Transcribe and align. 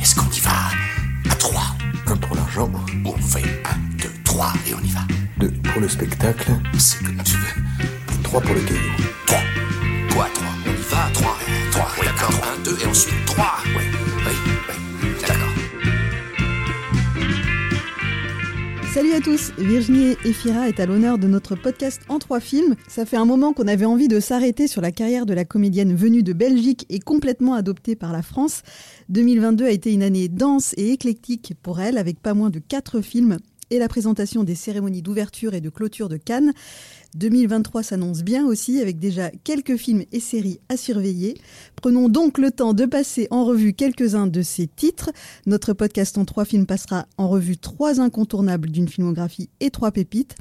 Est-ce 0.00 0.14
qu'on 0.14 0.30
y 0.30 0.40
va 0.40 0.50
à 1.30 1.34
3 1.36 1.62
Un 2.06 2.16
pour 2.16 2.36
l'argent, 2.36 2.70
On 3.04 3.16
fait 3.16 3.42
1, 3.42 3.98
2, 4.02 4.08
3 4.24 4.52
et 4.68 4.74
on 4.74 4.80
y 4.84 4.90
va. 4.90 5.00
deux 5.38 5.50
pour 5.50 5.80
le 5.80 5.88
spectacle, 5.88 6.50
C'est 6.78 7.02
comme 7.02 7.22
tu 7.24 7.36
veux. 7.36 7.62
trois 8.22 8.40
pour 8.40 8.54
le 8.54 8.60
caillou. 8.60 8.78
3. 9.26 9.38
Toi, 10.10 10.26
3. 10.34 10.46
On 10.66 10.70
y 10.70 10.94
va, 10.94 11.10
3. 11.14 11.38
3. 11.70 11.88
Oui, 12.00 12.06
d'accord. 12.06 12.30
1, 12.58 12.62
2 12.64 12.78
et 12.82 12.86
ensuite 12.86 13.24
3. 13.26 13.54
Salut 18.92 19.12
à 19.12 19.20
tous, 19.20 19.52
Virginie 19.56 20.16
Efira 20.24 20.68
est 20.68 20.80
à 20.80 20.86
l'honneur 20.86 21.16
de 21.16 21.28
notre 21.28 21.54
podcast 21.54 22.02
en 22.08 22.18
trois 22.18 22.40
films. 22.40 22.74
Ça 22.88 23.06
fait 23.06 23.16
un 23.16 23.24
moment 23.24 23.52
qu'on 23.52 23.68
avait 23.68 23.84
envie 23.84 24.08
de 24.08 24.18
s'arrêter 24.18 24.66
sur 24.66 24.82
la 24.82 24.90
carrière 24.90 25.26
de 25.26 25.32
la 25.32 25.44
comédienne 25.44 25.94
venue 25.94 26.24
de 26.24 26.32
Belgique 26.32 26.86
et 26.88 26.98
complètement 26.98 27.54
adoptée 27.54 27.94
par 27.94 28.12
la 28.12 28.22
France. 28.22 28.62
2022 29.08 29.64
a 29.64 29.70
été 29.70 29.92
une 29.92 30.02
année 30.02 30.26
dense 30.26 30.74
et 30.76 30.90
éclectique 30.90 31.54
pour 31.62 31.78
elle, 31.78 31.98
avec 31.98 32.20
pas 32.20 32.34
moins 32.34 32.50
de 32.50 32.58
quatre 32.58 33.00
films 33.00 33.38
et 33.70 33.78
la 33.78 33.88
présentation 33.88 34.44
des 34.44 34.54
cérémonies 34.54 35.02
d'ouverture 35.02 35.54
et 35.54 35.60
de 35.60 35.70
clôture 35.70 36.08
de 36.08 36.16
Cannes. 36.16 36.52
2023 37.14 37.82
s'annonce 37.82 38.22
bien 38.22 38.46
aussi 38.46 38.80
avec 38.80 38.98
déjà 38.98 39.30
quelques 39.44 39.76
films 39.76 40.04
et 40.12 40.20
séries 40.20 40.60
à 40.68 40.76
surveiller. 40.76 41.34
Prenons 41.76 42.08
donc 42.08 42.38
le 42.38 42.50
temps 42.50 42.74
de 42.74 42.86
passer 42.86 43.26
en 43.30 43.44
revue 43.44 43.72
quelques-uns 43.72 44.26
de 44.26 44.42
ces 44.42 44.66
titres. 44.66 45.10
Notre 45.46 45.72
podcast 45.72 46.18
en 46.18 46.24
trois 46.24 46.44
films 46.44 46.66
passera 46.66 47.06
en 47.16 47.28
revue 47.28 47.56
trois 47.56 48.00
incontournables 48.00 48.70
d'une 48.70 48.88
filmographie 48.88 49.50
et 49.60 49.70
trois 49.70 49.90
pépites. 49.90 50.36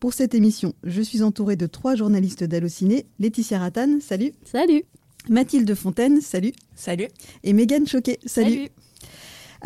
Pour 0.00 0.12
cette 0.12 0.34
émission, 0.34 0.74
je 0.84 1.00
suis 1.00 1.22
entourée 1.22 1.56
de 1.56 1.66
trois 1.66 1.94
journalistes 1.94 2.44
d'Allociné. 2.44 3.06
Laetitia 3.18 3.58
Rattan, 3.58 4.00
salut. 4.00 4.32
Salut 4.44 4.84
Mathilde 5.28 5.74
Fontaine, 5.74 6.20
salut. 6.20 6.52
Salut 6.74 7.08
Et 7.42 7.54
Megan 7.54 7.86
Choquet, 7.86 8.18
salut. 8.26 8.68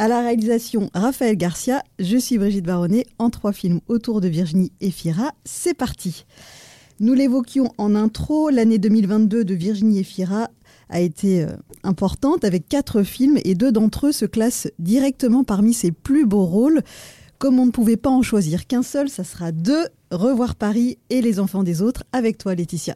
À 0.00 0.06
la 0.06 0.20
réalisation, 0.20 0.90
Raphaël 0.94 1.36
Garcia. 1.36 1.82
Je 1.98 2.16
suis 2.16 2.38
Brigitte 2.38 2.64
Baronnet 2.64 3.04
en 3.18 3.30
trois 3.30 3.52
films 3.52 3.80
autour 3.88 4.20
de 4.20 4.28
Virginie 4.28 4.70
Efira. 4.80 5.32
C'est 5.44 5.74
parti. 5.74 6.24
Nous 7.00 7.14
l'évoquions 7.14 7.72
en 7.78 7.96
intro, 7.96 8.48
l'année 8.48 8.78
2022 8.78 9.44
de 9.44 9.54
Virginie 9.54 9.98
Efira 9.98 10.50
a 10.88 11.00
été 11.00 11.42
euh, 11.42 11.48
importante 11.82 12.44
avec 12.44 12.68
quatre 12.68 13.02
films 13.02 13.40
et 13.44 13.56
deux 13.56 13.72
d'entre 13.72 14.06
eux 14.06 14.12
se 14.12 14.24
classent 14.24 14.68
directement 14.78 15.42
parmi 15.42 15.74
ses 15.74 15.90
plus 15.90 16.26
beaux 16.26 16.46
rôles. 16.46 16.82
Comme 17.38 17.58
on 17.58 17.66
ne 17.66 17.72
pouvait 17.72 17.96
pas 17.96 18.10
en 18.10 18.22
choisir 18.22 18.68
qu'un 18.68 18.84
seul, 18.84 19.08
ça 19.08 19.24
sera 19.24 19.50
deux, 19.50 19.88
Revoir 20.12 20.54
Paris 20.54 20.96
et 21.10 21.20
Les 21.22 21.40
enfants 21.40 21.64
des 21.64 21.82
autres, 21.82 22.04
avec 22.12 22.38
toi 22.38 22.54
Laetitia. 22.54 22.94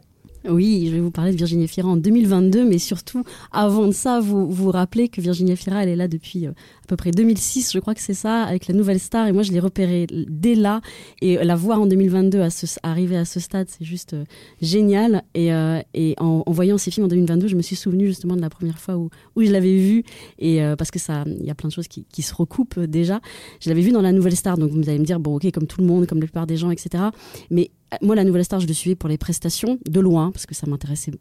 Oui, 0.49 0.87
je 0.87 0.91
vais 0.91 0.99
vous 0.99 1.11
parler 1.11 1.31
de 1.31 1.37
Virginie 1.37 1.69
Fira 1.69 1.87
en 1.87 1.95
2022, 1.95 2.65
mais 2.65 2.77
surtout, 2.77 3.23
avant 3.53 3.87
de 3.87 3.93
ça, 3.93 4.19
vous 4.19 4.51
vous 4.51 4.71
rappelez 4.71 5.07
que 5.07 5.21
Virginie 5.21 5.55
Fira, 5.55 5.83
elle 5.83 5.89
est 5.89 5.95
là 5.95 6.09
depuis 6.09 6.47
euh, 6.47 6.51
à 6.51 6.87
peu 6.89 6.97
près 6.97 7.11
2006, 7.11 7.71
je 7.71 7.79
crois 7.79 7.95
que 7.95 8.01
c'est 8.01 8.13
ça, 8.13 8.43
avec 8.43 8.67
la 8.67 8.73
nouvelle 8.73 8.99
star, 8.99 9.27
et 9.27 9.31
moi 9.31 9.43
je 9.43 9.53
l'ai 9.53 9.61
repérée 9.61 10.05
dès 10.11 10.55
là, 10.55 10.81
et 11.21 11.37
la 11.37 11.55
voir 11.55 11.79
en 11.79 11.85
2022 11.85 12.41
à 12.41 12.49
ce, 12.49 12.65
arriver 12.83 13.15
à 13.15 13.23
ce 13.23 13.39
stade, 13.39 13.67
c'est 13.69 13.85
juste 13.85 14.15
euh, 14.15 14.25
génial, 14.61 15.23
et, 15.33 15.53
euh, 15.53 15.81
en, 16.19 16.43
voyant 16.47 16.77
ces 16.77 16.91
films 16.91 17.05
en 17.05 17.09
2022, 17.09 17.47
je 17.47 17.55
me 17.55 17.61
suis 17.61 17.77
souvenu 17.77 18.07
justement 18.07 18.35
de 18.35 18.41
la 18.41 18.49
première 18.49 18.79
fois 18.79 18.97
où, 18.97 19.09
je 19.37 19.49
l'avais 19.49 19.77
vu, 19.77 20.03
et 20.39 20.61
parce 20.77 20.91
que 20.91 20.99
ça, 20.99 21.23
il 21.25 21.45
y 21.45 21.51
a 21.51 21.55
plein 21.55 21.69
de 21.69 21.73
choses 21.73 21.87
qui, 21.87 22.05
qui 22.11 22.21
se 22.21 22.33
recoupent 22.33 22.79
déjà, 22.79 23.21
je 23.61 23.69
l'avais 23.69 23.81
vu 23.81 23.91
dans 23.91 24.01
la 24.01 24.11
nouvelle 24.11 24.35
star, 24.35 24.57
donc 24.57 24.71
vous 24.71 24.89
allez 24.89 24.99
me 24.99 25.05
dire, 25.05 25.19
bon 25.19 25.35
ok, 25.35 25.49
comme 25.51 25.67
tout 25.67 25.79
le 25.79 25.87
monde, 25.87 26.05
comme 26.05 26.19
la 26.19 26.25
plupart 26.25 26.47
des 26.47 26.57
gens, 26.57 26.69
etc., 26.69 27.05
mais 27.49 27.71
moi, 28.01 28.15
la 28.15 28.23
Nouvelle 28.23 28.45
Star, 28.45 28.59
je 28.59 28.67
le 28.67 28.73
suivais 28.73 28.95
pour 28.95 29.09
les 29.09 29.17
prestations, 29.17 29.79
de 29.87 29.99
loin, 29.99 30.31
parce 30.31 30.45
que 30.45 30.55
ça 30.55 30.67
m'intéressait 30.67 31.11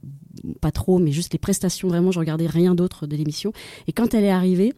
pas 0.61 0.71
trop, 0.71 0.99
mais 0.99 1.13
juste 1.13 1.33
les 1.33 1.39
prestations, 1.39 1.89
vraiment, 1.89 2.11
je 2.11 2.19
regardais 2.19 2.47
rien 2.47 2.75
d'autre 2.75 3.07
de 3.07 3.17
l'émission. 3.17 3.53
Et 3.87 3.93
quand 3.93 4.15
elle 4.15 4.25
est 4.25 4.31
arrivée, 4.31 4.73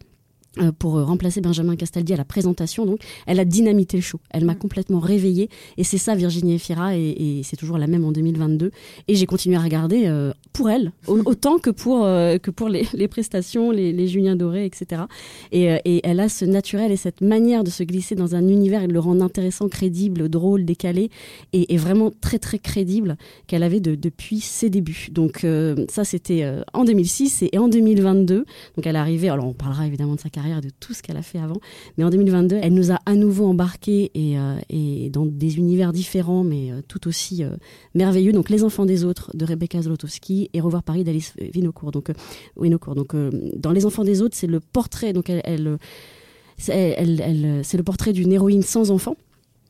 pour 0.79 0.97
euh, 0.97 1.03
remplacer 1.03 1.41
Benjamin 1.41 1.75
Castaldi 1.75 2.13
à 2.13 2.17
la 2.17 2.25
présentation, 2.25 2.85
donc 2.85 2.99
elle 3.27 3.39
a 3.39 3.45
dynamité 3.45 3.97
le 3.97 4.03
show. 4.03 4.19
Elle 4.31 4.45
m'a 4.45 4.55
complètement 4.55 4.99
réveillée 4.99 5.49
et 5.77 5.83
c'est 5.83 5.97
ça 5.97 6.15
Virginie 6.15 6.53
Efira 6.55 6.95
et, 6.97 7.09
et 7.39 7.43
c'est 7.43 7.55
toujours 7.57 7.77
la 7.77 7.87
même 7.87 8.05
en 8.05 8.11
2022. 8.11 8.71
Et 9.07 9.15
j'ai 9.15 9.25
continué 9.25 9.55
à 9.57 9.59
regarder 9.61 10.03
euh, 10.05 10.31
pour 10.53 10.69
elle 10.69 10.91
au- 11.07 11.19
autant 11.25 11.57
que 11.57 11.69
pour 11.69 12.05
euh, 12.05 12.37
que 12.37 12.51
pour 12.51 12.69
les, 12.69 12.85
les 12.93 13.07
prestations, 13.07 13.71
les, 13.71 13.91
les 13.91 14.07
Julien 14.07 14.35
Doré, 14.35 14.65
etc. 14.65 15.03
Et, 15.51 15.71
euh, 15.71 15.77
et 15.85 16.01
elle 16.03 16.19
a 16.19 16.29
ce 16.29 16.45
naturel 16.45 16.91
et 16.91 16.97
cette 16.97 17.21
manière 17.21 17.63
de 17.63 17.69
se 17.69 17.83
glisser 17.83 18.15
dans 18.15 18.35
un 18.35 18.47
univers 18.47 18.83
et 18.83 18.87
de 18.87 18.93
le 18.93 18.99
rendre 18.99 19.23
intéressant, 19.23 19.67
crédible, 19.67 20.29
drôle, 20.29 20.63
décalé 20.65 21.09
et, 21.53 21.73
et 21.73 21.77
vraiment 21.77 22.11
très 22.21 22.39
très 22.39 22.59
crédible 22.59 23.17
qu'elle 23.47 23.63
avait 23.63 23.79
de- 23.81 23.95
depuis 23.95 24.39
ses 24.39 24.69
débuts. 24.69 25.07
Donc 25.11 25.43
euh, 25.43 25.85
ça 25.89 26.03
c'était 26.05 26.43
euh, 26.43 26.61
en 26.73 26.85
2006 26.85 27.43
et, 27.43 27.49
et 27.53 27.57
en 27.57 27.67
2022. 27.67 28.45
Donc 28.75 28.85
elle 28.87 28.95
est 28.95 28.99
arrivée, 28.99 29.29
alors 29.29 29.47
on 29.47 29.53
parlera 29.53 29.85
évidemment 29.87 30.15
de 30.15 30.19
sa 30.19 30.29
carrière 30.29 30.44
de 30.61 30.69
tout 30.79 30.93
ce 30.93 31.01
qu'elle 31.03 31.17
a 31.17 31.21
fait 31.21 31.39
avant, 31.39 31.57
mais 31.97 32.03
en 32.03 32.09
2022, 32.09 32.57
elle 32.61 32.73
nous 32.73 32.91
a 32.91 32.99
à 33.05 33.15
nouveau 33.15 33.45
embarqués 33.47 34.11
et, 34.13 34.37
euh, 34.39 35.09
dans 35.09 35.25
des 35.25 35.57
univers 35.57 35.91
différents, 35.93 36.43
mais 36.43 36.71
euh, 36.71 36.81
tout 36.87 37.07
aussi 37.07 37.43
euh, 37.43 37.49
merveilleux. 37.95 38.31
Donc 38.31 38.49
Les 38.49 38.63
Enfants 38.63 38.85
des 38.85 39.03
Autres 39.03 39.31
de 39.35 39.43
Rebecca 39.45 39.81
Zlotowski 39.81 40.49
et 40.53 40.61
Revoir 40.61 40.83
Paris 40.83 41.03
d'Alice 41.03 41.33
Winocourt. 41.53 41.91
Donc. 41.91 42.11
Donc 42.95 43.15
dans 43.57 43.71
Les 43.71 43.85
Enfants 43.85 44.03
des 44.03 44.21
Autres, 44.21 44.35
c'est 44.37 44.47
le 44.47 44.59
portrait, 44.59 45.13
donc 45.13 45.29
elle- 45.29 45.41
elle- 45.45 45.77
c'est 47.63 47.77
le 47.77 47.83
portrait 47.83 48.13
d'une 48.13 48.31
héroïne 48.31 48.61
sans 48.61 48.91
enfant. 48.91 49.15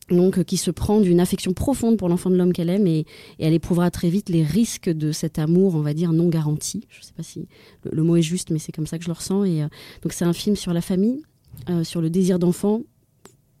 Donc, 0.08 0.38
euh, 0.38 0.44
qui 0.44 0.56
se 0.56 0.70
prend 0.70 1.00
d'une 1.00 1.18
affection 1.18 1.52
profonde 1.52 1.96
pour 1.96 2.08
l'enfant 2.08 2.30
de 2.30 2.36
l'homme 2.36 2.52
qu'elle 2.52 2.70
aime 2.70 2.86
et, 2.86 3.00
et 3.00 3.06
elle 3.40 3.54
éprouvera 3.54 3.90
très 3.90 4.08
vite 4.08 4.28
les 4.28 4.44
risques 4.44 4.88
de 4.88 5.10
cet 5.10 5.38
amour, 5.38 5.74
on 5.74 5.80
va 5.80 5.94
dire, 5.94 6.12
non 6.12 6.28
garanti. 6.28 6.86
Je 6.90 7.00
ne 7.00 7.04
sais 7.04 7.12
pas 7.16 7.24
si 7.24 7.48
le, 7.82 7.90
le 7.92 8.02
mot 8.02 8.16
est 8.16 8.22
juste, 8.22 8.50
mais 8.50 8.58
c'est 8.58 8.72
comme 8.72 8.86
ça 8.86 8.98
que 8.98 9.04
je 9.04 9.08
le 9.08 9.14
ressens. 9.14 9.44
Et, 9.44 9.62
euh, 9.62 9.68
donc 10.02 10.12
c'est 10.12 10.24
un 10.24 10.32
film 10.32 10.54
sur 10.54 10.72
la 10.72 10.80
famille, 10.80 11.22
euh, 11.68 11.82
sur 11.82 12.00
le 12.00 12.10
désir 12.10 12.38
d'enfant, 12.38 12.82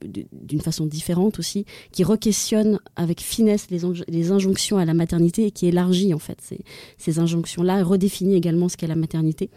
d'une 0.04 0.60
façon 0.60 0.86
différente 0.86 1.38
aussi, 1.38 1.64
qui 1.92 2.04
re-questionne 2.04 2.78
avec 2.96 3.20
finesse 3.20 3.66
les, 3.70 3.80
les 4.08 4.30
injonctions 4.30 4.78
à 4.78 4.84
la 4.84 4.94
maternité 4.94 5.46
et 5.46 5.50
qui 5.50 5.66
élargit 5.66 6.12
en 6.12 6.18
fait 6.18 6.38
ces, 6.42 6.60
ces 6.98 7.18
injonctions-là, 7.18 7.82
redéfinit 7.82 8.34
également 8.34 8.68
ce 8.68 8.76
qu'est 8.76 8.86
la 8.86 8.96
maternité. 8.96 9.50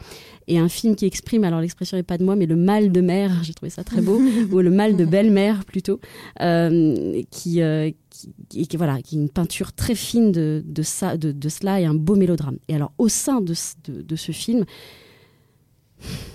Et 0.48 0.58
un 0.58 0.70
film 0.70 0.96
qui 0.96 1.06
exprime, 1.06 1.44
alors 1.44 1.62
l'expression 1.62 1.98
n'est 1.98 2.04
pas 2.04 2.18
de 2.18 2.24
moi, 2.24 2.36
mais 2.36 2.46
le 2.46 2.56
mal 2.56 2.92
de 2.92 3.02
mère, 3.02 3.44
j'ai 3.44 3.54
trouvé 3.54 3.70
ça 3.70 3.84
très 3.84 4.02
beau, 4.02 4.20
ou 4.52 4.60
le 4.60 4.70
mal 4.72 4.96
de 4.96 5.06
belle-mère 5.06 5.66
plutôt, 5.66 6.00
euh, 6.42 7.22
qui, 7.32 7.62
euh, 7.62 7.92
qui, 8.10 8.30
qui- 8.50 8.68
qui- 8.68 8.78
voilà, 8.78 9.02
qui 9.02 9.16
est 9.18 9.22
une 9.22 9.30
peinture 9.30 9.74
très 9.74 9.96
fine 9.96 10.32
de, 10.32 10.64
de, 10.66 10.82
ça, 10.82 11.18
de, 11.18 11.32
de 11.32 11.50
cela 11.50 11.80
et 11.82 11.86
un 11.86 11.94
beau 11.94 12.16
mélodrame. 12.16 12.58
Et 12.68 12.76
alors 12.76 12.92
au 12.98 13.08
sein 13.10 13.42
de, 13.42 13.54
de 13.88 14.16
ce 14.16 14.32
film, 14.32 14.66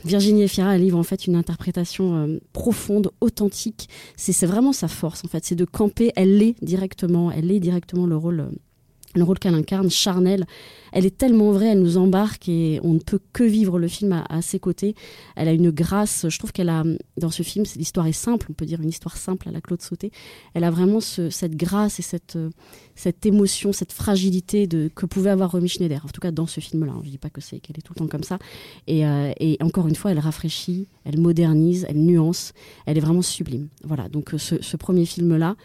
Virginie 0.04 0.42
Efira, 0.42 0.74
elle 0.74 0.82
livre 0.82 0.98
en 0.98 1.02
fait 1.02 1.26
une 1.26 1.36
interprétation 1.36 2.14
euh, 2.14 2.38
profonde, 2.52 3.10
authentique. 3.20 3.88
C'est 4.16 4.46
vraiment 4.46 4.72
sa 4.72 4.88
force 4.88 5.24
en 5.24 5.28
fait, 5.28 5.44
c'est 5.44 5.54
de 5.54 5.64
camper. 5.64 6.12
Elle 6.16 6.38
l'est 6.38 6.56
directement, 6.62 7.30
elle 7.30 7.50
est 7.50 7.60
directement 7.60 8.06
le 8.06 8.16
rôle, 8.16 8.40
euh, 8.40 8.50
le 9.14 9.22
rôle 9.22 9.38
qu'elle 9.38 9.54
incarne, 9.54 9.90
charnel. 9.90 10.44
Elle 10.92 11.06
est 11.06 11.16
tellement 11.16 11.50
vraie, 11.50 11.66
elle 11.68 11.80
nous 11.82 11.96
embarque 11.96 12.48
et 12.48 12.78
on 12.84 12.94
ne 12.94 12.98
peut 13.00 13.18
que 13.32 13.42
vivre 13.42 13.78
le 13.80 13.88
film 13.88 14.24
à, 14.28 14.42
ses 14.42 14.60
côtés. 14.60 14.94
Elle 15.34 15.48
a 15.48 15.52
une 15.52 15.70
grâce. 15.70 16.26
Je 16.28 16.38
trouve 16.38 16.52
qu'elle 16.52 16.68
a 16.68 16.84
dans 17.16 17.30
ce 17.30 17.42
film, 17.42 17.64
l'histoire 17.76 18.06
est 18.06 18.12
simple, 18.12 18.46
on 18.50 18.52
peut 18.52 18.64
dire 18.64 18.80
une 18.80 18.88
histoire 18.90 19.16
simple 19.16 19.48
à 19.48 19.52
la 19.52 19.60
Claude 19.60 19.82
Sauté. 19.82 20.12
Elle 20.54 20.62
a 20.62 20.70
vraiment 20.70 21.00
ce- 21.00 21.30
cette 21.30 21.56
grâce 21.56 21.98
et 21.98 22.02
cette 22.02 22.36
euh, 22.36 22.50
émotion, 23.24 23.72
cette 23.72 23.90
fragilité 23.92 24.68
que 24.68 25.06
pouvait 25.06 25.30
avoir 25.30 25.50
Romy 25.50 25.68
Schneider. 25.68 26.04
En 26.04 26.08
tout 26.08 26.20
cas, 26.20 26.30
dans 26.30 26.46
ce 26.46 26.60
film-là. 26.60 26.92
hein. 26.92 27.00
Je 27.04 27.10
dis 27.10 27.18
pas 27.18 27.30
que 27.30 27.40
c'est 27.40 27.58
qu'elle 27.58 27.76
est 27.78 27.82
tout 27.82 27.92
le 27.94 27.98
temps 27.98 28.08
comme 28.08 28.22
ça. 28.22 28.38
Et, 28.86 29.04
euh, 29.04 29.32
et 29.40 29.56
encore 29.62 29.88
une 29.88 29.96
fois, 29.96 30.12
elle 30.12 30.20
rafraîchit, 30.20 30.86
elle 31.04 31.18
modernise, 31.18 31.86
elle 31.88 31.98
nuance. 31.98 32.52
Elle 32.86 32.98
est 32.98 33.00
vraiment 33.00 33.22
sublime. 33.22 33.68
Voilà. 33.82 34.08
Donc, 34.08 34.34
euh, 34.34 34.38
ce 34.38 34.76
premier 34.76 35.06
film-là. 35.06 35.56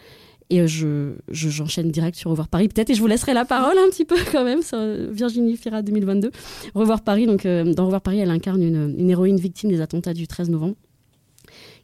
Et 0.50 0.60
euh, 0.60 0.66
je, 0.66 1.12
je- 1.28 1.48
j'enchaîne 1.48 1.90
direct 1.90 2.16
sur 2.16 2.30
Revoir 2.30 2.48
Paris, 2.48 2.68
peut-être, 2.68 2.90
et 2.90 2.94
je 2.94 3.00
vous 3.00 3.06
laisserai 3.06 3.34
la 3.34 3.44
parole 3.44 3.78
un 3.78 3.88
petit 3.88 4.04
peu 4.04 4.16
quand 4.32 4.44
même 4.44 4.62
sur 4.62 4.78
euh, 4.78 5.08
Virginie 5.12 5.56
Fira 5.56 5.80
2022. 5.82 6.30
Revoir 6.74 7.02
Paris, 7.02 7.26
donc 7.26 7.46
euh, 7.46 7.72
dans 7.72 7.84
Revoir 7.84 8.00
Paris, 8.02 8.18
elle 8.18 8.30
incarne 8.30 8.62
une, 8.62 8.94
une 8.98 9.10
héroïne 9.10 9.38
victime 9.38 9.70
des 9.70 9.80
attentats 9.80 10.12
du 10.14 10.26
13 10.26 10.50
novembre, 10.50 10.74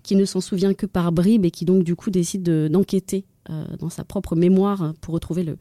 qui 0.03 0.17
ne 0.17 0.25
s'en 0.25 0.41
souvient 0.41 0.75
que 0.75 0.87
par 0.87 1.13
bribes 1.13 1.45
et 1.45 1.51
qui 1.51 1.65
donc 1.65 1.85
du 1.85 1.95
coup 1.97 2.11
décide 2.11 2.43
de- 2.43 2.69
d'enquêter 2.71 3.25
dans 3.79 3.91
sa 3.91 4.03
propre 4.03 4.35
mémoire 4.35 4.93
pour 5.01 5.15
retrouver 5.15 5.45
le, 5.45 5.57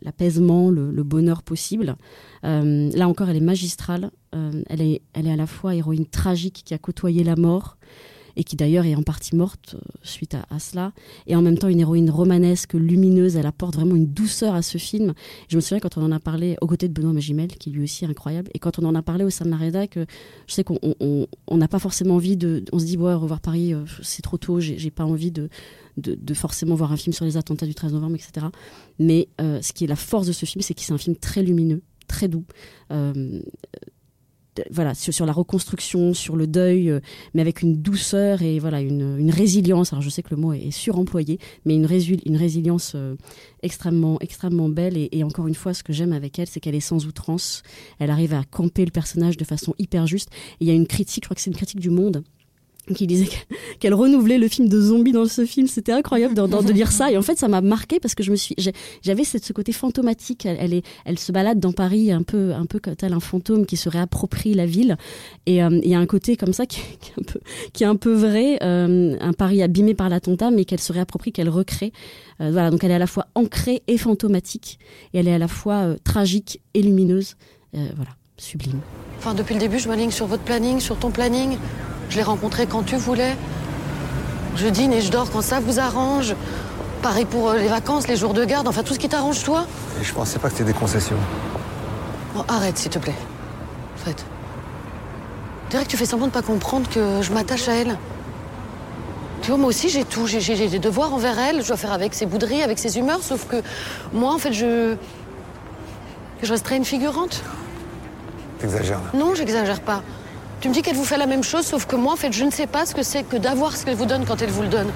l'apaisement, 0.00 0.70
le, 0.70 0.90
bonheur 1.04 1.44
possible. 1.44 1.94
Là 2.42 3.08
encore, 3.08 3.28
elle 3.30 3.36
est 3.36 3.40
magistrale. 3.40 4.10
Elle, 4.32 4.80
est, 4.80 5.02
elle 5.12 5.28
est 5.28 5.32
à 5.32 5.36
la 5.36 5.46
fois 5.46 5.74
héroïne 5.76 6.06
tragique 6.06 6.62
qui 6.64 6.74
a 6.74 6.78
côtoyé 6.78 7.22
la 7.22 7.36
mort 7.36 7.76
et 8.36 8.44
qui 8.44 8.56
d'ailleurs 8.56 8.84
est 8.86 8.94
en 8.94 9.02
partie 9.02 9.36
morte 9.36 9.74
euh, 9.74 9.80
suite 10.02 10.34
à, 10.34 10.58
cela, 10.58 10.92
et 11.26 11.36
en 11.36 11.42
même 11.42 11.58
temps 11.58 11.68
une 11.68 11.80
héroïne 11.80 12.10
romanesque, 12.10 12.74
lumineuse, 12.74 13.36
elle 13.36 13.46
apporte 13.46 13.74
vraiment 13.74 13.94
une 13.96 14.06
douceur 14.06 14.54
à 14.54 14.62
ce 14.62 14.78
film. 14.78 15.14
Je 15.48 15.56
me 15.56 15.60
souviens 15.60 15.80
quand 15.80 15.96
on 15.98 16.02
en 16.02 16.12
a 16.12 16.20
parlé 16.20 16.56
aux 16.60 16.66
côtés 16.66 16.88
de 16.88 16.92
Benoît 16.92 17.12
Magimel, 17.12 17.48
qui 17.48 17.70
lui 17.70 17.84
aussi 17.84 18.04
est 18.04 18.08
incroyable, 18.08 18.50
et 18.54 18.58
quand 18.58 18.78
on 18.78 18.84
en 18.84 18.94
a 18.94 19.02
parlé 19.02 19.24
au 19.24 19.30
sein 19.30 19.44
de 19.44 19.50
la 19.50 19.56
rédac, 19.56 19.96
euh, 19.96 20.06
je 20.46 20.54
sais 20.54 20.64
qu'on 20.64 20.78
on- 20.82 20.94
on- 21.00 21.26
on 21.48 21.56
n'a 21.56 21.68
pas 21.68 21.78
forcément 21.78 22.14
envie 22.16 22.36
de... 22.36 22.64
On 22.72 22.78
se 22.78 22.84
dit, 22.84 22.96
ouais, 22.96 23.14
revoir 23.14 23.40
Paris, 23.40 23.74
euh, 23.74 23.84
c'est 24.02 24.22
trop 24.22 24.38
tôt, 24.38 24.60
j'ai 24.60 24.90
pas 24.90 25.04
envie 25.04 25.30
de, 25.32 25.48
forcément 26.34 26.74
voir 26.74 26.92
un 26.92 26.96
film 26.96 27.12
sur 27.12 27.24
les 27.24 27.36
attentats 27.36 27.66
du 27.66 27.74
13 27.74 27.92
novembre, 27.92 28.14
etc. 28.16 28.46
Mais 28.98 29.28
euh, 29.40 29.60
ce 29.62 29.72
qui 29.72 29.84
est 29.84 29.88
la 29.88 29.96
force 29.96 30.26
de 30.26 30.32
ce 30.32 30.46
film, 30.46 30.62
c'est 30.62 30.74
que 30.74 30.80
c'est 30.80 30.92
un 30.92 30.98
film 30.98 31.16
très 31.16 31.42
lumineux, 31.42 31.82
très 32.08 32.28
doux. 32.28 32.44
Voilà 34.70 34.94
sur, 34.94 35.26
la 35.26 35.32
reconstruction, 35.32 36.14
sur 36.14 36.36
le 36.36 36.46
deuil, 36.46 36.90
euh, 36.90 37.00
mais 37.34 37.40
avec 37.40 37.62
une 37.62 37.80
douceur 37.80 38.42
et 38.42 38.58
voilà 38.58 38.80
une, 38.80 39.18
une, 39.18 39.30
résilience. 39.30 39.92
Alors 39.92 40.02
je 40.02 40.10
sais 40.10 40.22
que 40.22 40.34
le 40.34 40.36
mot 40.36 40.52
est, 40.52 40.70
suremployé, 40.70 41.38
mais 41.64 41.74
une, 41.74 41.86
résilience 41.86 42.92
euh, 42.94 43.16
extrêmement 43.62 44.18
extrêmement 44.20 44.68
belle. 44.68 44.96
Et, 44.96 45.24
encore 45.24 45.46
une 45.46 45.54
fois, 45.54 45.74
ce 45.74 45.82
que 45.82 45.92
j'aime 45.92 46.12
avec 46.12 46.38
elle, 46.38 46.46
c'est 46.46 46.60
qu'elle 46.60 46.74
est 46.74 46.80
sans 46.80 47.06
outrance. 47.06 47.62
Elle 47.98 48.10
arrive 48.10 48.34
à 48.34 48.44
camper 48.44 48.84
le 48.84 48.90
personnage 48.90 49.36
de 49.36 49.44
façon 49.44 49.74
hyper 49.78 50.06
juste. 50.06 50.30
Il 50.60 50.68
y 50.68 50.70
a 50.70 50.74
une 50.74 50.86
critique, 50.86 51.24
je 51.24 51.28
crois 51.28 51.34
que 51.34 51.40
c'est 51.40 51.50
une 51.50 51.56
critique 51.56 51.80
du 51.80 51.90
monde 51.90 52.22
qui 52.94 53.06
disait 53.06 53.28
qu'elle 53.80 53.94
renouvelait 53.94 54.38
le 54.38 54.48
film 54.48 54.68
de 54.68 54.80
zombies 54.80 55.12
dans 55.12 55.26
ce 55.26 55.46
film. 55.46 55.66
C'était 55.66 55.92
incroyable 55.92 56.34
de, 56.34 56.42
de, 56.42 56.72
lire 56.72 56.90
ça. 56.90 57.10
Et 57.12 57.16
en 57.16 57.22
fait, 57.22 57.38
ça 57.38 57.48
m'a 57.48 57.60
marqué 57.60 58.00
parce 58.00 58.14
que 58.14 58.22
je 58.22 58.30
me 58.30 58.36
suis, 58.36 58.56
j'avais 59.02 59.24
ce 59.24 59.52
côté 59.52 59.72
fantomatique. 59.72 60.46
Elle, 60.46 60.82
elle, 61.04 61.18
se 61.18 61.30
balade 61.30 61.60
dans 61.60 61.72
Paris 61.72 62.10
un 62.10 62.22
peu, 62.22 62.52
un 62.52 62.66
peu 62.66 62.80
tel 62.80 63.12
un 63.12 63.20
fantôme 63.20 63.66
qui 63.66 63.76
se 63.76 63.88
réapproprie 63.88 64.54
la 64.54 64.66
ville. 64.66 64.96
Et 65.46 65.62
euh, 65.62 65.80
il 65.82 65.88
y 65.88 65.94
a 65.94 65.98
un 65.98 66.06
côté 66.06 66.36
comme 66.36 66.52
ça 66.52 66.66
qui, 66.66 66.80
qui, 67.00 67.10
est, 67.10 67.20
un 67.20 67.24
peu, 67.24 67.40
qui 67.72 67.84
est 67.84 67.86
un 67.86 67.96
peu 67.96 68.12
vrai, 68.12 68.58
euh, 68.62 69.16
un 69.20 69.32
Paris 69.32 69.62
abîmé 69.62 69.94
par 69.94 70.08
l'attentat, 70.08 70.50
mais 70.50 70.64
qu'elle 70.64 70.80
se 70.80 70.92
réapproprie, 70.92 71.32
qu'elle 71.32 71.48
recrée. 71.48 71.92
Euh, 72.40 72.50
voilà. 72.50 72.70
Donc 72.70 72.82
elle 72.82 72.90
est 72.90 72.94
à 72.94 73.00
la 73.00 73.06
fois 73.06 73.28
ancrée 73.34 73.82
et 73.86 73.96
fantomatique. 73.96 74.78
Et 75.14 75.20
elle 75.20 75.28
est 75.28 75.34
à 75.34 75.38
la 75.38 75.48
fois 75.48 75.94
tragique 76.04 76.60
et 76.74 76.82
lumineuse. 76.82 77.36
voilà. 77.72 78.10
Sublime. 78.38 78.80
Enfin, 79.18 79.34
depuis 79.34 79.54
le 79.54 79.60
début, 79.60 79.78
je 79.78 79.88
m'aligne 79.88 80.10
sur 80.10 80.26
votre 80.26 80.42
planning, 80.42 80.80
sur 80.80 80.98
ton 80.98 81.12
planning. 81.12 81.58
Je 82.12 82.18
l'ai 82.18 82.24
rencontré 82.24 82.66
quand 82.66 82.82
tu 82.82 82.96
voulais. 82.96 83.38
Je 84.56 84.68
dîne 84.68 84.92
et 84.92 85.00
je 85.00 85.10
dors 85.10 85.30
quand 85.30 85.40
ça 85.40 85.60
vous 85.60 85.80
arrange. 85.80 86.34
Pareil 87.00 87.24
pour 87.24 87.48
euh, 87.48 87.56
les 87.56 87.68
vacances, 87.68 88.06
les 88.06 88.16
jours 88.16 88.34
de 88.34 88.44
garde, 88.44 88.68
enfin 88.68 88.82
tout 88.82 88.92
ce 88.92 88.98
qui 88.98 89.08
t'arrange 89.08 89.42
toi. 89.42 89.64
Et 89.98 90.04
je 90.04 90.12
pensais 90.12 90.38
pas 90.38 90.48
que 90.50 90.58
c'était 90.58 90.70
des 90.70 90.78
concessions. 90.78 91.16
Bon, 92.34 92.44
arrête 92.48 92.76
s'il 92.76 92.90
te 92.90 92.98
plaît. 92.98 93.14
Fred. 93.96 94.20
Dirais 95.70 95.84
que 95.84 95.88
tu 95.88 95.96
fais 95.96 96.04
semblant 96.04 96.26
de 96.26 96.32
pas 96.32 96.42
comprendre 96.42 96.86
que 96.90 97.22
je 97.22 97.32
m'attache 97.32 97.66
à 97.68 97.76
elle. 97.76 97.96
Tu 99.40 99.48
vois, 99.48 99.56
moi 99.56 99.68
aussi 99.68 99.88
j'ai 99.88 100.04
tout. 100.04 100.26
J'ai 100.26 100.68
des 100.68 100.78
devoirs 100.78 101.14
envers 101.14 101.38
elle. 101.38 101.62
Je 101.62 101.68
dois 101.68 101.78
faire 101.78 101.92
avec 101.92 102.12
ses 102.12 102.26
bouderies, 102.26 102.62
avec 102.62 102.78
ses 102.78 102.98
humeurs. 102.98 103.22
Sauf 103.22 103.46
que 103.46 103.56
moi, 104.12 104.34
en 104.34 104.38
fait, 104.38 104.52
je. 104.52 104.96
Je 106.42 106.52
resterai 106.52 106.76
une 106.76 106.84
figurante. 106.84 107.42
T'exagères 108.58 108.98
là. 108.98 109.18
Non, 109.18 109.34
j'exagère 109.34 109.80
pas. 109.80 110.02
Tu 110.62 110.68
me 110.68 110.74
dis 110.74 110.82
qu'elle 110.82 110.94
vous 110.94 111.04
fait 111.04 111.18
la 111.18 111.26
même 111.26 111.42
chose, 111.42 111.66
sauf 111.66 111.86
que 111.86 111.96
moi, 111.96 112.12
en 112.12 112.16
fait, 112.16 112.32
je 112.32 112.44
ne 112.44 112.50
sais 112.52 112.68
pas 112.68 112.86
ce 112.86 112.94
que 112.94 113.02
c'est 113.02 113.24
que 113.24 113.36
d'avoir 113.36 113.76
ce 113.76 113.84
qu'elle 113.84 113.96
vous 113.96 114.06
donne 114.06 114.24
quand 114.24 114.40
elle 114.42 114.50
vous 114.50 114.62
le 114.62 114.68
donne. 114.68 114.86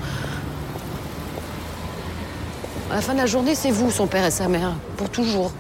À 2.89 2.95
la 2.95 3.01
fin 3.01 3.15
de 3.15 3.19
la 3.19 3.27
journée, 3.27 3.57
c'est 3.57 3.73
vous, 3.73 3.91
son 3.91 4.07
père 4.07 4.25
et 4.25 4.31
sa 4.31 4.47
mère, 4.47 4.77
pour 4.97 5.11
toujours. 5.11 5.51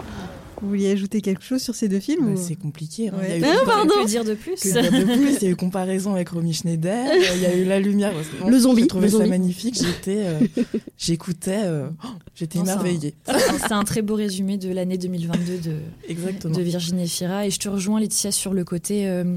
Vous 0.62 0.68
vouliez 0.68 0.90
ajouter 0.90 1.20
quelque 1.20 1.42
chose 1.42 1.60
sur 1.60 1.74
ces 1.74 1.88
deux 1.88 2.00
films 2.00 2.34
bah, 2.34 2.40
C'est 2.42 2.54
compliqué. 2.54 3.08
Hein. 3.08 3.14
Il 3.24 3.28
y 3.28 3.32
a 3.32 3.38
eu 3.38 3.44
ah, 3.44 3.64
pardon. 3.66 3.94
Que 4.02 4.06
dire 4.06 4.24
de 4.24 4.34
plus 4.34 4.54
que 4.54 4.68
dire 4.68 4.90
de 4.90 5.04
plus? 5.04 5.36
Il 5.40 5.42
y 5.42 5.46
a 5.46 5.50
eu 5.50 5.56
comparaison 5.56 6.14
avec 6.14 6.28
Romy 6.30 6.54
Schneider. 6.54 7.04
il 7.34 7.42
y 7.42 7.46
a 7.46 7.54
eu 7.54 7.64
la 7.64 7.78
lumière. 7.78 8.12
le 8.46 8.58
zombie. 8.58 8.82
J'ai 8.82 8.86
trouvé 8.88 9.08
ça 9.08 9.26
magnifique. 9.26 9.76
J'étais, 9.76 10.22
euh, 10.24 10.40
j'écoutais, 10.98 11.62
euh, 11.64 11.88
oh, 12.04 12.08
j'étais 12.34 12.60
émerveillée. 12.60 13.14
C'est 13.58 13.72
un, 13.72 13.84
très 13.84 14.02
beau 14.02 14.14
résumé 14.14 14.56
de 14.56 14.72
l'année 14.72 14.98
2022 14.98 15.58
de, 15.58 15.76
Exactement. 16.08 16.56
de 16.56 16.62
Virginie 16.62 17.08
Fira. 17.08 17.46
Et 17.46 17.50
je 17.50 17.58
te 17.58 17.68
rejoins, 17.68 18.00
Laetitia, 18.00 18.32
sur 18.32 18.54
le 18.54 18.64
côté 18.64 19.08
euh, 19.08 19.36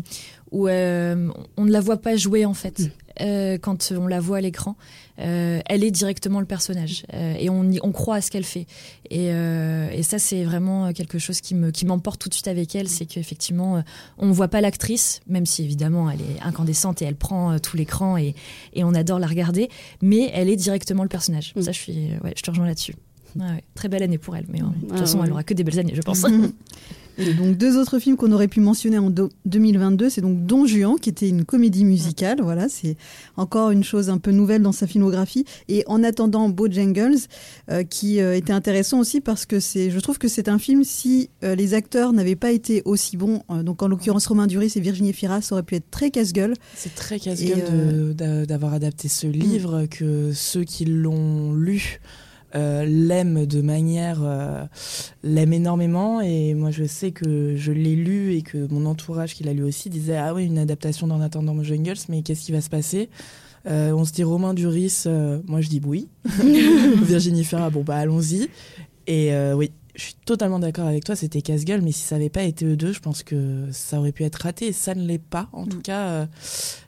où 0.52 0.68
euh, 0.68 1.30
on 1.58 1.66
ne 1.66 1.72
la 1.72 1.82
voit 1.82 2.02
pas 2.02 2.16
jouer 2.16 2.46
en 2.46 2.54
fait. 2.54 2.80
Mm. 2.80 2.92
Euh, 3.22 3.58
quand 3.58 3.92
on 3.92 4.08
la 4.08 4.22
voit 4.22 4.38
à 4.38 4.42
l'écran, 4.42 4.78
euh, 5.20 5.60
elle 5.66 5.84
est 5.84 5.92
directement 5.92 6.40
le 6.40 6.46
personnage 6.46 7.04
et 7.12 7.50
on, 7.50 7.70
on 7.84 7.92
croit 7.92 8.16
à 8.16 8.22
ce 8.22 8.32
qu'elle 8.32 8.46
fait. 8.46 8.66
Et, 9.10 9.26
et 9.28 10.04
ça, 10.04 10.20
c'est 10.20 10.46
vraiment 10.46 10.94
quelque 10.94 11.20
chose 11.20 11.42
qui 11.42 11.54
me 11.54 11.72
qui 11.72 11.86
m'emporte 11.86 12.22
tout 12.22 12.30
de 12.30 12.34
suite 12.34 12.48
avec 12.48 12.76
elle, 12.76 12.88
c'est 12.88 13.06
qu'effectivement, 13.06 13.84
on 14.18 14.28
ne 14.28 14.32
voit 14.32 14.48
pas 14.48 14.62
l'actrice, 14.62 15.20
même 15.28 15.46
si 15.46 15.64
évidemment 15.64 16.10
elle 16.10 16.22
est 16.22 16.42
incandescente 16.42 17.02
et 17.02 17.06
elle 17.06 17.18
prend 17.18 17.60
tout 17.60 17.76
l'écran 17.76 18.16
et, 18.16 18.36
et 18.74 18.86
on 18.86 18.94
adore 18.94 19.20
la 19.20 19.28
regarder, 19.28 19.68
mais 20.02 20.32
elle 20.34 20.50
est 20.50 20.56
directement 20.56 21.04
le 21.04 21.10
personnage. 21.10 21.54
Mm. 21.58 21.62
Ça, 21.62 21.72
je 21.74 21.80
suis, 21.80 22.10
ouais, 22.24 22.34
je 22.38 22.42
te 22.42 22.50
rejoins 22.50 22.68
là-dessus. 22.68 22.96
Ouais, 23.36 23.64
très 23.76 23.90
belle 23.90 24.04
année 24.04 24.18
pour 24.18 24.36
elle, 24.38 24.46
mais 24.48 24.60
de 24.60 24.88
toute 24.88 24.98
façon, 24.98 25.24
elle 25.24 25.32
aura 25.32 25.44
que 25.44 25.54
des 25.54 25.64
belles 25.64 25.80
années, 25.80 25.94
je 25.94 26.02
pense. 26.02 26.26
Et 27.20 27.34
donc 27.34 27.58
deux 27.58 27.78
autres 27.78 28.00
films 28.00 28.16
qu'on 28.16 28.32
aurait 28.32 28.48
pu 28.48 28.62
mentionner 28.62 28.98
en 28.98 29.12
2022, 29.46 30.10
c'est 30.10 30.22
donc 30.22 30.46
Don 30.46 30.66
Juan, 30.66 30.98
qui 31.00 31.10
était 31.10 31.28
une 31.28 31.44
comédie 31.44 31.84
musicale. 31.84 32.40
Voilà, 32.42 32.70
c'est 32.70 32.96
encore 33.36 33.72
une 33.72 33.84
chose 33.84 34.10
un 34.10 34.18
peu 34.18 34.32
nouvelle 34.32 34.62
dans 34.62 34.72
sa 34.72 34.88
filmographie. 34.88 35.46
Et 35.68 35.84
en 35.88 36.04
attendant 36.04 36.50
Bojangles, 36.50 37.18
euh, 37.70 37.84
qui 37.84 38.22
euh, 38.22 38.36
était 38.36 38.54
intéressant 38.54 39.00
aussi 39.00 39.22
parce 39.22 39.46
que 39.46 39.60
c'est, 39.60 39.92
je 39.92 40.00
trouve 40.00 40.18
que 40.18 40.28
c'est 40.28 40.48
un 40.48 40.60
film 40.60 40.84
si 40.84 41.30
euh, 41.44 41.56
les 41.56 41.74
acteurs 41.74 42.14
n'avaient 42.14 42.36
pas 42.36 42.52
été 42.52 42.82
aussi 42.86 43.18
bons. 43.18 43.42
donc 43.64 43.84
en 43.84 43.88
l'occurrence 43.88 44.28
Romain 44.28 44.48
Duris 44.48 44.74
et 44.76 44.80
Virginie 44.80 45.14
Fira, 45.14 45.42
ça 45.42 45.56
aurait 45.56 45.64
pu 45.64 45.76
être 45.76 45.92
très 45.92 46.12
casse-gueule. 46.12 46.54
C'est 46.76 46.96
très 46.96 47.20
casse-gueule 47.20 48.16
d'avoir 48.16 48.74
adapté 48.74 49.08
ce 49.08 49.28
livre, 49.28 49.86
que 49.88 50.32
ceux 50.34 50.64
qui 50.64 50.86
l'ont 50.86 51.54
lu 51.54 52.00
euh, 52.56 52.84
l'aime 52.84 53.46
de 53.46 53.62
manière 53.62 54.22
euh, 54.24 54.66
l'aime 55.22 55.54
énormément 55.54 56.20
et 56.20 56.56
moi 56.56 56.72
je 56.72 56.84
sais 56.86 57.12
que 57.12 57.56
je 57.56 57.72
l'ai 57.72 57.96
lu 57.96 58.34
et 58.34 58.42
que 58.42 58.66
mon 58.72 58.88
entourage 58.88 59.36
qui 59.36 59.44
l'a 59.44 59.54
lu 59.54 59.62
aussi 59.62 59.92
disait 59.92 60.18
ah 60.18 60.34
oui 60.34 60.46
une 60.46 60.58
adaptation 60.58 61.06
d'En 61.06 61.22
attendant 61.22 61.62
Jungles 61.62 61.94
mais 62.08 62.24
qu'est-ce 62.24 62.46
qui 62.46 62.52
va 62.52 62.62
se 62.62 62.70
passer? 62.70 63.10
Euh, 63.68 63.92
on 63.92 64.04
se 64.04 64.14
dit 64.14 64.24
Romain 64.24 64.56
Duris 64.56 65.04
moi 65.46 65.62
je 65.62 65.70
dis 65.70 65.80
oui 65.86 66.08
Virginie 67.04 67.44
Ferra 67.44 67.70
bon 67.70 67.84
bah 67.84 67.98
allons-y 67.98 68.50
et 69.06 69.32
oui 69.54 69.72
je 69.96 70.04
suis 70.06 70.16
totalement 70.26 70.60
d'accord 70.60 70.88
avec 70.88 71.04
toi, 71.04 71.18
c'était 71.18 71.42
casse-gueule, 71.42 71.82
mais 71.82 71.92
si 71.92 72.04
ça 72.04 72.16
n'avait 72.16 72.30
pas 72.30 72.44
été 72.44 72.64
eux 72.64 72.78
deux, 72.78 72.94
je 72.94 73.02
pense 73.02 73.22
que 73.22 73.66
ça 73.74 74.00
aurait 74.00 74.14
pu 74.14 74.24
être 74.24 74.38
raté, 74.38 74.68
et 74.68 74.72
ça 74.72 74.96
ne 74.96 75.06
l'est 75.06 75.18
pas. 75.18 75.50
En 75.52 75.66
tout 75.66 75.80
mm. 75.80 75.82
cas, 75.82 76.28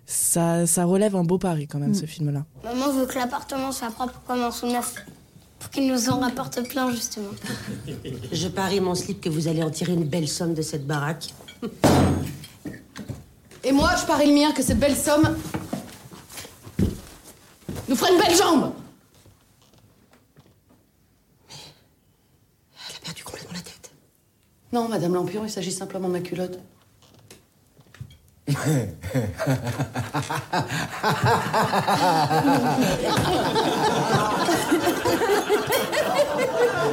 ça, 0.06 0.66
ça 0.66 0.86
relève 0.86 1.18
un 1.18 1.26
beau 1.26 1.38
pari 1.38 1.68
quand 1.68 1.80
même, 1.80 1.90
mm. 1.90 1.96
ce 1.96 2.06
film-là. 2.06 2.46
Maman 2.64 2.94
veut 2.94 3.06
que 3.08 3.16
l'appartement 3.16 3.74
soit 3.74 3.90
propre 3.90 4.22
comme 4.26 4.42
un 4.42 4.52
sous-neuf 4.52 4.96
pour 5.62 5.70
qu'il 5.70 5.88
nous 5.88 6.10
en 6.10 6.20
rapporte 6.20 6.68
plein, 6.68 6.92
justement. 6.92 7.30
Je 8.32 8.48
parie 8.48 8.80
mon 8.80 8.96
slip 8.96 9.22
que 9.22 9.30
vous 9.30 9.48
allez 9.48 9.62
en 9.62 9.70
tirer 9.70 9.94
une 9.94 10.06
belle 10.06 10.28
somme 10.28 10.56
de 10.56 10.64
cette 10.64 10.88
baraque. 10.88 11.32
Et 13.64 13.72
moi, 13.72 13.92
je 13.96 14.08
parie 14.08 14.26
le 14.26 14.34
mien 14.34 14.52
que 14.54 14.64
cette 14.64 14.80
belle 14.80 14.98
somme 14.98 15.38
nous 17.88 17.96
fera 17.96 18.10
une 18.10 18.20
belle 18.20 18.36
jambe. 18.36 18.74
Mais 21.48 21.56
elle 22.90 22.96
a 22.96 23.00
perdu 23.04 23.24
complètement 23.24 23.54
la 23.54 23.60
tête. 23.60 23.92
Non, 24.74 24.88
Madame 24.88 25.14
Lampion, 25.14 25.46
il 25.46 25.52
s'agit 25.52 25.72
simplement 25.72 26.08
de 26.08 26.14
ma 26.14 26.22
culotte. 26.22 26.58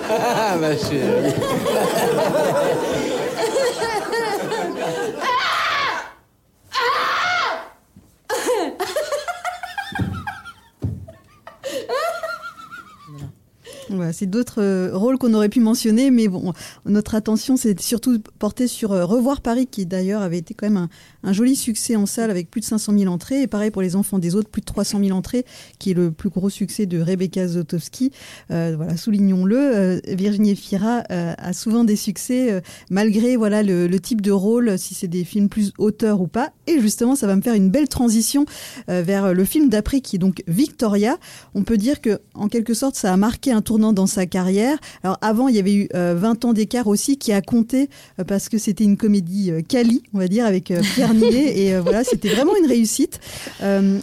ah, 0.11 0.57
ma 0.61 0.73
c'est 14.13 14.27
d'autres 14.27 14.63
euh, 14.63 14.91
rôles 14.93 15.19
qu'on 15.19 15.35
aurait 15.35 15.49
pu 15.49 15.61
mentionner, 15.61 16.11
mais 16.11 16.27
notre 16.87 17.15
attention 17.15 17.57
s'est 17.57 17.77
surtout 17.79 18.19
portée 18.39 18.67
sur 18.67 18.93
euh, 18.93 19.05
Revoir 19.05 19.41
Paris, 19.41 19.67
qui 19.67 19.87
d'ailleurs 19.87 20.23
avait 20.23 20.39
été 20.39 20.55
quand 20.55 20.69
même 20.69 20.89
un, 21.23 21.33
joli 21.33 21.57
succès 21.57 21.97
en 21.97 22.07
salle 22.07 22.31
avec 22.31 22.51
plus 22.51 22.61
de 22.61 22.67
500 22.67 22.99
000 22.99 23.13
entrées, 23.13 23.43
et 23.43 23.47
pareil 23.47 23.71
pour 23.71 23.83
Les 23.83 23.97
Enfants 23.97 24.19
des 24.19 24.35
Autres, 24.35 24.49
plus 24.49 24.61
de 24.61 24.67
300 24.67 25.01
000 25.03 25.17
entrées, 25.17 25.45
qui 25.79 25.91
est 25.91 25.95
le 25.95 26.11
plus 26.11 26.31
gros 26.31 26.51
succès 26.51 26.87
de 26.87 27.01
Rebecca 27.01 27.47
Zotowski. 27.47 28.11
Euh, 28.51 28.75
voilà, 28.77 28.97
soulignons-le. 28.97 30.01
Virginie 30.09 30.57
Fira 30.57 31.03
a 31.09 31.53
souvent 31.53 31.85
des 31.85 31.97
succès, 31.97 32.63
malgré 32.91 33.37
voilà 33.37 33.63
le, 33.63 33.87
le, 33.87 34.01
type 34.01 34.21
de 34.21 34.31
rôle, 34.31 34.79
si 34.79 34.95
c'est 34.95 35.09
des 35.09 35.25
films 35.25 35.49
plus 35.49 35.73
auteurs 35.79 36.21
ou 36.21 36.27
pas. 36.27 36.53
Et 36.67 36.81
justement, 36.81 37.15
ça 37.17 37.27
va 37.27 37.37
me 37.37 37.43
faire 37.43 37.55
une 37.55 37.71
belle 37.71 37.89
transition 37.89 38.45
vers 38.87 39.35
le 39.35 39.45
film 39.45 39.69
d'après, 39.69 40.01
qui 40.01 40.17
est 40.17 40.19
donc 40.19 40.43
Victoria. 40.47 41.19
On 41.55 41.63
peut 41.63 41.77
dire 41.77 42.01
que, 42.01 42.21
en 42.35 42.49
quelque 42.49 42.75
sorte, 42.75 42.95
ça 42.97 43.13
a 43.13 43.17
marqué 43.17 43.53
un 43.53 43.63
tournant 43.63 43.93
dans 43.99 44.07
sa 44.07 44.27
carrière. 44.27 44.79
Alors 45.03 45.19
avant, 45.23 45.49
il 45.49 45.57
y 45.57 45.59
avait 45.59 45.75
eu 45.75 45.89
20 45.93 45.97
euh, 45.97 46.49
ans 46.49 46.53
d'écart 46.53 46.87
aussi 46.87 47.19
qui 47.19 47.33
a 47.33 47.43
compté 47.43 47.91
euh, 48.21 48.25
parce 48.25 48.49
que 48.49 48.57
c'était 48.57 48.85
une 48.85 48.97
comédie 48.97 49.51
quali, 49.69 50.03
euh, 50.05 50.11
on 50.15 50.19
va 50.19 50.29
dire, 50.29 50.47
avec 50.47 50.73
Pierre 50.95 51.15
Ninet. 51.15 51.59
et 51.59 51.79
voilà, 51.81 52.05
c'était 52.05 52.29
vraiment 52.29 52.53
une 52.63 52.69
réussite. 52.69 53.19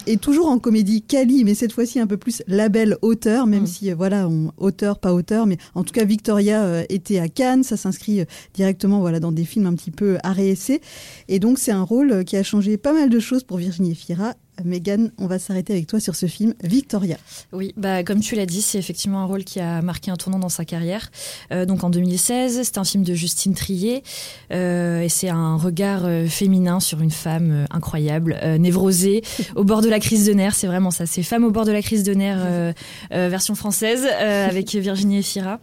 et 0.05 0.17
toujours 0.17 0.47
en 0.47 0.59
comédie 0.59 1.01
quali, 1.01 1.45
mais 1.45 1.55
cette 1.55 1.71
fois-ci 1.71 1.99
un 1.99 2.07
peu 2.07 2.17
plus 2.17 2.43
label 2.47 2.97
auteur, 3.01 3.47
même 3.47 3.63
mm. 3.63 3.67
si 3.67 3.91
voilà, 3.93 4.27
on, 4.27 4.51
auteur, 4.57 4.99
pas 4.99 5.13
auteur. 5.13 5.45
Mais 5.45 5.57
en 5.75 5.85
tout 5.85 5.93
cas, 5.93 6.03
Victoria 6.03 6.83
était 6.89 7.19
à 7.19 7.29
Cannes. 7.29 7.63
Ça 7.63 7.77
s'inscrit 7.77 8.25
directement 8.53 8.99
voilà, 8.99 9.21
dans 9.21 9.31
des 9.31 9.45
films 9.45 9.65
un 9.65 9.75
petit 9.75 9.91
peu 9.91 10.17
réessayer. 10.25 10.81
Et 11.29 11.39
donc, 11.39 11.57
c'est 11.57 11.71
un 11.71 11.83
rôle 11.83 12.25
qui 12.25 12.35
a 12.35 12.43
changé 12.43 12.75
pas 12.75 12.91
mal 12.91 13.09
de 13.09 13.19
choses 13.19 13.43
pour 13.43 13.57
Virginie 13.57 13.95
Fira 13.95 14.33
Megan, 14.63 15.11
on 15.17 15.27
va 15.27 15.39
s'arrêter 15.39 15.73
avec 15.73 15.87
toi 15.87 15.99
sur 15.99 16.15
ce 16.15 16.25
film, 16.25 16.53
Victoria. 16.63 17.17
Oui, 17.51 17.73
bah, 17.77 18.03
comme 18.03 18.19
tu 18.19 18.35
l'as 18.35 18.45
dit, 18.45 18.61
c'est 18.61 18.77
effectivement 18.77 19.19
un 19.19 19.25
rôle 19.25 19.43
qui 19.43 19.59
a 19.59 19.81
marqué 19.81 20.11
un 20.11 20.15
tournant 20.15 20.39
dans 20.39 20.49
sa 20.49 20.65
carrière. 20.65 21.11
Euh, 21.51 21.65
donc 21.65 21.83
en 21.83 21.89
2016, 21.89 22.61
c'est 22.63 22.77
un 22.77 22.83
film 22.83 23.03
de 23.03 23.13
Justine 23.13 23.53
Trier 23.53 24.03
euh, 24.51 25.01
et 25.01 25.09
c'est 25.09 25.29
un 25.29 25.57
regard 25.57 26.05
euh, 26.05 26.27
féminin 26.27 26.79
sur 26.79 27.01
une 27.01 27.11
femme 27.11 27.65
incroyable, 27.71 28.37
névrosée, 28.59 29.23
au 29.55 29.63
bord 29.63 29.81
de 29.81 29.89
la 29.89 29.99
crise 29.99 30.25
de 30.25 30.33
nerfs. 30.33 30.55
C'est 30.55 30.67
vraiment 30.67 30.91
ça, 30.91 31.05
c'est 31.05 31.23
Femme 31.23 31.43
au 31.43 31.51
bord 31.51 31.65
de 31.65 31.71
la 31.71 31.81
crise 31.81 32.03
de 32.03 32.13
nerfs, 32.13 32.73
version 33.11 33.55
française, 33.55 34.05
avec 34.05 34.73
Virginie 34.75 35.19
Efira. 35.19 35.59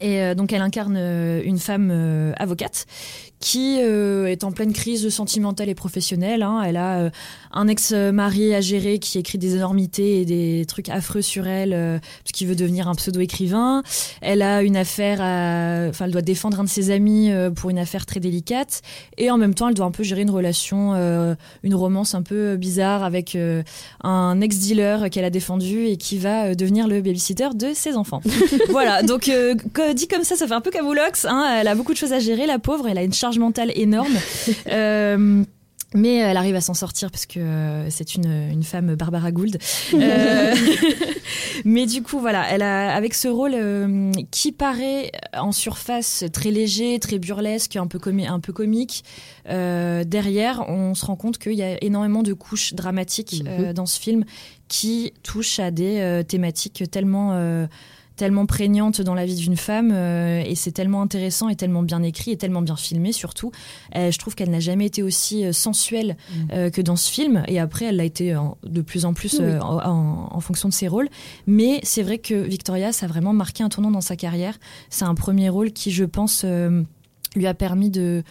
Et 0.00 0.34
donc 0.34 0.52
elle 0.52 0.62
incarne 0.62 0.96
une 0.96 1.58
femme 1.58 2.34
avocate 2.38 2.86
qui 3.40 3.78
euh, 3.80 4.26
est 4.26 4.44
en 4.44 4.52
pleine 4.52 4.74
crise 4.74 5.08
sentimentale 5.08 5.70
et 5.70 5.74
professionnelle. 5.74 6.42
hein. 6.42 6.62
Elle 6.64 6.76
a 6.76 6.98
euh, 6.98 7.10
un 7.52 7.68
ex-mari 7.68 8.54
à 8.54 8.60
gérer 8.60 8.98
qui 8.98 9.18
écrit 9.18 9.38
des 9.38 9.56
énormités 9.56 10.20
et 10.20 10.24
des 10.26 10.66
trucs 10.68 10.90
affreux 10.90 11.22
sur 11.22 11.46
elle 11.46 11.72
euh, 11.72 11.98
parce 12.22 12.32
qu'il 12.32 12.46
veut 12.46 12.54
devenir 12.54 12.86
un 12.86 12.94
pseudo-écrivain. 12.94 13.82
Elle 14.20 14.42
a 14.42 14.62
une 14.62 14.76
affaire 14.76 15.20
à... 15.22 15.88
Enfin, 15.88 16.04
elle 16.04 16.10
doit 16.10 16.20
défendre 16.20 16.60
un 16.60 16.64
de 16.64 16.68
ses 16.68 16.90
amis 16.90 17.30
euh, 17.30 17.50
pour 17.50 17.70
une 17.70 17.78
affaire 17.78 18.04
très 18.04 18.20
délicate. 18.20 18.82
Et 19.16 19.30
en 19.30 19.38
même 19.38 19.54
temps, 19.54 19.68
elle 19.68 19.74
doit 19.74 19.86
un 19.86 19.90
peu 19.90 20.02
gérer 20.02 20.20
une 20.20 20.30
relation, 20.30 20.94
une 21.62 21.74
romance 21.74 22.14
un 22.14 22.22
peu 22.22 22.56
bizarre 22.56 23.02
avec 23.02 23.36
un 24.02 24.40
ex-dealer 24.40 25.08
qu'elle 25.10 25.24
a 25.24 25.30
défendu 25.30 25.86
et 25.86 25.96
qui 25.96 26.18
va 26.18 26.54
devenir 26.54 26.88
le 26.88 27.00
babysitter 27.00 27.48
de 27.54 27.72
ses 27.74 27.96
enfants. 27.96 28.20
voilà, 28.70 29.02
donc 29.02 29.30
dit 29.94 30.08
comme 30.08 30.24
ça, 30.24 30.36
ça 30.36 30.46
fait 30.46 30.54
un 30.54 30.60
peu 30.60 30.70
camoulox. 30.70 31.24
Hein, 31.24 31.58
elle 31.60 31.68
a 31.68 31.74
beaucoup 31.74 31.92
de 31.92 31.98
choses 31.98 32.12
à 32.12 32.18
gérer, 32.18 32.46
la 32.46 32.58
pauvre. 32.58 32.88
Elle 32.88 32.98
a 32.98 33.02
une 33.02 33.12
charge 33.12 33.29
mentale 33.38 33.72
énorme. 33.74 34.12
Euh, 34.70 35.42
mais 35.92 36.14
elle 36.18 36.36
arrive 36.36 36.54
à 36.54 36.60
s'en 36.60 36.74
sortir 36.74 37.10
parce 37.10 37.26
que 37.26 37.40
euh, 37.40 37.90
c'est 37.90 38.14
une, 38.14 38.30
une 38.52 38.62
femme 38.62 38.94
Barbara 38.94 39.32
Gould. 39.32 39.58
Euh, 39.94 40.54
mais 41.64 41.86
du 41.86 42.02
coup, 42.02 42.20
voilà, 42.20 42.46
elle 42.48 42.62
a 42.62 42.94
avec 42.94 43.12
ce 43.14 43.26
rôle 43.26 43.54
euh, 43.54 44.12
qui 44.30 44.52
paraît 44.52 45.10
en 45.36 45.50
surface 45.50 46.24
très 46.32 46.52
léger, 46.52 47.00
très 47.00 47.18
burlesque, 47.18 47.74
un 47.74 47.88
peu, 47.88 47.98
comi- 47.98 48.28
un 48.28 48.38
peu 48.38 48.52
comique. 48.52 49.02
derrière, 49.48 50.64
on 50.68 50.94
se 50.94 51.04
rend 51.06 51.16
compte 51.16 51.38
qu'il 51.38 51.54
y 51.54 51.62
a 51.62 51.82
énormément 51.82 52.22
de 52.22 52.34
couches 52.34 52.74
dramatiques 52.74 53.42
euh, 53.48 53.72
dans 53.72 53.86
ce 53.86 53.98
film 53.98 54.24
qui 54.68 55.12
touchent 55.24 55.58
à 55.58 55.72
des 55.72 56.22
thématiques 56.28 56.84
tellement 56.92 57.66
tellement 58.20 58.44
prégnantes 58.46 59.00
dans 59.00 59.14
la 59.14 59.24
vie 59.24 59.34
d'une 59.34 59.56
femme 59.56 59.90
euh, 59.92 60.42
et 60.44 60.54
c'est 60.54 60.72
tellement 60.72 61.00
intéressant 61.02 61.48
et 61.48 61.56
tellement 61.56 61.82
bien 61.82 62.02
écrit 62.02 62.30
et 62.32 62.36
tellement 62.36 62.60
bien 62.62 62.76
filmé 62.76 63.12
surtout. 63.12 63.50
Euh, 63.96 64.10
je 64.10 64.18
trouve 64.18 64.34
qu'elle 64.34 64.50
n'a 64.50 64.60
jamais 64.60 64.84
été 64.86 65.02
aussi 65.02 65.44
euh, 65.44 65.52
sensuelle 65.52 66.16
euh, 66.52 66.68
que 66.68 66.82
dans 66.82 66.96
ce 66.96 67.10
film 67.10 67.42
et 67.48 67.58
après 67.58 67.86
elle 67.86 67.96
l'a 67.96 68.04
été 68.04 68.36
en- 68.36 68.58
de 68.62 68.82
plus 68.82 69.06
en 69.06 69.14
plus 69.14 69.40
Oui. 69.40 69.46
en, 69.60 69.78
en- 69.78 70.28
en 70.36 70.40
fonction 70.40 70.68
de 70.68 70.74
ses 70.74 70.86
rôles. 70.86 71.08
Mais 71.46 71.80
c'est 71.82 72.02
vrai 72.02 72.18
que 72.18 72.34
Victoria, 72.34 72.92
ça 72.92 73.06
a 73.06 73.08
vraiment 73.08 73.32
marqué 73.32 73.62
un 73.64 73.68
tournant 73.70 73.90
dans 73.90 74.00
sa 74.02 74.16
carrière. 74.16 74.58
C'est 74.90 75.04
un 75.06 75.14
premier 75.14 75.48
rôle 75.48 75.72
qui, 75.72 75.90
je 75.90 76.04
pense, 76.04 76.44
lui 77.36 77.46
a 77.46 77.54
permis 77.54 77.90
de 77.90 78.22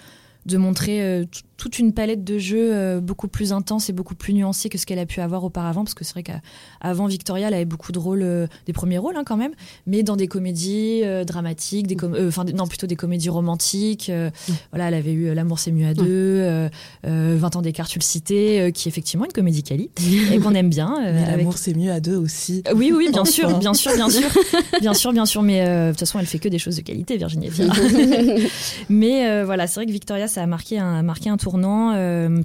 de 0.46 0.58
montrer 0.58 1.26
toute 1.60 1.78
une 1.78 1.94
palette 1.94 2.24
de 2.24 2.38
jeux 2.40 2.74
euh, 2.74 3.00
beaucoup 3.02 3.28
plus 3.28 3.54
intense 3.54 3.90
et 3.90 3.94
beaucoup 3.94 4.16
plus 4.16 4.34
nuancée 4.34 4.70
que 4.70 4.78
ce 4.80 4.86
qu'elle 4.88 4.98
a 4.98 5.06
pu 5.06 5.20
avoir 5.22 5.44
auparavant 5.44 5.84
parce 5.84 5.94
que 5.94 6.04
c'est 6.04 6.14
vrai 6.14 6.24
qu'avant 6.24 7.06
Victoria 7.06 7.50
elle 7.50 7.54
avait 7.54 7.66
beaucoup 7.66 7.92
de 7.92 8.00
rôles 8.00 8.24
euh, 8.24 8.48
des 8.66 8.74
premiers 8.74 8.98
rôles 8.98 9.16
hein, 9.18 9.24
quand 9.26 9.38
même 9.38 9.52
mais 9.86 10.02
dans 10.02 10.16
des 10.16 10.28
comédies 10.28 11.02
euh, 11.04 11.24
dramatiques 11.26 11.86
des 11.86 11.96
com- 11.96 12.16
enfin 12.28 12.46
non 12.56 12.66
plutôt 12.66 12.88
des 12.88 12.96
comédies 12.96 13.30
romantiques 13.30 14.10
euh, 14.10 14.30
voilà 14.72 14.88
elle 14.88 14.94
avait 14.94 15.12
eu 15.12 15.34
l'amour 15.36 15.60
c'est 15.60 15.72
mieux 15.72 15.88
à 15.88 15.94
deux 15.94 16.06
euh, 16.08 16.70
euh, 17.06 17.36
20 17.38 17.58
ans 17.58 17.62
d'écart 17.62 17.88
tu 17.88 18.00
le 18.00 18.04
citais 18.04 18.72
qui 18.74 18.88
est 18.88 18.92
effectivement 18.92 19.26
une 19.26 19.34
comédie 19.34 19.62
quali 19.62 19.92
et 20.34 20.40
qu'on 20.40 20.56
aime 20.56 20.70
bien 20.70 20.96
avec- 20.96 21.38
l'amour, 21.38 21.58
c'est 21.58 21.74
mieux 21.76 21.92
à 21.92 22.00
deux 22.00 22.16
aussi. 22.16 22.64
Oui, 22.74 22.94
oui, 22.96 23.10
bien 23.12 23.26
sûr, 23.26 23.60
bien 23.60 23.74
sûr, 23.74 23.94
bien 23.96 24.10
sûr, 24.10 24.30
bien 24.82 24.94
sûr, 24.94 25.12
bien 25.12 25.26
sûr. 25.26 25.42
Mais 25.44 25.66
de 25.66 25.90
toute 25.92 26.00
façon, 26.00 26.20
elle 26.20 26.26
fait 26.26 26.40
que 26.40 26.48
des 26.48 26.58
choses 26.60 26.78
de 26.78 26.82
qualité, 26.82 27.18
Virginie 27.18 27.50
mais 28.90 29.44
voilà, 29.44 29.68
c'est 29.68 29.76
vrai 29.76 29.86
que 29.86 29.92
Victoria, 29.92 30.28
ça 30.28 30.42
a 30.44 30.46
marqué 30.46 30.80
un, 30.80 30.96
a 31.00 31.02
marqué 31.04 31.30
un 31.30 31.38
tournant. 31.50 31.94
euh, 31.96 32.42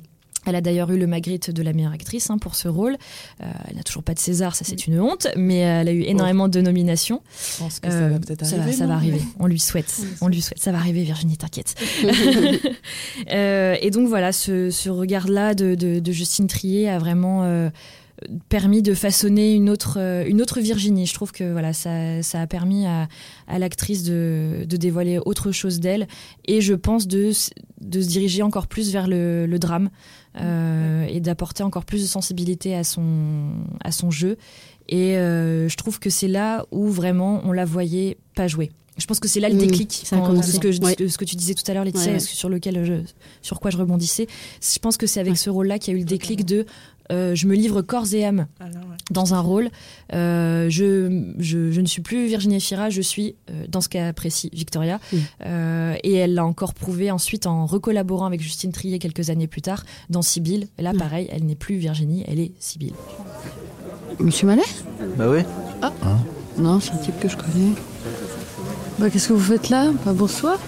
elle 0.47 0.57
a 0.57 0.61
d'ailleurs 0.61 0.91
eu 0.91 0.99
le 0.99 1.07
Magritte 1.07 1.51
de 1.51 1.63
la 1.63 1.73
meilleure 1.73 1.93
actrice 1.95 2.29
hein, 2.29 2.37
pour 2.37 2.55
ce 2.55 2.69
rôle. 2.69 2.99
Euh, 3.43 3.47
elle 3.67 3.77
n'a 3.77 3.83
toujours 3.83 4.03
pas 4.03 4.13
de 4.13 4.19
César, 4.19 4.55
ça 4.55 4.63
c'est 4.67 4.87
une 4.87 5.01
honte, 5.01 5.27
mais 5.37 5.57
elle 5.61 5.89
a 5.89 5.93
eu 5.93 6.03
énormément 6.03 6.49
de 6.49 6.61
nominations. 6.61 7.23
Je 7.55 7.59
pense 7.61 7.81
que 7.81 7.89
ça 7.91 7.97
Euh, 7.97 8.09
va 8.11 8.19
peut-être 8.19 8.45
ça 8.45 8.57
arriver. 8.57 8.73
va, 8.73 8.77
ça 8.77 8.87
va 8.87 8.95
arriver. 8.95 9.21
On 9.39 9.47
lui 9.47 9.59
souhaite. 9.59 10.03
On 10.21 10.29
lui 10.29 10.43
souhaite. 10.43 10.59
Ça 10.61 10.71
va 10.71 10.77
arriver, 10.79 11.03
Virginie, 11.03 11.39
t'inquiète. 11.39 11.75
Euh, 13.33 13.77
et 13.81 13.91
donc 13.91 14.09
voilà, 14.09 14.33
ce, 14.33 14.71
ce 14.71 14.91
regard-là 14.91 15.55
de, 15.55 15.75
de- 15.75 15.99
de 16.01 16.13
Justine 16.13 16.47
Trier 16.47 16.89
a 16.91 16.99
vraiment 16.99 17.45
euh, 17.45 17.71
permis 18.49 18.83
de 18.83 18.95
façonner 18.95 19.55
une 19.55 19.69
autre, 19.69 19.99
euh, 19.99 20.25
une 20.27 20.41
autre 20.41 20.61
Virginie. 20.61 21.07
Je 21.07 21.15
trouve 21.15 21.33
que 21.33 21.53
voilà, 21.53 21.73
ça, 21.73 22.23
ça 22.23 22.41
a 22.41 22.47
permis 22.47 22.87
à, 22.87 23.09
à 23.49 23.59
l'actrice 23.59 24.05
de, 24.05 24.65
de 24.67 24.77
dévoiler 24.77 25.19
autre 25.19 25.53
chose 25.53 25.81
d'elle 25.81 26.07
et 26.47 26.61
je 26.61 26.75
pense 26.75 27.07
de, 27.07 27.33
de 27.81 28.01
se 28.01 28.09
diriger 28.09 28.43
encore 28.43 28.67
plus 28.67 28.93
vers 28.93 29.09
le, 29.09 29.47
le 29.47 29.59
drame 29.59 29.91
euh, 30.41 31.07
et 31.09 31.21
d'apporter 31.21 31.63
encore 31.63 31.85
plus 31.85 32.03
de 32.03 32.07
sensibilité 32.07 32.75
à 32.75 32.85
son, 32.85 33.53
à 33.83 33.93
son 33.93 34.11
jeu. 34.11 34.37
Et 34.89 35.17
euh, 35.17 35.69
je 35.69 35.77
trouve 35.77 35.99
que 35.99 36.11
c'est 36.11 36.29
là 36.29 36.67
où 36.71 36.89
vraiment 36.89 37.41
on 37.45 37.53
la 37.53 37.65
voyait 37.65 38.19
pas 38.35 38.49
jouer. 38.49 38.71
Je 38.97 39.07
pense 39.07 39.19
que 39.19 39.27
c'est 39.29 39.41
là 39.41 39.49
le 39.49 39.57
Mmh, 39.57 39.59
déclic. 39.59 40.03
ça 40.05 40.17
a 40.17 40.21
quand- 40.21 40.27
commencé. 40.29 40.53
ce, 40.53 40.61
que 40.61 40.71
je- 40.71 40.81
Ouais. 40.81 40.95
ce 41.09 41.19
que 41.19 41.25
tu 41.25 41.35
disais 41.37 41.55
tout 41.55 41.69
à 41.69 41.75
l'heure, 41.75 41.85
Laetitia, 41.85 42.13
Ouais, 42.13 42.19
sur 42.21 42.49
lequel 42.49 42.85
je, 42.85 42.95
sur 43.43 43.59
quoi 43.61 43.71
je 43.73 43.77
rebondissais. 43.77 44.29
Je 44.63 44.79
pense 44.79 44.97
que 44.97 45.07
c'est 45.09 45.19
avec 45.21 45.33
Ouais. 45.33 45.37
ce 45.39 45.51
rôle-là 45.51 45.79
qu'il 45.81 45.93
y 45.93 45.97
a 45.97 45.99
eu 45.99 46.03
le 46.03 46.07
déclic 46.09 46.45
de 46.45 46.65
euh, 47.13 47.35
je 47.35 47.47
me 47.47 47.55
livre 47.55 47.83
corps 47.83 48.15
et 48.15 48.25
âme 48.25 48.47
Alors, 48.61 48.77
ouais. 48.85 48.97
dans 49.11 49.35
un 49.35 49.41
rôle. 49.41 49.69
Euh, 50.15 50.71
je, 50.71 51.35
je, 51.39 51.71
je 51.71 51.81
ne 51.83 51.87
suis 51.87 52.01
plus 52.01 52.29
Virginie 52.29 52.59
Fira, 52.63 52.89
je 52.89 53.03
suis, 53.03 53.35
euh, 53.51 53.65
dans 53.69 53.83
ce 53.83 53.91
cas 53.91 54.15
précis, 54.15 54.49
Victoria. 54.55 54.99
Mm. 55.13 55.17
Euh, 55.45 55.97
et 56.03 56.15
elle 56.15 56.33
l'a 56.33 56.47
encore 56.47 56.73
prouvé 56.73 57.11
ensuite 57.11 57.47
en 57.47 57.67
recollaborant 57.67 58.25
avec 58.25 58.41
Justine 58.41 58.73
Trier 58.73 58.99
quelques 58.99 59.29
années 59.29 59.49
plus 59.49 59.61
tard 59.61 59.85
dans 60.09 60.23
Sibylle. 60.23 60.69
Là, 60.79 60.95
Mm. 60.95 60.97
pareil, 60.99 61.29
elle 61.31 61.45
n'est 61.45 61.57
plus 61.57 61.77
Virginie, 61.77 62.25
elle 62.27 62.41
est 62.41 62.53
Sibylle. 62.59 62.95
Monsieur 64.19 64.47
Mallet? 64.47 64.63
Bah 65.19 65.27
oui. 65.29 65.41
Non, 66.57 66.81
c'est 66.81 66.93
un 66.93 66.97
type 66.99 67.19
que 67.21 67.29
je 67.29 67.37
connais. 67.37 67.73
Bah, 68.99 69.11
qu'est-ce 69.11 69.29
que 69.29 69.33
vous 69.33 69.41
faites 69.53 69.71
là? 69.71 69.89
Bah, 70.05 70.13
bonsoir. 70.15 70.59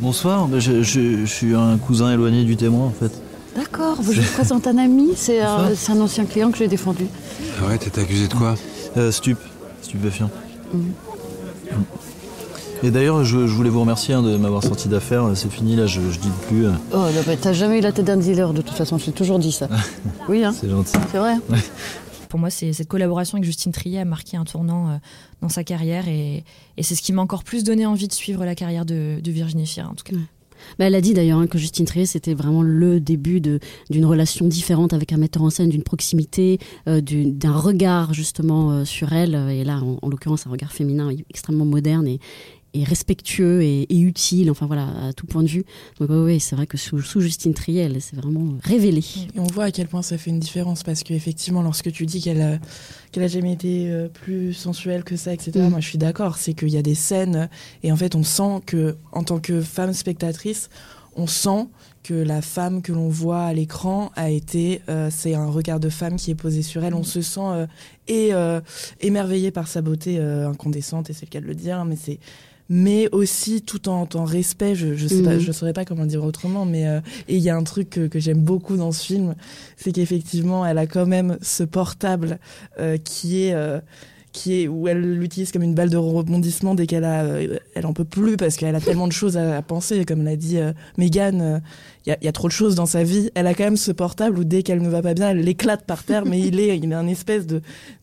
Bonsoir, 0.00 0.46
bah, 0.48 0.58
je, 0.58 0.82
je- 0.82 1.20
je 1.20 1.26
suis 1.26 1.54
un 1.54 1.76
cousin 1.78 2.12
éloigné 2.12 2.44
du 2.44 2.56
témoin 2.56 2.86
en 2.86 2.90
fait. 2.92 3.12
D'accord, 3.56 3.96
je 4.02 4.20
vous 4.20 4.32
présente 4.34 4.66
un 4.66 4.78
ami. 4.78 5.10
C'est 5.16 5.40
un, 5.40 6.00
ancien 6.00 6.24
client 6.26 6.50
que 6.50 6.58
j'ai 6.58 6.68
défendu. 6.68 7.06
Ah 7.62 7.68
ouais, 7.68 7.78
t'étais 7.78 8.02
accusé 8.02 8.28
de 8.28 8.34
quoi? 8.34 8.54
Euh, 8.96 9.10
stup, 9.10 9.38
stupéfiant. 9.82 10.30
Mhm. 10.72 10.92
Et 12.82 12.90
d'ailleurs, 12.90 13.24
je, 13.24 13.46
je 13.46 13.52
voulais 13.54 13.70
vous 13.70 13.80
remercier 13.80 14.12
hein, 14.14 14.22
de 14.22 14.36
m'avoir 14.36 14.62
sorti 14.62 14.86
d'affaire. 14.88 15.24
C'est 15.34 15.50
fini, 15.50 15.76
là, 15.76 15.86
je, 15.86 16.00
je 16.12 16.18
dis 16.18 16.28
plus. 16.46 16.66
euh, 16.66 16.72
Oh, 16.92 16.96
non, 16.98 17.22
mais 17.26 17.36
t'as 17.36 17.54
jamais 17.54 17.78
eu 17.78 17.80
la 17.80 17.90
tête 17.92 18.04
d'un 18.04 18.18
dealer, 18.18 18.52
de 18.52 18.60
toute 18.60 18.76
façon, 18.76 18.98
je 18.98 19.06
t'ai 19.06 19.12
toujours 19.12 19.38
dit 19.38 19.52
ça. 19.52 19.68
Oui, 20.28 20.44
hein, 20.44 20.54
C'est 20.58 20.68
gentil. 20.68 20.92
c'est 21.10 21.18
vrai. 21.18 21.36
Pour 22.28 22.40
moi, 22.40 22.50
cette 22.50 22.88
collaboration 22.88 23.36
avec 23.36 23.44
Justine 23.44 23.72
Trier 23.72 24.00
a 24.00 24.04
marqué 24.04 24.36
un 24.36 24.44
tournant 24.44 24.88
euh, 24.90 24.96
dans 25.40 25.48
sa 25.48 25.64
carrière 25.64 26.08
et, 26.08 26.44
c'est 26.80 26.94
ce 26.94 27.02
qui 27.02 27.12
m'a 27.12 27.22
encore 27.22 27.44
plus 27.44 27.64
donné 27.64 27.86
envie 27.86 28.08
de 28.08 28.12
suivre 28.12 28.44
la 28.44 28.54
carrière 28.54 28.84
de, 28.84 29.20
Virginie 29.24 29.66
Fira, 29.66 29.88
en 29.88 29.94
tout 29.94 30.04
cas. 30.04 30.16
Bah, 30.78 30.86
elle 30.86 30.94
a 30.94 31.00
dit 31.00 31.12
d'ailleurs 31.12 31.38
hein, 31.38 31.46
que 31.46 31.58
Justine 31.58 31.84
Trier, 31.84 32.06
c'était 32.06 32.32
vraiment 32.32 32.62
le 32.62 32.98
début 32.98 33.40
d'une 33.40 34.06
relation 34.06 34.46
différente 34.46 34.94
avec 34.94 35.12
un 35.12 35.18
metteur 35.18 35.42
en 35.42 35.50
scène, 35.50 35.68
d'une 35.68 35.82
proximité, 35.82 36.58
euh, 36.88 37.00
du- 37.00 37.30
d'un 37.30 37.56
regard 37.56 38.14
justement 38.14 38.70
euh, 38.70 38.84
sur 38.84 39.12
elle. 39.12 39.34
Et 39.50 39.64
là, 39.64 39.80
en, 39.82 39.98
en 40.00 40.08
l'occurrence, 40.08 40.46
un 40.46 40.50
regard 40.50 40.72
féminin 40.72 41.10
extrêmement 41.28 41.66
moderne 41.66 42.06
et, 42.06 42.20
et 42.76 42.84
respectueux 42.84 43.62
et, 43.62 43.82
et 43.82 43.98
utile, 44.00 44.50
enfin 44.50 44.66
voilà, 44.66 44.88
à 45.08 45.12
tout 45.12 45.26
point 45.26 45.42
de 45.42 45.48
vue. 45.48 45.64
Donc 45.98 46.10
oui, 46.10 46.16
ouais, 46.16 46.38
c'est 46.38 46.56
vrai 46.56 46.66
que 46.66 46.76
sous, 46.76 47.00
sous 47.00 47.20
Justine 47.20 47.54
Trier, 47.54 47.82
elle 47.82 48.00
s'est 48.00 48.16
vraiment 48.16 48.54
révélée. 48.62 49.04
Et 49.34 49.40
on 49.40 49.44
voit 49.44 49.64
à 49.64 49.70
quel 49.70 49.88
point 49.88 50.02
ça 50.02 50.18
fait 50.18 50.30
une 50.30 50.40
différence 50.40 50.82
parce 50.82 51.02
qu'effectivement, 51.02 51.62
lorsque 51.62 51.90
tu 51.90 52.06
dis 52.06 52.20
qu'elle 52.20 52.42
a, 52.42 52.58
qu'elle 53.12 53.22
a 53.24 53.28
jamais 53.28 53.52
été 53.52 53.90
euh, 53.90 54.08
plus 54.08 54.52
sensuelle 54.52 55.02
que 55.04 55.16
ça, 55.16 55.32
etc., 55.32 55.56
Mm. 55.56 55.70
moi 55.70 55.80
je 55.80 55.88
suis 55.88 55.98
d'accord. 55.98 56.36
C'est 56.36 56.54
qu'il 56.54 56.68
y 56.70 56.76
a 56.76 56.82
des 56.82 56.94
scènes 56.94 57.48
et 57.82 57.92
en 57.92 57.96
fait, 57.96 58.14
on 58.14 58.22
sent 58.22 58.60
que, 58.66 58.96
en 59.12 59.22
tant 59.24 59.38
que 59.38 59.60
femme 59.60 59.92
spectatrice, 59.92 60.68
on 61.16 61.26
sent 61.26 61.66
que 62.02 62.14
la 62.14 62.42
femme 62.42 62.82
que 62.82 62.92
l'on 62.92 63.08
voit 63.08 63.42
à 63.42 63.52
l'écran 63.52 64.12
a 64.14 64.30
été, 64.30 64.82
euh, 64.88 65.08
c'est 65.10 65.34
un 65.34 65.46
regard 65.46 65.80
de 65.80 65.88
femme 65.88 66.16
qui 66.16 66.30
est 66.30 66.36
posé 66.36 66.62
sur 66.62 66.84
elle. 66.84 66.94
On 66.94 67.02
se 67.02 67.20
sent 67.22 67.40
euh, 67.40 67.66
et 68.06 68.32
euh, 68.32 68.60
émerveillé 69.00 69.50
par 69.50 69.66
sa 69.66 69.82
beauté 69.82 70.18
euh, 70.18 70.48
incandescente, 70.48 71.10
et 71.10 71.12
c'est 71.12 71.26
le 71.26 71.30
cas 71.30 71.40
de 71.40 71.46
le 71.46 71.54
dire, 71.54 71.84
mais 71.84 71.96
c'est 71.96 72.18
mais 72.68 73.08
aussi 73.12 73.62
tout 73.62 73.88
en, 73.88 74.08
en 74.14 74.24
respect, 74.24 74.74
je, 74.74 74.94
je 74.94 75.06
sais 75.06 75.22
pas, 75.22 75.34
Mhm. 75.34 75.40
je 75.40 75.52
saurais 75.52 75.72
pas 75.72 75.84
comment 75.84 76.06
dire 76.06 76.24
autrement, 76.24 76.64
mais 76.64 76.86
euh, 76.88 77.00
et 77.28 77.36
il 77.36 77.42
y 77.42 77.48
a 77.50 77.56
un 77.56 77.62
truc 77.64 77.90
que, 77.90 78.06
que 78.08 78.18
j'aime 78.18 78.40
beaucoup 78.40 78.76
dans 78.76 78.92
ce 78.92 79.04
film, 79.04 79.34
c'est 79.76 79.92
qu'effectivement 79.92 80.66
elle 80.66 80.78
a 80.78 80.86
quand 80.86 81.06
même 81.06 81.38
ce 81.42 81.62
portable 81.62 82.38
euh, 82.80 82.96
qui 82.98 83.42
est 83.44 83.54
euh, 83.54 83.78
où 84.68 84.88
elle 84.88 85.00
l'utilise 85.00 85.52
comme 85.52 85.62
une 85.62 85.74
balle 85.74 85.90
de 85.90 85.96
rebondissement 85.96 86.74
dès 86.74 86.86
qu'elle 86.86 87.04
a, 87.04 87.24
euh, 87.24 87.58
elle 87.74 87.86
en 87.86 87.92
peut 87.92 88.04
plus 88.04 88.36
parce 88.36 88.56
qu'elle 88.56 88.74
a 88.74 88.80
tellement 88.80 89.06
de 89.06 89.12
choses 89.12 89.36
à, 89.36 89.62
penser. 89.62 90.04
Comme 90.04 90.22
l'a 90.22 90.36
dit 90.36 90.58
euh, 90.58 90.72
euh, 90.98 91.60
il 92.06 92.16
y, 92.22 92.28
a, 92.28 92.32
trop 92.32 92.48
de 92.48 92.52
choses 92.52 92.74
dans 92.74 92.86
sa 92.86 93.02
vie. 93.02 93.30
Elle 93.34 93.46
a 93.46 93.54
quand 93.54 93.64
même 93.64 93.76
ce 93.76 93.92
portable 93.92 94.38
où 94.38 94.44
dès 94.44 94.62
qu'elle 94.62 94.82
ne 94.82 94.88
va 94.88 95.02
pas 95.02 95.14
bien, 95.14 95.30
elle 95.30 95.40
l'éclate 95.40 95.84
par 95.84 96.04
terre, 96.04 96.24
mais 96.24 96.40
il 96.40 96.60
est, 96.60 96.70
a 96.92 96.98
un 96.98 97.08
espèce 97.08 97.46
de, 97.46 97.60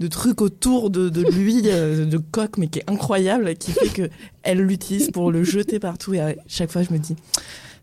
truc 0.09 0.41
autour 0.41 0.89
de, 0.89 1.09
lui, 1.31 1.61
de 1.61 2.17
coque, 2.17 2.57
mais 2.57 2.67
qui 2.67 2.79
est 2.79 2.89
incroyable, 2.89 3.55
qui 3.55 3.71
fait 3.71 3.89
que 3.89 4.09
elle 4.43 4.59
l'utilise 4.59 5.11
pour 5.11 5.31
le 5.31 5.43
jeter 5.43 5.79
partout. 5.79 6.13
Et 6.13 6.19
à 6.19 6.35
chaque 6.47 6.71
fois, 6.71 6.83
je 6.83 6.91
me 6.91 6.99
dis 6.99 7.15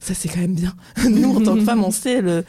ça 0.00 0.14
c'est 0.14 0.28
quand 0.28 0.40
même 0.40 0.54
bien. 0.54 0.74
Nous, 1.10 1.36
en 1.36 1.42
tant 1.42 1.54
que 1.54 1.62
femmes, 1.62 1.84
on 1.84 1.90
sait 1.90 2.20
le, 2.20 2.44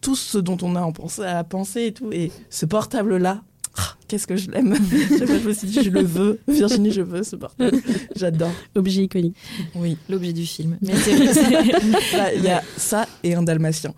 tout 0.00 0.16
ce 0.16 0.38
dont 0.38 0.58
on 0.62 0.76
a 0.76 0.92
à 1.26 1.44
penser 1.44 1.86
et 1.86 1.92
tout. 1.92 2.12
Et 2.12 2.30
ce 2.50 2.66
portable-là, 2.66 3.42
ah, 3.78 3.96
qu'est-ce 4.06 4.26
que 4.26 4.36
je 4.36 4.50
l'aime. 4.50 4.74
je 4.90 5.48
me 5.48 5.52
suis 5.52 5.66
dit, 5.66 5.82
je 5.82 5.90
le 5.90 6.02
veux. 6.02 6.40
Virginie, 6.46 6.90
je 6.92 7.00
veux 7.00 7.22
ce 7.22 7.36
portable. 7.36 7.78
J'adore. 8.14 8.52
Objet 8.74 9.04
iconique. 9.04 9.36
Oui. 9.74 9.96
L'objet 10.10 10.32
du 10.34 10.44
film. 10.44 10.76
Mais 10.82 10.92
Il 12.36 12.42
y 12.44 12.48
a 12.48 12.62
ça 12.76 13.06
et 13.22 13.34
un 13.34 13.42
dalmatien. 13.42 13.94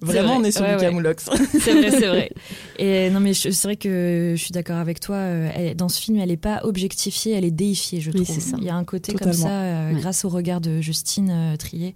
Vraiment, 0.00 0.36
on 0.36 0.44
est 0.44 0.52
sur 0.52 0.62
ouais, 0.62 0.76
du 0.76 0.80
camoulox. 0.80 1.28
C'est 1.60 1.72
vrai, 1.74 1.90
c'est 1.90 2.06
vrai. 2.06 2.30
Et 2.78 3.10
non, 3.10 3.20
mais 3.20 3.34
c'est 3.34 3.62
vrai 3.62 3.76
que 3.76 4.34
je 4.36 4.40
suis 4.42 4.52
d'accord 4.52 4.78
avec 4.78 5.00
toi. 5.00 5.18
Elle, 5.18 5.76
dans 5.76 5.88
ce 5.88 6.00
film, 6.00 6.18
elle 6.18 6.28
n'est 6.28 6.36
pas 6.36 6.60
objectifiée, 6.64 7.32
elle 7.32 7.44
est 7.44 7.50
déifiée, 7.50 8.00
je 8.00 8.10
oui, 8.10 8.24
trouve. 8.24 8.40
Ça. 8.40 8.56
Il 8.58 8.64
y 8.64 8.70
a 8.70 8.74
un 8.74 8.84
côté 8.84 9.12
Totalement. 9.12 9.32
comme 9.32 9.42
ça, 9.42 9.50
euh, 9.50 9.92
Ouais. 9.92 10.00
grâce 10.00 10.24
au 10.24 10.28
regard 10.28 10.60
de 10.60 10.80
Justine 10.80 11.30
euh, 11.30 11.56
Trier, 11.56 11.94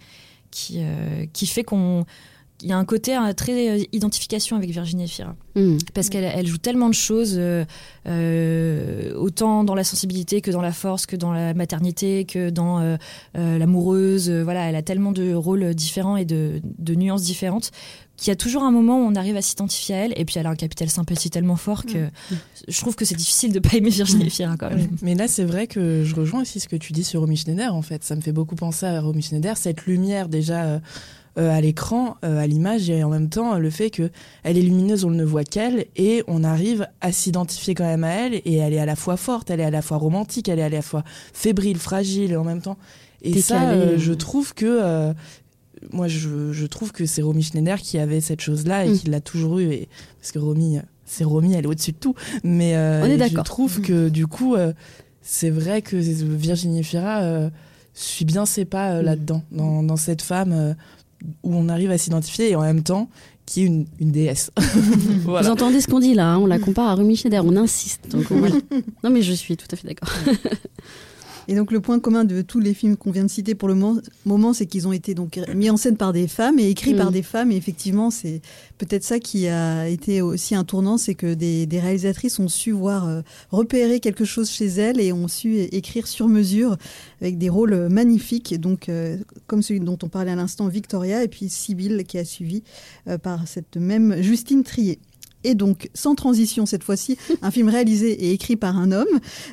qui, 0.51 0.77
euh, 0.79 1.27
qui 1.33 1.47
fait 1.47 1.63
qu'on. 1.65 2.05
Il 2.63 2.69
y 2.69 2.73
a 2.73 2.77
un 2.77 2.85
côté 2.85 3.17
euh, 3.17 3.33
très 3.35 3.69
euh, 3.71 3.85
identification 3.93 4.57
avec 4.57 4.71
Virginie 4.71 5.05
Efira. 5.05 5.37
Mmh. 5.55 5.77
Parce 5.95 6.09
qu'elle 6.09 6.25
elle 6.25 6.47
joue 6.47 6.59
tellement 6.59 6.89
de 6.89 6.95
choses, 6.95 7.35
euh, 7.37 7.65
euh, 8.07 9.15
autant 9.15 9.63
dans 9.63 9.77
la 9.77 9.85
sensibilité 9.85 10.41
que 10.41 10.51
dans 10.51 10.61
la 10.61 10.73
force, 10.73 11.07
que 11.07 11.17
dans 11.17 11.33
la 11.33 11.55
maternité, 11.55 12.25
que 12.25 12.51
dans 12.51 12.81
euh, 12.81 12.97
euh, 13.37 13.59
l'amoureuse. 13.59 14.29
Euh, 14.29 14.43
Voilà, 14.43 14.69
elle 14.69 14.77
a 14.77 14.83
tellement 14.83 15.13
de 15.13 15.35
rôles 15.35 15.75
différents 15.75 16.17
et 16.17 16.25
de, 16.25 16.61
de 16.65 16.95
nuances 16.95 17.23
différentes 17.23 17.71
qu'il 18.17 18.29
y 18.29 18.33
a 18.33 18.37
toujours 18.37 18.65
un 18.65 18.73
moment 18.73 18.99
où 18.99 19.07
on 19.07 19.15
arrive 19.15 19.37
à 19.37 19.43
s'identifier 19.43 19.95
à 19.95 19.99
elle. 20.07 20.15
Et 20.17 20.25
puis 20.25 20.39
elle 20.39 20.47
a 20.47 20.51
un 20.51 20.57
capital 20.57 20.89
sympathie 20.91 21.31
tellement 21.31 21.55
fort 21.55 21.85
que 21.85 22.09
je 22.67 22.81
trouve 22.81 22.97
que 22.97 23.05
c'est 23.05 23.15
difficile 23.15 23.53
de 23.53 23.61
pas 23.61 23.77
aimer 23.77 23.91
Virginie 23.91 24.27
Efira 24.27 24.57
quand 24.57 24.71
même. 24.71 24.89
Mais 25.03 25.15
là, 25.15 25.29
c'est 25.29 25.45
vrai 25.45 25.69
que 25.69 26.03
je 26.05 26.15
rejoins 26.17 26.43
aussi 26.43 26.59
ce 26.59 26.67
que 26.67 26.75
tu 26.75 26.93
dis 26.93 27.05
sur 27.05 27.21
Romy 27.21 27.37
Schneider, 27.37 27.73
en 27.73 27.83
fait. 27.83 28.03
Ça 28.03 28.17
me 28.17 28.21
fait 28.21 28.33
beaucoup 28.33 28.57
penser 28.57 28.87
à 28.87 29.01
Romy 29.01 29.23
Schneider, 29.23 29.57
cette 29.57 29.87
lumière 29.87 30.29
déjà 30.29 30.81
euh, 31.39 31.43
euh, 31.43 31.51
à 31.57 31.61
l'écran, 31.61 32.17
euh, 32.25 32.39
à 32.39 32.47
l'image, 32.47 32.91
et 32.91 33.05
en 33.05 33.11
même 33.11 33.29
temps 33.29 33.59
le 33.59 33.71
fait 33.71 33.91
que 33.91 34.11
elle 34.43 34.59
est 34.59 34.63
lumineuse, 34.63 35.05
on 35.05 35.11
ne 35.11 35.25
voit 35.25 35.45
qu'elle, 35.45 35.87
et 35.97 36.25
on 36.27 36.43
arrive 36.45 36.89
à 37.01 37.13
s'identifier 37.13 37.75
quand 37.75 37.85
même 37.85 38.05
à 38.05 38.11
elle, 38.11 38.35
et 38.45 38.55
elle 38.57 38.73
est 38.75 38.79
à 38.81 38.87
la 38.87 38.97
fois 38.97 39.17
forte, 39.17 39.51
elle 39.51 39.61
est 39.61 39.65
à 39.65 39.71
la 39.71 39.83
fois 39.83 39.97
romantique, 39.99 40.49
elle 40.49 40.59
est 40.59 40.65
à 40.65 40.69
la 40.69 40.83
fois 40.83 41.05
fébrile, 41.33 41.79
fragile, 41.79 42.33
et 42.33 42.37
en 42.37 42.45
même 42.45 42.61
temps. 42.61 42.77
Et 43.23 43.41
ça, 43.41 43.71
euh, 43.71 43.99
je 43.99 44.13
trouve 44.13 44.55
que... 44.55 44.67
euh, 44.67 45.13
moi, 45.93 46.09
je, 46.09 46.53
je 46.53 46.67
trouve 46.67 46.91
que 46.91 47.07
c'est 47.07 47.23
Romy 47.23 47.43
Schneider 47.45 47.79
qui 47.81 47.99
avait 47.99 48.21
cette 48.21 48.41
chose-là 48.41 48.85
et 48.87 48.91
Mm. 48.91 48.99
qui 48.99 49.11
l'a 49.11 49.21
toujours 49.21 49.61
eu. 49.61 49.71
Et, 49.73 49.89
parce 50.21 50.33
que 50.33 50.41
Romy, 50.41 50.79
euh, 50.79 50.83
c'est 51.05 51.23
Romy, 51.25 51.55
elle 51.55 51.65
est 51.65 51.69
au-dessus 51.69 51.93
de 51.93 51.99
tout. 51.99 52.15
Mais 52.43 52.75
euh, 52.75 53.03
On 53.05 53.07
est 53.07 53.29
je 53.29 53.39
trouve 53.43 53.81
que 53.81 54.09
du 54.09 54.27
coup, 54.27 54.57
euh, 54.57 54.73
c'est 55.23 55.51
vrai 55.51 55.83
que 55.83 55.95
Virginie 55.97 56.83
Fira 56.83 57.21
euh, 57.21 57.49
suit 57.95 58.25
bien 58.25 58.45
ses 58.45 58.65
pas 58.65 58.91
euh, 58.95 59.03
Mm. 59.03 59.05
là-dedans, 59.05 59.43
dans, 59.53 59.83
dans 59.85 59.97
cette 59.97 60.23
femme 60.23 60.53
euh, 60.53 60.75
où 61.43 61.55
on 61.55 61.69
arrive 61.69 61.91
à 61.91 61.99
s'identifier 61.99 62.51
et 62.51 62.57
en 62.57 62.63
même 62.63 62.83
temps 62.83 63.09
qui 63.47 63.63
est 63.63 63.67
une, 63.67 63.87
une 63.99 64.11
déesse. 64.13 64.51
Vous 65.25 65.49
entendez 65.49 65.81
ce 65.81 65.89
qu'on 65.89 66.01
dit 66.01 66.13
là 66.15 66.27
hein, 66.33 66.39
On 66.39 66.47
la 66.47 66.59
compare 66.59 66.89
à 66.89 66.95
Rumi 66.95 67.17
Schneider, 67.17 67.45
on 67.47 67.57
insiste. 67.57 68.09
Donc 68.11 68.27
on- 68.31 68.37
voilà. 68.39 68.57
Non 69.05 69.11
mais 69.11 69.23
je 69.23 69.33
suis 69.33 69.57
tout 69.57 69.67
à 69.73 69.77
fait 69.77 69.89
d'accord. 69.89 70.11
Et 71.51 71.55
donc 71.55 71.73
le 71.73 71.81
point 71.81 71.99
commun 71.99 72.25
de 72.25 72.43
tous 72.43 72.61
les 72.61 72.75
films 72.75 72.97
qu'on 72.97 73.11
vient 73.11 73.25
de 73.25 73.31
citer 73.31 73.55
pour 73.55 73.69
le 73.69 73.75
mo- 73.75 74.01
moment, 74.27 74.53
c'est 74.53 74.67
qu'ils 74.67 74.87
ont 74.87 74.93
été 74.93 75.15
donc 75.15 75.41
mis 75.55 75.71
en 75.71 75.79
scène 75.79 75.97
par 75.97 76.13
des 76.13 76.29
femmes 76.29 76.59
et 76.59 76.69
écrits 76.69 76.93
Mm. 76.93 76.99
par 76.99 77.11
des 77.11 77.23
femmes. 77.23 77.51
Et 77.51 77.57
effectivement, 77.57 78.11
c'est 78.11 78.43
peut-être 78.77 79.03
ça 79.03 79.19
qui 79.19 79.49
a 79.49 79.89
été 79.89 80.21
aussi 80.21 80.55
un 80.55 80.65
tournant, 80.65 80.99
c'est 80.99 81.15
que 81.15 81.33
des, 81.33 81.65
des 81.67 81.81
réalisatrices 81.81 82.39
ont 82.39 82.49
su 82.49 82.71
voir 82.73 83.09
euh, 83.09 83.23
repérer 83.51 83.99
quelque 83.99 84.27
chose 84.27 84.51
chez 84.51 84.67
elles 84.67 85.01
et 85.01 85.13
ont 85.13 85.27
su 85.27 85.59
écrire 85.59 86.07
sur 86.07 86.29
mesure 86.29 86.77
avec 87.23 87.39
des 87.39 87.49
rôles 87.49 87.89
magnifiques. 87.89 88.61
Donc 88.61 88.89
euh, 88.91 89.17
comme 89.47 89.63
celui 89.63 89.81
dont 89.81 89.99
on 90.03 90.09
parlait 90.09 90.33
à 90.33 90.37
l'instant, 90.37 90.69
Victoria, 90.69 91.25
et 91.25 91.29
puis 91.29 91.49
Sibylle 91.49 92.05
qui 92.07 92.19
a 92.19 92.25
suivi 92.27 92.63
euh, 93.09 93.17
par 93.17 93.49
cette 93.49 93.77
même 93.79 94.21
Justine 94.23 94.63
Trier. 94.65 94.99
Et 95.45 95.55
donc, 95.55 95.89
sans 95.95 96.15
transition 96.15 96.67
cette 96.67 96.83
fois-ci, 96.83 97.17
un 97.43 97.51
film 97.51 97.69
réalisé 97.69 98.11
et 98.11 98.33
écrit 98.33 98.57
par 98.57 98.77
un 98.77 98.91
homme. 98.93 99.07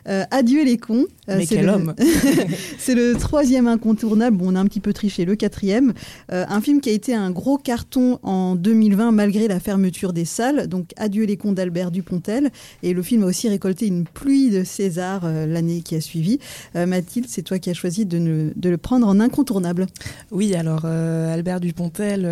Euh, 0.08 0.24
Adieu 0.32 0.64
les 0.66 0.78
cons. 0.78 1.06
Euh, 1.30 1.38
Mais 1.38 1.46
c'est 1.46 1.56
quel 1.56 1.66
le- 1.68 1.72
homme 1.74 1.94
C'est 2.80 2.96
le 2.96 3.14
troisième 3.16 3.68
incontournable. 3.68 4.38
Bon, 4.38 4.52
on 4.52 4.56
a 4.56 4.60
un 4.60 4.66
petit 4.66 4.80
peu 4.80 4.94
triché, 4.94 5.26
le 5.26 5.36
quatrième. 5.36 5.94
Euh, 6.32 6.46
un 6.50 6.60
film 6.62 6.82
qui 6.82 6.90
a 6.90 6.94
été 6.94 7.14
un 7.14 7.30
gros 7.32 7.58
carton 7.58 8.20
en 8.24 8.56
2020 8.56 9.12
malgré 9.12 9.48
la 9.48 9.60
fermeture 9.60 10.12
des 10.14 10.26
salles. 10.26 10.68
Donc, 10.68 10.90
Adieu 10.98 11.26
les 11.26 11.38
cons 11.38 11.52
d'Albert 11.54 11.92
Dupontel. 11.92 12.50
Et 12.84 12.94
le 12.94 13.02
film 13.04 13.24
a 13.24 13.28
aussi 13.28 13.48
récolté 13.48 13.88
une 13.88 14.06
pluie 14.06 14.50
de 14.50 14.64
César 14.64 15.30
l'année 15.48 15.82
qui 15.82 15.96
a 15.96 16.02
suivi. 16.02 16.40
Mathilde, 16.74 17.28
c'est 17.30 17.42
toi 17.44 17.60
qui 17.60 17.70
as 17.70 17.74
choisi 17.74 18.06
de, 18.06 18.18
ne- 18.18 18.50
de 18.56 18.70
le 18.70 18.78
prendre 18.78 19.08
en 19.08 19.20
incontournable. 19.20 19.86
Oui, 20.32 20.56
alors 20.56 20.86
Albert 20.86 21.60
Dupontel, 21.60 22.28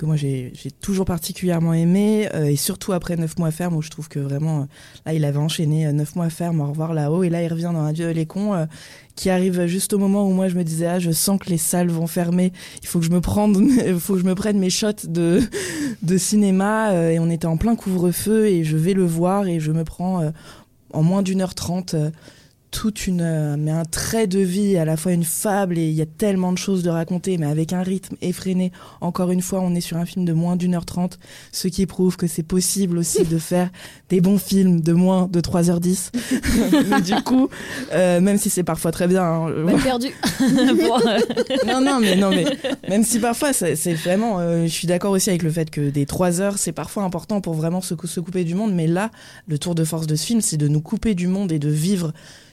que 0.00 0.06
moi 0.06 0.16
j'ai 0.16 0.52
toujours 0.80 1.04
particulièrement 1.04 1.74
aimé, 1.74 2.26
euh, 2.32 2.46
et 2.46 2.56
surtout 2.56 2.92
après 2.94 3.16
9 3.16 3.38
mois 3.38 3.50
ferme, 3.50 3.76
où 3.76 3.82
je 3.82 3.90
trouve 3.90 4.08
que 4.08 4.18
vraiment, 4.18 4.60
euh, 4.60 4.64
là 5.04 5.12
il 5.12 5.26
avait 5.26 5.38
enchaîné 5.38 5.86
euh, 5.86 5.92
9 5.92 6.16
mois 6.16 6.30
ferme, 6.30 6.62
au 6.62 6.66
revoir 6.68 6.94
là-haut, 6.94 7.22
et 7.22 7.28
là 7.28 7.42
il 7.42 7.48
revient 7.48 7.70
dans 7.74 7.84
Adieu 7.84 8.10
les 8.10 8.24
cons, 8.24 8.54
euh, 8.54 8.64
qui 9.14 9.28
arrive 9.28 9.66
juste 9.66 9.92
au 9.92 9.98
moment 9.98 10.26
où 10.26 10.32
moi 10.32 10.48
je 10.48 10.54
me 10.54 10.64
disais, 10.64 10.86
ah 10.86 10.98
je 10.98 11.10
sens 11.10 11.38
que 11.38 11.50
les 11.50 11.58
salles 11.58 11.90
vont 11.90 12.06
fermer, 12.06 12.50
il 12.80 12.88
faut 12.88 12.98
que 12.98 13.04
je 13.04 13.10
me 13.10 13.20
prenne, 13.20 14.58
mes 14.58 14.70
shots 14.70 15.06
de, 15.06 15.42
de 16.02 16.16
cinéma, 16.16 16.92
euh, 16.92 17.10
et 17.10 17.18
on 17.18 17.28
était 17.28 17.46
en 17.46 17.58
plein 17.58 17.76
couvre-feu, 17.76 18.46
et 18.46 18.64
je 18.64 18.78
vais 18.78 18.94
le 18.94 19.04
voir, 19.04 19.46
et 19.48 19.60
je 19.60 19.70
me 19.70 19.84
prends 19.84 20.22
euh, 20.22 20.30
en 20.94 21.02
moins 21.02 21.20
d'une 21.20 21.42
heure 21.42 21.54
trente. 21.54 21.94
Toute 22.70 23.06
une 23.06 23.20
euh, 23.20 23.56
mais 23.58 23.70
un 23.72 23.84
trait 23.84 24.26
de 24.26 24.38
vie 24.38 24.76
à 24.76 24.84
la 24.84 24.96
fois 24.96 25.12
une 25.12 25.24
fable 25.24 25.76
et 25.78 25.88
il 25.88 25.94
y 25.94 26.02
a 26.02 26.06
tellement 26.06 26.52
de 26.52 26.58
choses 26.58 26.82
de 26.82 26.90
raconter 26.90 27.36
mais 27.38 27.46
avec 27.46 27.72
un 27.72 27.82
rythme 27.82 28.16
effréné. 28.22 28.70
Encore 29.00 29.30
une 29.32 29.42
fois 29.42 29.60
on 29.60 29.74
est 29.74 29.80
sur 29.80 29.96
un 29.96 30.06
film 30.06 30.24
de 30.24 30.32
moins 30.32 30.56
d'une 30.56 30.74
heure 30.74 30.84
trente 30.86 31.18
ce 31.52 31.68
qui 31.68 31.86
prouve 31.86 32.16
que 32.16 32.26
c'est 32.26 32.42
possible 32.44 32.98
aussi 32.98 33.24
de 33.24 33.38
faire 33.38 33.70
des 34.08 34.20
bons 34.20 34.38
films 34.38 34.80
de 34.80 34.92
moins 34.92 35.26
de 35.26 35.40
3h10 35.40 36.10
mais 36.90 37.00
du 37.00 37.14
coup 37.22 37.48
euh, 37.92 38.20
même 38.20 38.38
si 38.38 38.50
c'est 38.50 38.62
parfois 38.64 38.92
très 38.92 39.08
bien 39.08 39.24
hein, 39.24 39.48
perdu. 39.82 40.08
Euh, 40.70 41.18
non, 41.66 41.80
non, 41.80 41.98
mais 42.00 42.16
non, 42.16 42.30
mais 42.30 42.44
même 42.88 43.04
si 43.04 43.18
parfois 43.18 43.52
c'est 43.52 43.74
vraiment, 43.94 44.38
euh, 44.40 44.64
je 44.64 44.68
suis 44.70 44.86
d'accord 44.86 45.12
aussi 45.12 45.30
avec 45.30 45.42
le 45.42 45.50
fait 45.50 45.70
que 45.70 45.90
des 45.90 46.06
trois 46.06 46.40
heures 46.40 46.58
c'est 46.58 46.72
parfois 46.72 47.04
important 47.04 47.40
pour 47.40 47.54
vraiment 47.54 47.80
se, 47.80 47.94
cou- 47.94 48.06
se 48.06 48.20
couper 48.20 48.44
du 48.44 48.54
monde, 48.54 48.72
mais 48.74 48.86
là, 48.86 49.10
le 49.46 49.58
tour 49.58 49.74
de 49.74 49.84
force 49.84 50.06
de 50.06 50.14
ce 50.16 50.26
film, 50.26 50.40
c'est 50.40 50.56
de 50.56 50.68
nous 50.68 50.80
couper 50.80 51.14
du 51.14 51.26
monde 51.26 51.52
et 51.52 51.58
de 51.58 51.68
vivre 51.70 52.12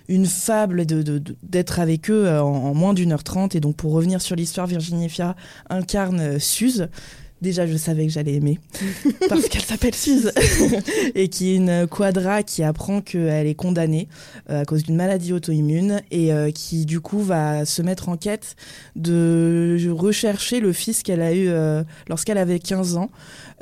une 0.10 0.26
fable 0.26 0.82
et 0.82 0.86
de 0.86 1.02
de- 1.02 1.18
de- 1.20 1.36
d'être 1.44 1.80
avec 1.80 2.10
eux 2.10 2.26
euh, 2.28 2.42
en, 2.42 2.48
en 2.70 2.74
moins 2.74 2.94
d'une 2.94 3.12
heure 3.12 3.24
trente. 3.24 3.56
Et 3.56 3.60
donc 3.60 3.76
pour 3.76 3.92
revenir 3.94 4.22
sur 4.22 4.36
l'histoire, 4.36 4.68
Virginie 4.68 5.10
Fira 5.10 5.36
incarne 5.70 6.20
euh, 6.20 6.40
Suze. 6.40 6.88
Déjà, 7.40 7.68
je 7.68 7.78
savais 7.78 8.08
que 8.08 8.12
j'allais 8.12 8.34
aimer 8.34 8.58
parce 9.30 9.48
qu'elle 9.48 9.62
s'appelle 9.62 9.94
Suze 9.94 10.32
et 11.14 11.28
qui 11.28 11.52
est 11.52 11.56
une 11.58 11.86
quadra 11.86 12.42
qui 12.42 12.64
apprend 12.64 13.00
qu'elle 13.02 13.46
est 13.46 13.54
condamnée 13.54 14.08
euh, 14.50 14.62
à 14.62 14.66
cause 14.66 14.82
d'une 14.82 14.96
maladie 14.96 15.34
auto-immune 15.34 16.02
et 16.10 16.34
euh, 16.34 16.50
qui 16.50 16.88
du 16.88 17.00
coup 17.00 17.20
va 17.22 17.64
se 17.66 17.84
mettre 17.84 18.10
en 18.10 18.18
quête 18.18 18.56
de 18.96 19.88
rechercher 19.92 20.60
le 20.60 20.74
fils 20.74 21.04
qu'elle 21.04 21.22
a 21.22 21.34
eu 21.34 21.48
euh, 21.50 21.84
lorsqu'elle 22.10 22.40
avait 22.40 22.58
15 22.58 22.98
ans 22.98 23.10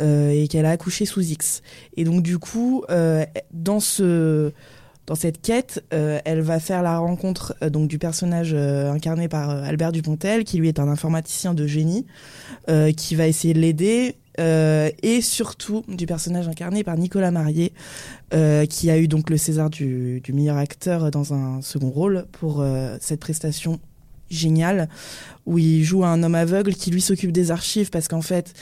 euh, 0.01 0.29
et 0.29 0.47
qu'elle 0.47 0.65
a 0.65 0.71
accouché 0.71 1.05
sous 1.05 1.21
X. 1.21 1.61
Et 1.97 2.05
donc 2.05 2.23
du 2.23 2.37
coup, 2.39 2.83
euh, 2.89 3.25
dans 3.53 3.81
ce 3.81 4.51
dans 5.07 5.15
cette 5.15 5.41
quête, 5.41 5.83
euh, 5.93 6.19
elle 6.25 6.41
va 6.41 6.59
faire 6.59 6.81
la 6.81 6.97
rencontre 6.97 7.55
euh, 7.61 7.69
donc 7.69 7.87
du 7.87 7.99
personnage 7.99 8.53
euh, 8.53 8.91
incarné 8.91 9.27
par 9.27 9.49
Albert 9.49 9.91
Dupontel, 9.91 10.43
qui 10.43 10.57
lui 10.57 10.67
est 10.67 10.79
un 10.79 10.87
informaticien 10.87 11.53
de 11.53 11.67
génie, 11.67 12.05
qui 12.97 13.15
va 13.15 13.27
essayer 13.27 13.53
de 13.53 13.59
l'aider, 13.59 14.15
et 14.39 15.21
surtout 15.21 15.83
du 15.87 16.07
personnage 16.07 16.47
incarné 16.47 16.83
par 16.83 16.97
Nicolas 16.97 17.29
Marié, 17.29 17.73
qui 18.69 18.89
a 18.89 18.97
eu 18.97 19.07
donc 19.07 19.29
le 19.29 19.37
César 19.37 19.69
du, 19.69 20.21
meilleur 20.33 20.57
acteur 20.57 21.11
dans 21.11 21.33
un 21.33 21.61
second 21.61 21.91
rôle 21.91 22.25
pour 22.31 22.65
cette 22.99 23.19
prestation 23.19 23.79
géniale 24.31 24.89
où 25.45 25.59
il 25.59 25.83
joue 25.83 26.03
un 26.03 26.23
homme 26.23 26.35
aveugle 26.35 26.73
qui 26.73 26.89
lui 26.89 27.01
s'occupe 27.01 27.31
des 27.31 27.51
archives 27.51 27.91
parce 27.91 28.07
qu'en 28.07 28.23
fait 28.23 28.53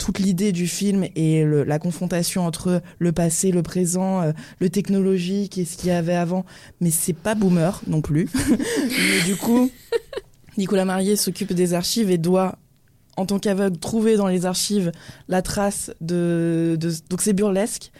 toute 0.00 0.18
l'idée 0.18 0.50
du 0.50 0.66
film 0.66 1.04
est 1.14 1.44
le- 1.44 1.62
la 1.62 1.78
confrontation 1.78 2.46
entre 2.46 2.80
le 2.98 3.12
passé, 3.12 3.50
le 3.52 3.62
présent, 3.62 4.22
euh, 4.22 4.32
le 4.58 4.70
technologique 4.70 5.58
et 5.58 5.66
ce 5.66 5.76
qu'il 5.76 5.90
y 5.90 5.92
avait 5.92 6.14
avant. 6.14 6.46
Mais 6.80 6.90
c'est 6.90 7.12
pas 7.12 7.34
boomer 7.34 7.82
non 7.86 8.00
plus. 8.00 8.28
Mais 8.88 9.24
du 9.26 9.36
coup, 9.36 9.70
Nicolas 10.56 10.86
Marié 10.86 11.16
s'occupe 11.16 11.52
des 11.52 11.74
archives 11.74 12.10
et 12.10 12.16
doit, 12.16 12.56
en 13.18 13.26
tant 13.26 13.38
qu'aveugle, 13.38 13.76
trouver 13.78 14.16
dans 14.16 14.26
les 14.26 14.46
archives 14.46 14.90
la 15.28 15.42
trace 15.42 15.92
de. 16.00 16.78
de 16.80 16.90
donc 17.10 17.20
c'est 17.20 17.34
burlesque. 17.34 17.92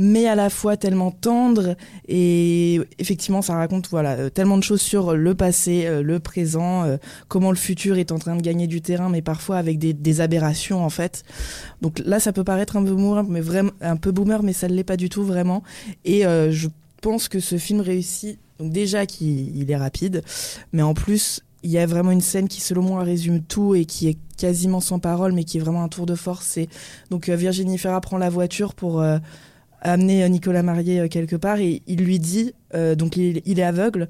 Mais 0.00 0.26
à 0.26 0.34
la 0.34 0.48
fois 0.48 0.78
tellement 0.78 1.10
tendre. 1.10 1.76
Et 2.08 2.80
effectivement, 2.98 3.42
ça 3.42 3.54
raconte 3.54 3.88
voilà 3.90 4.12
euh, 4.12 4.30
tellement 4.30 4.56
de 4.56 4.62
choses 4.62 4.80
sur 4.80 5.14
le 5.14 5.34
passé, 5.34 5.84
euh, 5.84 6.02
le 6.02 6.18
présent, 6.18 6.84
euh, 6.84 6.96
comment 7.28 7.50
le 7.50 7.56
futur 7.56 7.98
est 7.98 8.10
en 8.10 8.18
train 8.18 8.34
de 8.34 8.40
gagner 8.40 8.66
du 8.66 8.80
terrain, 8.80 9.10
mais 9.10 9.20
parfois 9.20 9.58
avec 9.58 9.78
des, 9.78 10.20
aberrations 10.20 10.84
en 10.84 10.90
fait. 10.90 11.22
Donc 11.82 12.00
là, 12.04 12.18
ça 12.18 12.32
peut 12.32 12.44
paraître 12.44 12.76
un 12.76 12.82
peu 12.82 12.92
boomer, 12.92 13.24
mais 13.24 13.42
vraiment 13.42 13.72
un 13.82 13.96
peu 13.96 14.10
boomer, 14.10 14.42
mais 14.42 14.54
ça 14.54 14.68
ne 14.68 14.74
l'est 14.74 14.84
pas 14.84 14.96
du 14.96 15.10
tout 15.10 15.22
vraiment. 15.22 15.62
Et 16.04 16.22
je 16.22 16.68
pense 17.00 17.28
que 17.28 17.40
ce 17.40 17.58
film 17.58 17.80
réussit. 17.80 18.38
Déjà 18.58 19.06
qu'il 19.06 19.70
est 19.70 19.76
rapide, 19.76 20.22
mais 20.74 20.82
en 20.82 20.92
plus 20.92 21.40
il 21.62 21.70
y 21.70 21.78
a 21.78 21.86
vraiment 21.86 22.10
une 22.10 22.20
scène 22.20 22.46
qui, 22.46 22.60
selon 22.60 22.82
moi, 22.82 23.02
résume 23.02 23.42
tout 23.42 23.74
et 23.74 23.86
qui 23.86 24.08
est 24.08 24.18
quasiment 24.36 24.80
sans 24.80 24.98
parole, 24.98 25.32
mais 25.32 25.44
qui 25.44 25.56
est 25.56 25.60
vraiment 25.60 25.82
un 25.82 25.88
tour 25.88 26.04
de 26.04 26.14
force. 26.14 26.46
C'est 26.46 26.68
donc 27.10 27.30
Virginie 27.30 27.78
Ferra 27.78 28.02
prend 28.02 28.18
la 28.18 28.28
voiture 28.28 28.74
pour 28.74 29.02
amener 29.80 30.24
euh, 30.24 30.28
Nicolas 30.28 30.62
Marié 30.62 31.08
quelque 31.08 31.36
part 31.36 31.58
et 31.58 31.82
il 31.86 32.00
lui 32.04 32.18
dit, 32.18 32.52
donc 32.96 33.16
il, 33.16 33.58
est 33.58 33.62
aveugle, 33.62 34.08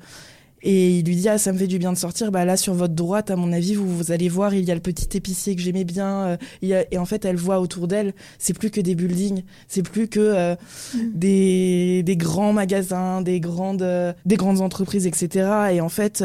et 0.62 0.98
il 0.98 1.06
lui 1.06 1.16
dit 1.16 1.28
ah 1.30 1.38
ça 1.38 1.52
me 1.52 1.58
fait 1.58 1.66
du 1.66 1.78
bien 1.78 1.92
de 1.92 1.96
sortir. 1.96 2.30
Bah 2.30 2.44
là 2.44 2.58
sur 2.58 2.74
votre 2.74 2.92
droite, 2.92 3.30
à 3.30 3.36
mon 3.36 3.52
avis, 3.52 3.74
vous, 3.74 3.88
vous 3.88 4.12
allez 4.12 4.28
voir, 4.28 4.52
il 4.52 4.64
y 4.64 4.70
a 4.70 4.74
le 4.74 4.80
petit 4.80 5.16
épicier 5.16 5.56
que 5.56 5.62
j'aimais 5.62 5.84
bien. 5.84 6.36
et 6.60 6.98
en 6.98 7.06
fait, 7.06 7.24
elle 7.24 7.36
voit 7.36 7.60
autour 7.60 7.88
d'elle, 7.88 8.12
c'est 8.38 8.52
plus 8.52 8.70
que 8.70 8.82
des 8.82 8.94
buildings, 8.94 9.44
c'est 9.66 9.82
plus 9.82 10.08
que 10.08 10.52
mm. 10.52 10.98
des, 11.14 12.02
des 12.02 12.16
grands 12.16 12.52
magasins, 12.52 13.22
des 13.22 13.40
grandes 13.40 14.14
des 14.26 14.36
grandes 14.36 14.60
entreprises, 14.60 15.06
etc. 15.06 15.70
Et 15.72 15.80
en 15.80 15.88
fait 15.88 16.22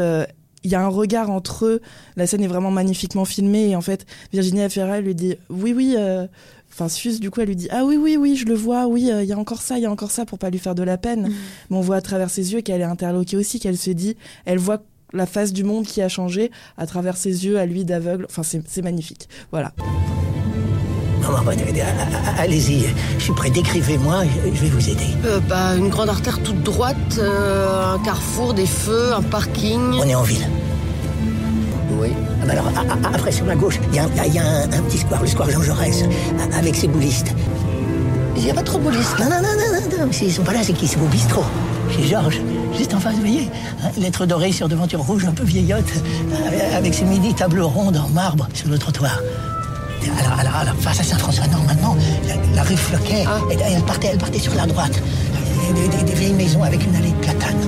il 0.66 0.72
y 0.72 0.74
a 0.74 0.82
un 0.82 0.88
regard 0.88 1.30
entre 1.30 1.64
eux. 1.64 1.80
La 2.16 2.26
scène 2.26 2.42
est 2.42 2.48
vraiment 2.48 2.72
magnifiquement 2.72 3.24
filmée. 3.24 3.70
Et 3.70 3.76
en 3.76 3.80
fait, 3.80 4.04
Virginie 4.32 4.62
Afera 4.62 5.00
lui 5.00 5.14
dit 5.14 5.36
Oui, 5.48 5.72
oui. 5.72 5.94
Euh, 5.96 6.26
enfin, 6.76 6.88
Suze, 6.88 7.20
du 7.20 7.30
coup, 7.30 7.40
elle 7.40 7.48
lui 7.48 7.56
dit 7.56 7.68
Ah 7.70 7.84
oui, 7.84 7.96
oui, 7.96 8.16
oui, 8.16 8.36
je 8.36 8.44
le 8.44 8.54
vois. 8.54 8.86
Oui, 8.86 9.10
euh, 9.10 9.22
il 9.22 9.28
y 9.28 9.32
a 9.32 9.38
encore 9.38 9.62
ça, 9.62 9.78
il 9.78 9.82
y 9.82 9.86
a 9.86 9.90
encore 9.90 10.10
ça 10.10 10.26
pour 10.26 10.38
pas 10.38 10.50
lui 10.50 10.58
faire 10.58 10.74
de 10.74 10.82
la 10.82 10.98
peine. 10.98 11.28
Mm. 11.28 11.34
Mais 11.70 11.76
on 11.76 11.80
voit 11.80 11.96
à 11.96 12.00
travers 12.00 12.30
ses 12.30 12.52
yeux 12.52 12.60
qu'elle 12.60 12.80
est 12.80 12.84
interloquée 12.84 13.36
aussi, 13.36 13.58
qu'elle 13.58 13.78
se 13.78 13.90
dit 13.90 14.16
Elle 14.44 14.58
voit 14.58 14.82
la 15.12 15.26
face 15.26 15.52
du 15.52 15.64
monde 15.64 15.86
qui 15.86 16.02
a 16.02 16.08
changé 16.08 16.50
à 16.76 16.86
travers 16.86 17.16
ses 17.16 17.46
yeux, 17.46 17.58
à 17.58 17.66
lui 17.66 17.84
d'aveugle. 17.84 18.26
Enfin, 18.28 18.42
c'est 18.42 18.82
magnifique. 18.82 19.28
Voilà. 19.50 19.72
Allez-y, 22.38 22.84
je 23.18 23.24
suis 23.24 23.32
prêt, 23.32 23.50
décrivez-moi, 23.50 24.24
je 24.44 24.60
vais 24.60 24.68
vous 24.68 24.90
aider. 24.90 25.06
Euh, 25.24 25.40
bah, 25.40 25.74
une 25.76 25.88
grande 25.88 26.08
artère 26.08 26.40
toute 26.42 26.62
droite, 26.62 26.96
euh, 27.18 27.94
un 27.94 27.98
carrefour, 27.98 28.54
des 28.54 28.66
feux, 28.66 29.12
un 29.12 29.22
parking. 29.22 29.80
On 29.98 30.04
est 30.04 30.14
en 30.14 30.22
ville. 30.22 30.46
Oui. 32.00 32.08
Ah, 32.42 32.46
bah 32.46 32.52
alors, 32.52 32.70
après, 33.14 33.32
sur 33.32 33.44
ma 33.44 33.54
gauche, 33.54 33.78
il 33.90 33.96
y 33.96 33.98
a, 33.98 34.04
un, 34.04 34.82
petit 34.82 34.98
square, 34.98 35.22
le 35.22 35.28
square 35.28 35.50
Jean 35.50 35.62
Jaurès, 35.62 36.04
avec 36.56 36.74
ses 36.74 36.88
boulistes. 36.88 37.34
Il 38.36 38.44
n'y 38.44 38.50
a 38.50 38.54
pas 38.54 38.62
trop 38.62 38.78
de 38.78 38.84
boulistes. 38.84 39.18
Non, 39.18 39.26
non, 39.26 39.40
non, 39.42 39.98
non, 39.98 40.06
non, 40.06 40.10
ils 40.20 40.32
sont 40.32 40.42
pas 40.42 40.52
là, 40.52 40.60
c'est 40.62 40.72
qui 40.72 40.86
C'est 40.86 40.98
vos 40.98 41.06
bistrot. 41.06 41.44
Chez 41.90 42.04
Georges, 42.08 42.40
juste 42.76 42.92
en 42.94 43.00
face, 43.00 43.14
vous 43.14 43.20
voyez 43.20 43.48
hein, 43.82 43.88
Lettre 43.96 44.26
dorée 44.26 44.52
sur 44.52 44.68
devanture 44.68 45.00
rouge, 45.00 45.24
un 45.24 45.32
peu 45.32 45.44
vieillotte, 45.44 45.90
avec 46.74 46.94
ses 46.94 47.04
midi 47.04 47.32
tables 47.34 47.60
rondes 47.60 47.96
en 47.96 48.08
marbre 48.08 48.48
sur 48.52 48.68
le 48.68 48.78
trottoir. 48.78 49.20
Alors, 50.18 50.38
alors, 50.38 50.56
alors, 50.56 50.74
face 50.76 51.00
à 51.00 51.02
Saint-François, 51.02 51.46
normalement, 51.48 51.96
la, 52.54 52.62
rue 52.62 52.76
Floquet, 52.76 53.24
ah. 53.26 53.40
elle, 53.50 53.82
partait, 53.82 54.08
elle 54.12 54.18
partait 54.18 54.38
sur 54.38 54.54
la 54.54 54.66
droite. 54.66 55.02
Des, 55.74 56.14
vieilles 56.14 56.34
maisons 56.34 56.62
avec 56.62 56.84
une 56.84 56.94
allée 56.94 57.10
de 57.10 57.16
platanes. 57.16 57.65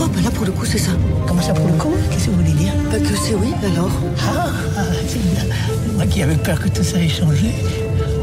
Oh, 0.00 0.08
bah 0.08 0.20
là, 0.22 0.30
pour 0.30 0.44
le 0.44 0.52
coup, 0.52 0.64
c'est 0.64 0.78
ça. 0.78 0.92
Comment 1.26 1.42
ça, 1.42 1.54
pour 1.54 1.66
le 1.66 1.74
coup 1.74 1.92
Qu'est-ce 2.10 2.26
que 2.26 2.30
vous 2.30 2.36
voulez 2.36 2.52
dire 2.52 2.72
Bah 2.90 2.98
que 2.98 3.16
c'est 3.16 3.34
oui, 3.34 3.52
alors. 3.64 3.90
Ah, 4.20 4.50
ah 4.76 4.82
c'est 5.06 5.18
bien. 5.18 5.54
Moi 5.94 6.06
qui 6.06 6.22
avais 6.22 6.36
peur 6.36 6.60
que 6.60 6.68
tout 6.68 6.82
ça 6.82 6.98
ait 7.02 7.08
changé. 7.08 7.50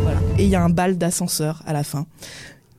Voilà. 0.01 0.19
Et 0.37 0.43
il 0.43 0.49
y 0.49 0.55
a 0.55 0.63
un 0.63 0.69
bal 0.69 0.97
d'ascenseur 0.97 1.61
à 1.65 1.73
la 1.73 1.83
fin, 1.83 2.05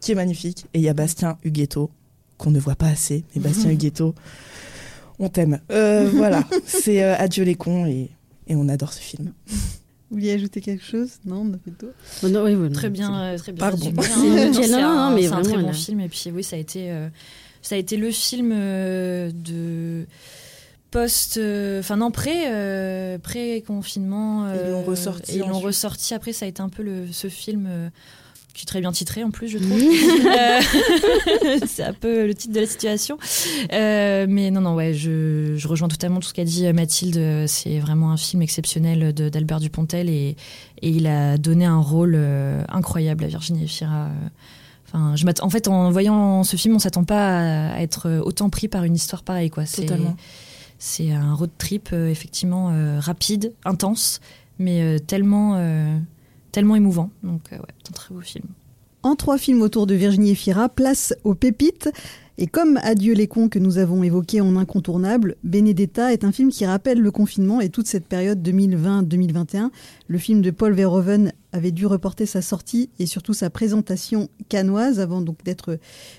qui 0.01 0.13
est 0.13 0.15
magnifique. 0.15 0.67
Et 0.75 0.79
il 0.79 0.85
y 0.85 0.89
a 0.89 0.95
Bastien 0.95 1.39
Huguetto, 1.45 1.91
qu'on 2.39 2.51
ne 2.51 2.61
voit 2.61 2.77
pas 2.77 2.89
assez. 2.89 3.25
Mais 3.35 3.43
Bastien 3.43 3.71
Huguetto, 3.71 4.15
on 5.19 5.29
t'aime. 5.29 5.61
Euh, 5.71 6.11
voilà, 6.15 6.45
c'est 6.67 7.03
euh, 7.03 7.17
Adieu 7.17 7.45
les 7.45 7.55
cons 7.55 7.87
et, 7.87 8.11
et 8.47 8.57
on 8.57 8.69
adore 8.69 8.93
ce 8.93 9.01
film. 9.01 9.33
Vous 10.13 10.19
vouliez 10.19 10.33
ajouter 10.33 10.61
quelque 10.61 10.85
chose 10.85 11.13
Non, 11.25 11.41
on 11.41 11.55
a 11.55 11.59
fait 11.65 11.71
tout. 11.71 12.29
non, 12.29 12.45
oui, 12.45 12.71
très 12.71 12.91
bien, 12.91 13.19
euh, 13.19 13.39
très 13.39 13.53
bien. 13.53 13.71
Pardon. 13.71 13.93
C'est 14.53 14.75
un, 14.75 15.09
un 15.09 15.43
très 15.43 15.57
bon 15.57 15.73
film. 15.73 16.01
Et 16.01 16.09
puis 16.11 16.31
oui, 16.35 16.45
ça 16.45 16.57
a 16.57 16.59
été, 16.59 16.91
euh, 16.91 17.09
ça 17.62 17.77
a 17.77 17.79
été 17.79 17.96
le 17.96 18.11
film 18.11 18.53
euh, 18.55 19.31
de 19.33 20.07
post, 20.90 21.40
enfin 21.79 21.96
non 21.96 22.11
pré, 22.11 22.44
pré 23.22 23.64
confinement. 23.66 24.53
ils 24.53 24.70
l'ont 24.70 24.83
ressorti. 24.83 25.37
Ils 25.37 25.40
l'ont 25.40 25.61
ressorti. 25.61 26.12
Après, 26.12 26.33
ça 26.33 26.44
a 26.44 26.48
été 26.48 26.61
un 26.61 26.68
peu 26.68 26.83
le, 26.83 27.11
ce 27.11 27.29
film 27.29 27.90
qui 28.55 28.64
est 28.64 28.66
très 28.66 28.81
bien 28.81 28.92
titré 28.92 29.25
en 29.25 29.31
plus, 29.31 29.48
je 29.48 29.59
trouve. 29.59 29.72
Euh, 30.22 30.61
c'est 31.66 31.83
un 31.83 31.92
peu 31.92 32.27
le 32.27 32.35
titre 32.35 32.55
de 32.55 32.61
la 32.61 32.66
situation. 32.66 33.18
Euh, 33.72 34.27
mais 34.29 34.51
non, 34.51 34.61
non, 34.61 34.75
ouais, 34.75 34.94
je, 34.94 35.55
je, 35.57 35.68
rejoins 35.68 35.88
totalement 35.88 36.20
tout 36.20 36.29
ce 36.29 36.35
qu'a 36.35 36.44
dit 36.44 36.70
Mathilde. 36.72 37.46
C'est 37.46 37.79
vraiment 37.79 38.12
un 38.12 38.16
film 38.16 38.42
exceptionnel 38.42 39.12
d'Albert 39.12 39.61
Dupontel 39.61 40.09
et, 40.09 40.37
et, 40.81 40.88
il 40.88 41.07
a 41.07 41.38
donné 41.38 41.64
un 41.64 41.81
rôle 41.81 42.14
euh, 42.16 42.62
incroyable 42.68 43.25
à 43.25 43.27
Virginie 43.27 43.64
Efira. 43.64 44.11
Enfin, 44.87 45.16
je 45.16 45.25
en 45.40 45.51
fait, 45.51 45.68
en 45.68 45.90
voyant 45.90 46.45
ce 46.45 46.57
film, 46.57 46.75
on 46.75 46.79
s'attend 46.79 47.05
pas 47.05 47.73
à 47.73 47.81
être 47.81 48.21
autant 48.25 48.51
pris 48.51 48.68
par 48.68 48.85
une 48.85 48.95
histoire 48.95 49.23
pareille, 49.23 49.51
quoi. 49.51 49.64
Totalement. 49.64 50.16
C'est 50.79 51.12
un 51.12 51.35
road 51.35 51.51
trip 51.59 51.92
effectivement 51.92 52.73
rapide, 53.01 53.53
intense, 53.64 54.21
mais 54.59 54.99
tellement 55.01 55.57
tellement 56.53 56.77
émouvant. 56.77 57.11
Donc, 57.25 57.40
euh, 57.53 57.57
ouais, 57.57 57.75
c'est 57.83 57.90
un 57.90 57.95
très 57.95 58.14
beau 58.14 58.21
film. 58.21 58.45
En 59.03 59.16
trois 59.16 59.38
films 59.38 59.62
autour 59.62 59.88
de 59.88 59.95
Virginie 59.95 60.31
Efira, 60.31 60.68
place 60.68 61.12
aux 61.25 61.35
pépites. 61.35 61.90
Et 62.38 62.47
comme 62.47 62.79
Adieu 62.83 63.14
les 63.14 63.27
cons 63.27 63.49
que 63.49 63.59
nous 63.59 63.79
avons 63.79 64.03
évoqué 64.03 64.40
en 64.40 64.57
incontournable, 64.57 65.37
Benedetta 65.42 66.12
est 66.12 66.25
un 66.25 66.33
film 66.33 66.51
qui 66.51 66.64
rappelle 66.64 67.01
le 67.01 67.11
confinement 67.11 67.61
et 67.61 67.68
toute 67.68 67.88
cette 67.88 68.07
période 68.07 68.47
2020-2021. 68.47 69.71
Le 70.07 70.18
film 70.18 70.40
de 70.40 70.51
Paul 70.51 70.73
Verhoeven 70.73 71.33
avait 71.53 71.71
dû 71.71 71.87
reporter 71.87 72.27
sa 72.27 72.43
sortie 72.43 72.91
et 72.99 73.07
surtout 73.07 73.35
sa 73.35 73.51
présentation 73.51 74.29
canoise 74.49 75.01
avant 75.01 75.21
donc 75.21 75.45
d'être 75.45 75.79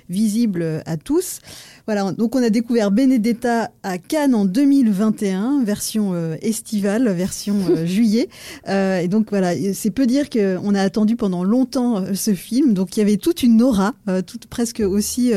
visible 0.10 0.84
à 0.86 0.98
tous. 0.98 1.39
Voilà, 1.86 2.12
donc 2.13 2.36
on 2.36 2.43
a 2.43 2.50
découvert 2.50 2.91
Benedetta 2.91 3.69
à 3.84 3.98
Cannes 3.98 4.36
en 4.36 4.46
2021, 4.46 5.63
version 5.65 6.13
euh, 6.13 6.36
estivale, 6.41 7.10
version 7.10 7.56
euh, 7.69 7.86
juillet. 7.86 8.30
Euh, 8.69 9.00
et 9.00 9.08
donc 9.08 9.28
voilà, 9.30 9.54
c'est 9.74 9.91
peu 9.91 10.06
dire 10.06 10.30
qu'on 10.30 10.76
a 10.76 10.82
attendu 10.82 11.15
pendant 11.15 11.43
longtemps 11.43 12.04
ce 12.13 12.34
film. 12.34 12.74
Donc 12.74 12.96
il 12.96 13.00
y 13.00 13.04
avait 13.04 13.17
toute 13.17 13.43
une 13.43 13.62
aura, 13.62 13.93
toute 14.26 14.48
presque 14.48 14.80
aussi 14.80 15.32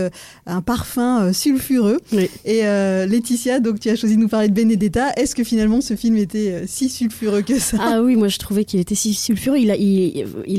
un 0.47 0.63
parfum 0.63 1.33
sulfureux. 1.33 1.99
Et 2.45 2.63
Laetitia, 2.63 3.61
donc 3.61 3.81
tu 3.81 3.89
as 3.89 3.97
choisi 3.97 4.17
de 4.17 4.21
nous 4.21 4.29
parler 4.29 4.49
de 4.49 4.55
Benedetta. 4.55 5.13
Est-ce 5.17 5.35
que 5.35 5.45
finalement 5.45 5.81
ce 5.81 5.95
film 5.95 6.17
était 6.17 6.65
si 6.67 6.89
sulfureux 6.89 7.43
que 7.43 7.59
ça? 7.59 7.79
Ah 7.81 8.03
oui, 8.03 8.17
moi 8.17 8.29
je 8.29 8.39
trouvais 8.39 8.65
qu'il 8.65 8.81
était 8.81 8.95
si 8.95 9.15
sulfureux. 9.15 9.59
Il 9.59 9.71
a, 9.71 9.77
il, 9.77 9.86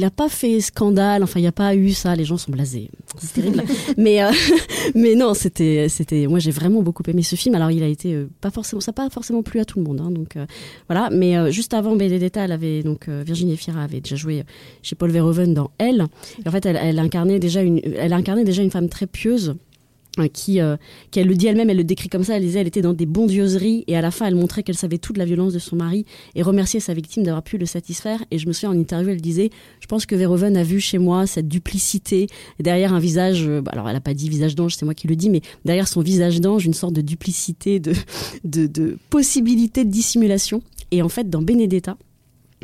a 0.04 0.12
pas 0.12 0.30
fait 0.30 0.62
scandale. 0.62 1.24
Enfin, 1.24 1.40
il 1.40 1.44
n'y 1.44 1.48
a 1.48 1.52
pas 1.52 1.76
eu 1.76 1.92
ça. 1.92 2.16
Les 2.16 2.26
gens 2.26 2.38
sont 2.38 2.52
blasés. 2.52 2.90
C'est 3.20 3.34
terrible. 3.42 3.64
mais 3.98 4.22
mais 4.96 5.16
non, 5.16 5.34
c'était 5.34 5.88
c'était, 5.90 6.28
moi 6.28 6.40
j'ai 6.40 6.52
vraiment 6.52 6.82
beaucoup 6.82 7.04
aimé 7.08 7.24
ce 7.24 7.36
film. 7.36 7.56
Alors 7.56 7.72
il 7.72 7.84
a 7.84 7.88
été 7.88 8.14
euh, 8.14 8.30
pas 8.42 8.52
forcément, 8.52 8.82
ça 8.82 8.92
n'a 8.92 8.94
pas 8.94 9.10
forcément 9.10 9.44
plu 9.44 9.60
à 9.60 9.66
tout 9.66 9.80
le 9.80 9.86
monde, 9.86 10.02
hein, 10.02 10.12
donc 10.12 10.36
euh, 10.36 10.46
voilà. 10.88 11.10
Mais 11.12 11.38
euh, 11.38 11.52
juste 11.52 11.74
avant 11.74 11.96
Benedetta, 11.96 12.46
elle 12.46 12.52
avait 12.52 12.84
donc 12.84 13.10
Virginie 13.10 13.54
Efira 13.54 13.84
avait 13.84 14.02
déjà 14.02 14.16
joué 14.16 14.44
chez 14.82 14.96
Paul 14.96 15.12
Verhoeven 15.12 15.54
dans 15.54 15.72
Elle. 15.78 16.06
en 16.46 16.52
fait, 16.52 16.66
elle, 16.66 16.78
elle 16.82 17.00
incarnait 17.00 17.40
déjà 17.40 17.62
une, 17.62 17.82
elle 17.98 18.14
incarnait 18.14 18.44
déjà 18.44 18.62
une 18.62 18.72
femme 18.72 18.90
très 18.90 19.08
pieuse 19.08 19.50
euh, 19.50 19.54
qui, 20.28 20.60
euh, 20.60 20.78
qui 21.12 21.20
elle 21.20 21.28
le 21.28 21.36
dit 21.36 21.48
elle-même, 21.48 21.70
elle 21.70 21.78
le 21.78 21.84
décrit 21.84 22.10
comme 22.10 22.24
ça, 22.24 22.38
elle 22.38 22.44
disait 22.44 22.60
elle 22.60 22.68
était 22.68 22.82
dans 22.82 22.94
des 22.94 23.06
bondieuseries 23.06 23.84
et 23.88 23.96
à 23.96 24.02
la 24.02 24.10
fin 24.10 24.26
elle 24.26 24.36
montrait 24.36 24.64
qu'elle 24.64 24.78
savait 24.78 24.98
toute 24.98 25.18
la 25.18 25.26
violence 25.26 25.54
de 25.54 25.60
son 25.60 25.76
mari 25.76 26.06
et 26.34 26.42
remerciait 26.42 26.80
sa 26.80 26.94
victime 26.94 27.24
d'avoir 27.24 27.44
pu 27.44 27.58
le 27.58 27.66
satisfaire 27.66 28.24
et 28.32 28.40
je 28.40 28.48
me 28.48 28.54
souviens 28.54 28.72
en 28.72 28.80
interview 28.80 29.12
elle 29.12 29.22
disait 29.22 29.52
je 29.80 29.86
pense 29.86 30.06
que 30.06 30.16
Verhoeven 30.16 30.58
a 30.58 30.64
vu 30.64 30.80
chez 30.80 30.98
moi 30.98 31.28
cette 31.28 31.48
duplicité 31.48 32.28
derrière 32.60 32.94
un 32.94 33.00
visage, 33.00 33.48
euh, 33.48 33.62
bah, 33.62 33.72
alors 33.74 33.88
elle 33.90 33.96
a 33.96 34.02
pas 34.02 34.16
dit 34.16 34.30
visage 34.30 34.56
d'ange 34.56 34.76
c'est 34.76 34.86
moi 34.86 34.96
qui 34.96 35.08
le 35.08 35.16
dis 35.16 35.30
mais 35.30 35.42
derrière 35.64 35.88
son 35.88 36.02
visage 36.02 36.42
d'ange 36.42 36.66
une 36.66 36.74
sorte 36.74 36.94
de 36.94 37.02
duplicité, 37.02 37.80
de, 37.80 37.94
de, 38.44 38.66
de 38.66 38.98
possibilité 39.10 39.86
de 39.86 39.92
dissimulation 39.92 40.64
et 40.92 41.02
en 41.02 41.10
fait 41.10 41.30
dans 41.30 41.42
Benedetta 41.42 41.98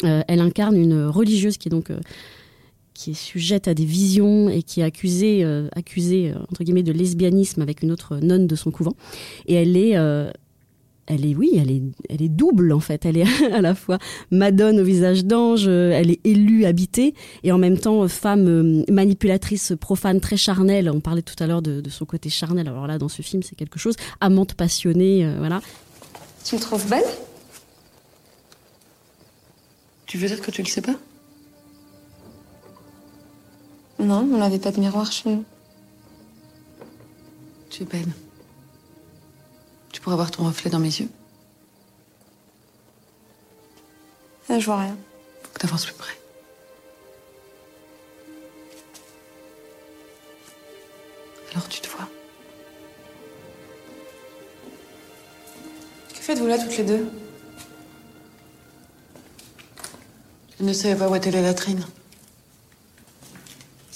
elle 0.01 0.39
incarne 0.39 0.75
une 0.75 1.05
religieuse 1.05 1.57
qui 1.57 1.69
est 1.69 1.71
donc 1.71 1.91
qui 2.93 3.11
est 3.11 3.15
sujette 3.15 3.67
à 3.67 3.73
des 3.73 3.85
visions 3.85 4.49
et 4.49 4.63
qui 4.63 4.81
est 4.81 4.83
accusée, 4.83 5.43
euh, 5.43 5.67
accusée 5.75 6.31
euh, 6.31 6.39
entre 6.51 6.63
guillemets 6.63 6.83
de 6.83 6.91
lesbianisme 6.91 7.61
avec 7.61 7.81
une 7.81 7.91
autre 7.91 8.17
nonne 8.17 8.47
de 8.47 8.55
son 8.55 8.71
couvent. 8.71 8.95
Et 9.47 9.55
elle 9.55 9.75
est, 9.75 9.97
euh, 9.97 10.29
elle 11.07 11.25
est, 11.25 11.35
oui, 11.35 11.51
elle 11.59 11.71
est, 11.71 11.81
elle 12.09 12.21
est 12.21 12.29
double 12.29 12.71
en 12.71 12.79
fait. 12.79 13.05
Elle 13.05 13.17
est 13.17 13.25
à 13.53 13.61
la 13.61 13.73
fois 13.73 13.97
madone 14.31 14.79
au 14.79 14.83
visage 14.83 15.25
d'ange, 15.25 15.67
elle 15.67 16.11
est 16.11 16.19
élue, 16.23 16.65
habitée, 16.65 17.15
et 17.43 17.51
en 17.51 17.57
même 17.57 17.77
temps 17.77 18.07
femme 18.07 18.85
manipulatrice, 18.89 19.73
profane, 19.79 20.19
très 20.19 20.37
charnelle. 20.37 20.89
On 20.89 20.99
parlait 20.99 21.23
tout 21.23 21.41
à 21.41 21.47
l'heure 21.47 21.61
de, 21.61 21.81
son 21.89 22.05
côté 22.05 22.29
charnel. 22.29 22.67
Alors 22.67 22.87
là, 22.87 22.97
dans 22.97 23.09
ce 23.09 23.21
film, 23.21 23.43
c'est 23.43 23.55
quelque 23.55 23.79
chose. 23.79 23.95
Amante 24.21 24.53
passionnée, 24.53 25.27
voilà. 25.39 25.61
Tu 26.45 26.55
me 26.55 26.61
trouves 26.61 26.87
belle? 26.89 27.03
Tu 30.05 30.17
veux 30.17 30.27
dire 30.27 30.41
que 30.41 30.51
tu 30.51 30.61
le 30.61 30.67
sais 30.67 30.81
pas? 30.81 30.95
Non, 34.03 34.27
on 34.33 34.37
n'avait 34.37 34.59
pas 34.59 34.71
de 34.71 34.81
miroir 34.81 35.09
chez 35.13 35.29
nous. 35.29 35.45
Tu 37.69 37.83
es 37.83 37.85
belle. 37.85 38.11
Tu 39.93 40.01
pourrais 40.01 40.17
voir 40.17 40.29
ton 40.29 40.43
reflet 40.43 40.69
dans 40.69 40.79
mes 40.79 40.89
yeux. 40.89 41.09
Ah, 44.49 44.59
je 44.59 44.65
vois 44.65 44.81
rien. 44.81 44.97
Faut 45.43 45.53
que 45.53 45.59
t'avances 45.59 45.85
plus 45.85 45.93
près. 45.93 46.17
Alors 51.53 51.69
tu 51.69 51.79
te 51.79 51.87
vois. 51.87 52.09
Que 56.09 56.19
faites-vous 56.19 56.47
là 56.47 56.57
toutes 56.57 56.75
les 56.77 56.83
deux? 56.83 57.09
Je 60.59 60.65
ne 60.65 60.73
sais 60.73 60.93
pas 60.93 61.07
où 61.07 61.15
était 61.15 61.31
la 61.31 61.41
latrine. 61.41 61.85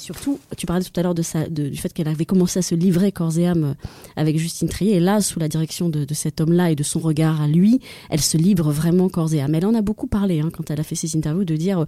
Surtout, 0.08 0.40
tu 0.56 0.66
parlais 0.66 0.86
tout 0.86 0.98
à 0.98 1.04
l'heure 1.04 1.14
du 1.14 1.76
fait 1.76 1.92
qu'elle 1.92 2.08
avait 2.08 2.24
commencé 2.24 2.60
à 2.60 2.62
se 2.62 2.76
livrer 2.76 3.12
corps 3.12 3.38
et 3.38 3.46
âme 3.46 3.76
avec 4.16 4.40
Justine 4.40 4.70
Trier. 4.70 4.96
Et 4.96 5.00
là, 5.02 5.20
sous 5.20 5.38
la 5.38 5.50
direction 5.50 5.90
de, 5.90 6.06
cet 6.14 6.40
homme-là 6.40 6.72
et 6.72 6.76
de 6.76 6.84
son 6.84 7.00
regard 7.00 7.42
à 7.42 7.48
lui, 7.50 7.82
elle 8.10 8.22
se 8.22 8.38
livre 8.38 8.72
vraiment 8.72 9.10
corps 9.10 9.34
et 9.34 9.42
âme. 9.42 9.54
Elle 9.54 9.66
en 9.66 9.74
a 9.74 9.82
beaucoup 9.82 10.08
parlé 10.08 10.40
hein, 10.40 10.50
quand 10.50 10.72
elle 10.72 10.80
a 10.80 10.84
fait 10.84 10.96
ses 10.96 11.18
interviews, 11.18 11.44
de 11.44 11.58
dire... 11.58 11.80
euh, 11.80 11.86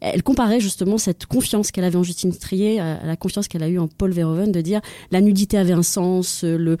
elle 0.00 0.22
comparait 0.22 0.60
justement 0.60 0.96
cette 0.96 1.26
confiance 1.26 1.72
qu'elle 1.72 1.82
avait 1.82 1.96
en 1.96 2.04
Justine 2.04 2.32
Trier 2.32 2.78
à 2.78 3.04
la 3.04 3.16
confiance 3.16 3.48
qu'elle 3.48 3.64
a 3.64 3.68
eue 3.68 3.80
en 3.80 3.88
Paul 3.88 4.12
Verhoeven, 4.12 4.52
de 4.52 4.60
dire 4.60 4.80
la 5.10 5.20
nudité 5.20 5.58
avait 5.58 5.72
un 5.72 5.82
sens, 5.82 6.44
le 6.44 6.76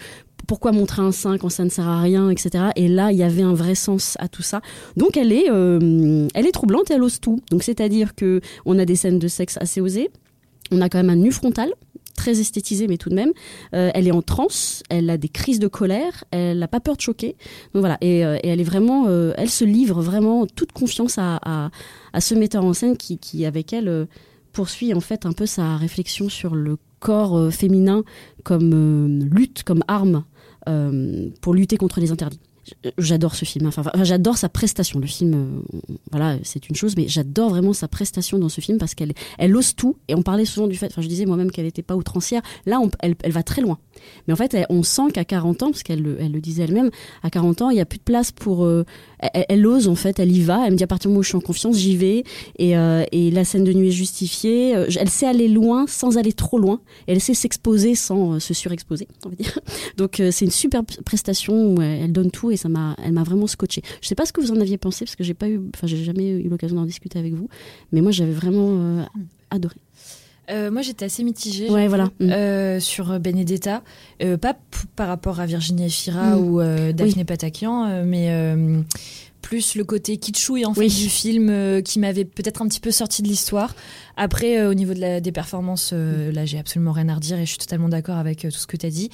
pourquoi 0.46 0.70
montrer 0.70 1.02
un 1.02 1.10
sein 1.10 1.36
quand 1.36 1.48
ça 1.48 1.64
ne 1.64 1.70
sert 1.70 1.88
à 1.88 2.00
rien, 2.00 2.30
etc. 2.30 2.66
Et 2.76 2.86
là, 2.86 3.10
il 3.10 3.18
y 3.18 3.24
avait 3.24 3.42
un 3.42 3.54
vrai 3.54 3.74
sens 3.74 4.16
à 4.20 4.28
tout 4.28 4.42
ça. 4.42 4.60
Donc, 4.96 5.16
elle 5.16 5.32
est, 5.32 5.50
euh, 5.50 6.28
elle 6.34 6.46
est 6.46 6.52
troublante 6.52 6.92
et 6.92 6.94
elle 6.94 7.02
ose 7.02 7.18
tout. 7.18 7.40
Donc, 7.50 7.64
c'est-à-dire 7.64 8.14
que 8.14 8.40
on 8.66 8.78
a 8.78 8.84
des 8.84 8.94
scènes 8.94 9.18
de 9.18 9.26
sexe 9.26 9.56
assez 9.60 9.80
osées. 9.80 10.10
On 10.70 10.80
a 10.80 10.88
quand 10.88 10.98
même 10.98 11.10
un 11.10 11.16
nu 11.16 11.32
frontal, 11.32 11.72
très 12.16 12.40
esthétisé, 12.40 12.88
mais 12.88 12.96
tout 12.96 13.10
de 13.10 13.14
même. 13.14 13.32
Euh, 13.74 13.90
elle 13.94 14.08
est 14.08 14.12
en 14.12 14.22
transe, 14.22 14.82
elle 14.88 15.08
a 15.10 15.16
des 15.18 15.28
crises 15.28 15.60
de 15.60 15.68
colère, 15.68 16.24
elle 16.32 16.58
n'a 16.58 16.68
pas 16.68 16.80
peur 16.80 16.96
de 16.96 17.00
choquer. 17.00 17.36
Donc 17.72 17.80
voilà, 17.80 17.98
et, 18.00 18.24
euh, 18.24 18.38
elle 18.42 18.60
est 18.60 18.64
vraiment, 18.64 19.04
euh, 19.06 19.32
elle 19.36 19.50
se 19.50 19.64
livre 19.64 20.02
vraiment 20.02 20.46
toute 20.46 20.72
confiance 20.72 21.18
à, 21.18 21.38
à, 21.44 21.70
à 22.12 22.20
ce 22.20 22.34
metteur 22.34 22.64
en 22.64 22.72
scène 22.72 22.96
qui, 22.96 23.18
qui 23.18 23.44
avec 23.46 23.72
elle, 23.72 24.08
poursuit 24.52 24.94
en 24.94 25.00
fait 25.00 25.26
un 25.26 25.32
peu 25.32 25.44
sa 25.44 25.76
réflexion 25.76 26.30
sur 26.30 26.54
le 26.54 26.78
corps 26.98 27.52
féminin 27.52 28.04
comme 28.42 29.20
lutte, 29.30 29.62
comme 29.64 29.84
arme 29.86 30.24
pour 31.42 31.54
lutter 31.54 31.76
contre 31.76 32.00
les 32.00 32.10
interdits. 32.10 32.40
J'adore 32.98 33.34
ce 33.34 33.44
film. 33.44 33.66
Enfin, 33.66 33.82
j'adore 34.02 34.36
sa 34.36 34.48
prestation. 34.48 34.98
Le 34.98 35.06
film, 35.06 35.34
euh, 35.34 35.78
voilà, 36.10 36.36
c'est 36.42 36.68
une 36.68 36.74
chose, 36.76 36.94
mais 36.96 37.06
j'adore 37.08 37.50
vraiment 37.50 37.72
sa 37.72 37.88
prestation 37.88 38.38
dans 38.38 38.48
ce 38.48 38.60
film 38.60 38.78
parce 38.78 38.94
qu'elle, 38.94 39.12
elle 39.38 39.56
ose 39.56 39.74
tout. 39.74 39.96
Et 40.08 40.14
on 40.14 40.22
parlait 40.22 40.44
souvent 40.44 40.66
du 40.66 40.76
fait, 40.76 40.86
enfin, 40.86 41.02
je 41.02 41.08
disais 41.08 41.26
moi-même 41.26 41.50
qu'elle 41.50 41.64
n'était 41.64 41.82
pas 41.82 41.94
outrancière. 41.96 42.42
Là, 42.66 42.80
elle, 43.00 43.14
elle 43.22 43.32
va 43.32 43.42
très 43.42 43.62
loin. 43.62 43.78
Mais 44.26 44.32
en 44.34 44.36
fait, 44.36 44.56
on 44.68 44.82
sent 44.82 45.10
qu'à 45.14 45.24
40 45.24 45.62
ans, 45.62 45.70
parce 45.70 45.82
qu'elle 45.82 46.02
le- 46.02 46.16
elle 46.20 46.32
le 46.32 46.40
disait 46.40 46.64
elle-même, 46.64 46.90
à 47.22 47.30
40 47.30 47.62
ans, 47.62 47.70
il 47.70 47.74
n'y 47.74 47.80
a 47.80 47.86
plus 47.86 47.98
de 47.98 48.04
place 48.04 48.32
pour. 48.32 48.64
euh, 48.64 48.84
elle, 49.48 49.66
ose 49.66 49.88
en 49.88 49.94
fait, 49.94 50.18
elle 50.18 50.30
y 50.32 50.40
va. 50.42 50.66
Elle 50.66 50.72
me 50.72 50.76
dit 50.76 50.84
à 50.84 50.86
partir 50.86 51.08
du 51.08 51.12
moment 51.12 51.20
où 51.20 51.22
je 51.22 51.28
suis 51.28 51.36
en 51.36 51.40
confiance, 51.40 51.76
j'y 51.76 51.96
vais. 51.96 52.24
Et, 52.58 52.76
euh, 52.76 53.04
et 53.12 53.30
la 53.30 53.44
scène 53.44 53.64
de 53.64 53.72
nuit 53.72 53.88
est 53.88 53.92
justifiée. 53.92 54.70
Elle 54.72 55.08
sait 55.08 55.26
aller 55.26 55.48
loin 55.48 55.86
sans 55.86 56.18
aller 56.18 56.32
trop 56.32 56.58
loin. 56.58 56.80
Elle 57.06 57.20
sait 57.20 57.34
s'exposer 57.34 57.94
sans 57.94 58.38
se 58.40 58.52
surexposer, 58.54 59.08
on 59.24 59.30
va 59.30 59.34
dire. 59.36 59.58
Donc 59.96 60.16
c'est 60.30 60.44
une 60.44 60.50
super 60.50 60.82
prestation 61.04 61.74
où 61.74 61.80
elle, 61.80 62.12
donne 62.12 62.30
tout 62.30 62.50
ça 62.56 62.68
m'a, 62.68 62.96
elle 63.02 63.12
m'a 63.12 63.22
vraiment 63.22 63.46
scotché. 63.46 63.82
Je 64.00 64.08
sais 64.08 64.14
pas 64.14 64.26
ce 64.26 64.32
que 64.32 64.40
vous 64.40 64.52
en 64.52 64.60
aviez 64.60 64.78
pensé 64.78 65.04
parce 65.04 65.16
que 65.16 65.24
j'ai 65.24 65.34
pas 65.34 65.48
eu, 65.48 65.60
enfin 65.74 65.86
j'ai 65.86 66.02
jamais 66.02 66.28
eu 66.30 66.48
l'occasion 66.48 66.76
d'en 66.76 66.86
discuter 66.86 67.18
avec 67.18 67.34
vous, 67.34 67.48
mais 67.92 68.00
moi 68.00 68.12
j'avais 68.12 68.32
vraiment 68.32 68.68
euh, 68.70 69.04
adoré. 69.50 69.76
Euh, 70.50 70.70
moi, 70.70 70.82
j'étais 70.82 71.04
assez 71.06 71.24
mitigée 71.24 71.68
Ouais, 71.70 71.88
voilà. 71.88 72.04
Mm. 72.20 72.30
euh, 72.30 72.80
sur 72.80 73.18
Benedetta. 73.18 73.82
Euh, 74.22 74.36
pas 74.36 74.54
p- 74.54 74.60
par 74.94 75.08
rapport 75.08 75.40
à 75.40 75.46
Virginie 75.46 75.86
Efira 75.86 76.36
Mm. 76.36 76.38
ou 76.40 76.60
Daphné 76.92 77.14
Oui. 77.18 77.24
Patakian, 77.24 78.04
mais 78.04 78.30
plus 79.42 79.76
le 79.76 79.84
côté 79.84 80.16
kitschouille 80.16 80.64
en 80.66 80.74
fait, 80.74 80.80
Oui. 80.80 80.88
du 80.88 81.08
film 81.08 81.82
qui 81.84 82.00
m'avait 82.00 82.24
peut-être 82.24 82.62
un 82.62 82.68
petit 82.68 82.80
peu 82.80 82.90
sorti 82.90 83.22
de 83.22 83.28
l'histoire. 83.28 83.76
Après, 84.16 84.66
au 84.66 84.74
niveau 84.74 84.92
de 84.92 85.00
la- 85.00 85.20
des 85.20 85.30
performances, 85.30 85.90
euh, 85.92 86.32
là, 86.32 86.44
j'ai 86.46 86.58
absolument 86.58 86.90
rien 86.92 87.08
à 87.08 87.14
redire 87.14 87.38
et 87.38 87.44
je 87.46 87.50
suis 87.50 87.58
totalement 87.58 87.88
d'accord 87.88 88.16
avec 88.16 88.40
tout 88.40 88.50
ce 88.50 88.66
que 88.66 88.76
tu 88.76 88.86
as 88.86 88.90
dit. 88.90 89.10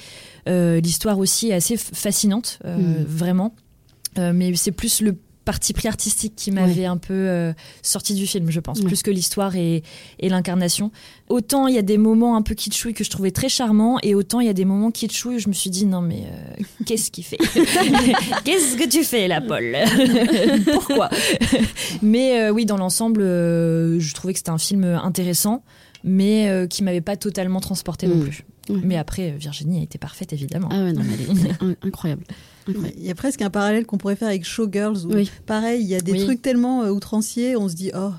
L'histoire 0.47 1.19
aussi 1.19 1.49
est 1.49 1.53
assez 1.53 1.77
fascinante, 1.77 2.59
Mm. 2.65 3.03
vraiment. 3.07 3.55
Euh, 4.19 4.31
mais 4.33 4.55
c'est 4.55 4.71
plus 4.71 5.01
le 5.01 5.15
parti 5.45 5.73
pris 5.73 5.87
artistique 5.87 6.33
qui 6.35 6.51
m'avait 6.51 6.85
un 6.85 6.97
peu 6.97 7.13
euh, 7.13 7.53
sorti 7.81 8.13
du 8.13 8.25
film, 8.27 8.49
je 8.49 8.59
pense, 8.59 8.79
Ouais. 8.79 8.85
plus 8.85 9.01
que 9.03 9.11
l'histoire 9.11 9.55
et, 9.55 9.83
et 10.19 10.29
l'incarnation. 10.29 10.91
Autant 11.29 11.67
il 11.67 11.75
y 11.75 11.77
a 11.77 11.81
des 11.81 11.97
moments 11.97 12.35
un 12.35 12.41
peu 12.41 12.53
kitschouilles 12.55 12.93
que 12.93 13.03
je 13.03 13.09
trouvais 13.09 13.31
très 13.31 13.49
charmants, 13.49 13.97
et 14.03 14.15
autant 14.15 14.39
il 14.39 14.47
y 14.47 14.49
a 14.49 14.53
des 14.53 14.65
moments 14.65 14.91
kitschouilles 14.91 15.35
où 15.35 15.39
je 15.39 15.47
me 15.49 15.53
suis 15.53 15.69
dit 15.69 15.85
non 15.85 16.01
mais 16.01 16.23
euh, 16.27 16.63
qu'est-ce 16.85 17.11
qu'il 17.11 17.23
fait? 17.23 17.37
Qu'est-ce 18.45 18.75
que 18.77 18.87
tu 18.87 19.03
fais 19.03 19.27
là, 19.27 19.41
Paul? 19.41 19.75
Pourquoi? 20.73 21.09
Mais 22.01 22.39
euh, 22.41 22.49
oui, 22.51 22.65
dans 22.65 22.77
l'ensemble, 22.77 23.21
je 23.21 24.13
trouvais 24.13 24.33
que 24.33 24.39
c'était 24.39 24.49
un 24.51 24.57
film 24.57 24.83
intéressant, 24.83 25.63
mais 26.03 26.67
qui 26.69 26.83
m'avait 26.83 27.01
pas 27.01 27.15
totalement 27.17 27.59
transporté 27.59 28.07
non 28.07 28.15
Mm. 28.15 28.21
plus. 28.23 28.43
Mais 28.69 28.95
après, 28.97 29.31
Virginie 29.31 29.81
a 29.81 29.83
été 29.83 29.97
parfaite 29.97 30.31
évidemment. 30.31 30.69
Ah 30.71 30.83
ouais, 30.85 30.93
non, 30.93 31.01
mais 31.03 31.13
elle 31.15 31.21
est 31.47 31.51
in- 31.61 31.75
incroyable. 31.85 32.23
Il 32.67 33.03
y 33.05 33.11
a 33.11 33.15
presque 33.15 33.41
un 33.41 33.49
parallèle 33.49 33.85
qu'on 33.85 33.97
pourrait 33.97 34.15
faire 34.15 34.27
avec 34.29 34.45
Showgirls. 34.45 35.05
Où, 35.05 35.13
Oui. 35.13 35.29
Pareil, 35.45 35.81
il 35.81 35.87
y 35.87 35.95
a 35.95 35.99
des 36.01 36.13
Oui. 36.13 36.23
trucs 36.23 36.41
tellement 36.41 36.83
euh, 36.83 36.89
outranciers, 36.91 37.55
on 37.57 37.67
se 37.69 37.75
dit 37.75 37.91
oh. 37.95 38.11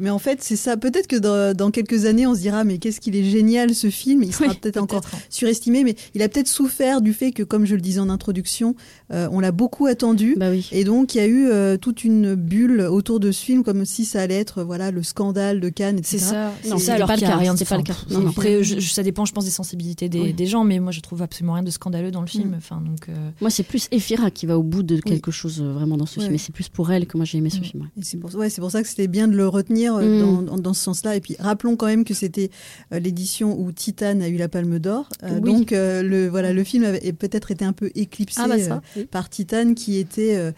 Mais 0.00 0.10
en 0.10 0.18
fait, 0.18 0.42
c'est 0.42 0.56
ça. 0.56 0.76
Peut-être 0.76 1.06
que 1.06 1.16
dans, 1.16 1.54
dans 1.56 1.70
quelques 1.70 2.04
années, 2.06 2.26
on 2.26 2.34
se 2.34 2.40
dira 2.40 2.64
mais 2.64 2.78
qu'est-ce 2.78 3.00
qu'il 3.00 3.14
est 3.16 3.24
génial 3.24 3.74
ce 3.74 3.90
film. 3.90 4.22
Il 4.22 4.32
sera 4.34 4.46
Oui, 4.50 4.58
peut-être 4.60 4.76
encore 4.78 5.02
peut-être. 5.02 5.22
surestimé, 5.30 5.84
mais 5.84 5.94
il 6.14 6.22
a 6.22 6.28
peut-être 6.28 6.48
souffert 6.48 7.00
du 7.00 7.12
fait 7.12 7.32
que, 7.32 7.42
comme 7.42 7.64
je 7.66 7.74
le 7.74 7.80
disais 7.80 8.00
en 8.00 8.08
introduction, 8.10 8.74
euh, 9.12 9.28
on 9.30 9.40
l'a 9.40 9.52
beaucoup 9.52 9.86
attendu. 9.86 10.34
Bah 10.36 10.50
oui. 10.50 10.68
Et 10.72 10.84
donc, 10.84 11.14
il 11.14 11.18
y 11.18 11.20
a 11.20 11.26
eu 11.26 11.46
euh, 11.48 11.76
toute 11.76 12.04
une 12.04 12.34
bulle 12.34 12.80
autour 12.82 13.20
de 13.20 13.30
ce 13.32 13.44
film, 13.44 13.62
comme 13.62 13.84
si 13.84 14.04
ça 14.04 14.20
allait 14.22 14.34
être 14.38 14.62
voilà 14.62 14.90
le 14.90 15.02
scandale 15.02 15.60
de 15.60 15.68
Cannes, 15.68 15.98
etc. 15.98 16.18
C'est 16.18 16.24
ça, 16.24 16.52
Non, 16.68 16.78
c'est 16.78 16.84
ça. 16.86 16.94
Alors 16.94 17.08
pas 17.08 17.14
le 17.14 17.18
qu'il 17.20 17.28
y 17.28 17.30
a 17.30 17.34
cas, 17.34 17.38
rien 17.40 17.56
c'était 17.56 17.68
pas 17.68 17.76
le 17.76 17.82
cas. 17.82 17.96
Non. 18.10 18.26
Après, 18.28 18.62
je- 18.64 18.80
ça 18.80 19.02
dépend, 19.02 19.24
je 19.24 19.32
pense, 19.32 19.44
des 19.44 19.50
sensibilités 19.50 20.08
des, 20.08 20.20
Oui. 20.20 20.32
des 20.32 20.46
gens, 20.46 20.64
mais 20.64 20.78
moi, 20.80 20.92
je 20.92 21.00
trouve 21.00 21.22
absolument 21.22 21.54
rien 21.54 21.62
de 21.62 21.70
scandaleux 21.70 22.10
dans 22.10 22.20
le 22.20 22.26
film. 22.26 22.54
Enfin, 22.56 22.82
donc, 22.84 23.08
euh, 23.08 23.12
Moi, 23.40 23.50
c'est 23.50 23.62
plus 23.62 23.88
Efira 23.92 24.30
qui 24.30 24.46
va 24.46 24.58
au 24.58 24.62
bout 24.62 24.82
de 24.82 24.98
quelque 25.00 25.30
chose 25.30 25.60
euh, 25.62 25.72
vraiment 25.72 25.96
dans 25.96 26.06
ce 26.06 26.18
Ouais. 26.18 26.24
film. 26.24 26.34
Et 26.34 26.38
c'est 26.38 26.52
plus 26.52 26.68
pour 26.68 26.90
elle 26.90 27.06
que 27.06 27.16
moi 27.16 27.24
j'ai 27.26 27.38
aimé 27.38 27.50
ce 27.50 27.58
Mm. 27.60 27.64
film. 27.64 27.82
ouais. 27.82 28.02
C'est 28.02 28.16
pour, 28.18 28.34
ouais, 28.34 28.50
c'est 28.50 28.60
pour 28.60 28.70
ça 28.70 28.82
que 28.82 28.88
c'était 28.88 29.06
bien 29.08 29.28
de 29.28 29.36
le 29.36 29.46
retenir 29.46 29.94
euh, 29.96 30.02
Mm. 30.02 30.20
dans, 30.20 30.42
dans, 30.42 30.58
dans 30.58 30.74
ce 30.74 30.82
sens-là. 30.82 31.16
Et 31.16 31.20
puis 31.20 31.36
rappelons 31.38 31.76
quand 31.76 31.86
même 31.86 32.04
que 32.04 32.14
c'était 32.14 32.50
euh, 32.92 32.98
l'édition 32.98 33.58
où 33.60 33.70
Titane 33.72 34.22
a 34.22 34.28
eu 34.28 34.36
la 34.36 34.48
Palme 34.48 34.78
d'Or. 34.78 35.08
Euh, 35.22 35.38
Oui. 35.42 35.52
Donc 35.52 35.72
euh, 35.72 36.02
le, 36.02 36.28
voilà, 36.28 36.52
le 36.52 36.64
film 36.64 36.84
avait 36.84 37.12
peut-être 37.12 37.50
été 37.50 37.64
un 37.64 37.72
peu 37.72 37.90
éclipsé 37.94 38.40
Ah 38.42 38.48
bah 38.48 38.58
ça, 38.58 38.74
euh, 38.76 38.80
oui. 39.00 39.04
par 39.04 39.28
Titane 39.28 39.74
qui 39.74 39.96
était 39.98 40.36
euh, 40.36 40.52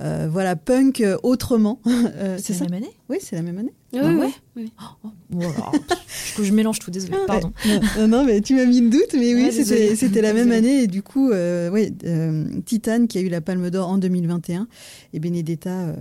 euh, 0.00 0.28
voilà, 0.30 0.56
punk 0.56 1.04
autrement. 1.22 1.80
Euh, 2.16 2.38
c'est 2.40 2.54
ça 2.54 2.64
la 2.64 2.70
même 2.70 2.82
année? 2.82 2.92
Oui, 3.08 3.18
c'est 3.20 3.36
la 3.36 3.42
même 3.42 3.58
année. 3.58 3.72
Oui, 3.92 3.98
Ah 4.02 4.06
oui, 4.08 4.14
ouais 4.16 4.30
oui. 4.56 4.72
Voilà. 5.30 5.72
je, 6.36 6.42
je 6.44 6.52
mélange 6.52 6.78
tout, 6.78 6.90
désolé, 6.90 7.16
pardon. 7.26 7.52
non, 8.08 8.24
mais 8.24 8.40
tu 8.40 8.54
m'as 8.54 8.64
mis 8.64 8.80
le 8.80 8.88
doute, 8.90 9.14
mais 9.14 9.34
oui, 9.34 9.44
Ouais, 9.44 9.96
c'était 9.96 10.22
la 10.22 10.32
même 10.34 10.52
année. 10.52 10.82
Et 10.82 10.86
du 10.86 11.02
coup, 11.02 11.30
euh, 11.30 11.70
ouais, 11.70 11.92
euh, 12.04 12.44
Titane 12.66 13.08
qui 13.08 13.18
a 13.18 13.20
eu 13.20 13.28
la 13.28 13.40
Palme 13.40 13.68
d'Or 13.70 13.88
en 13.88 13.98
2021 13.98 14.68
et 15.12 15.18
Benedetta 15.20 15.70
euh, 15.70 15.92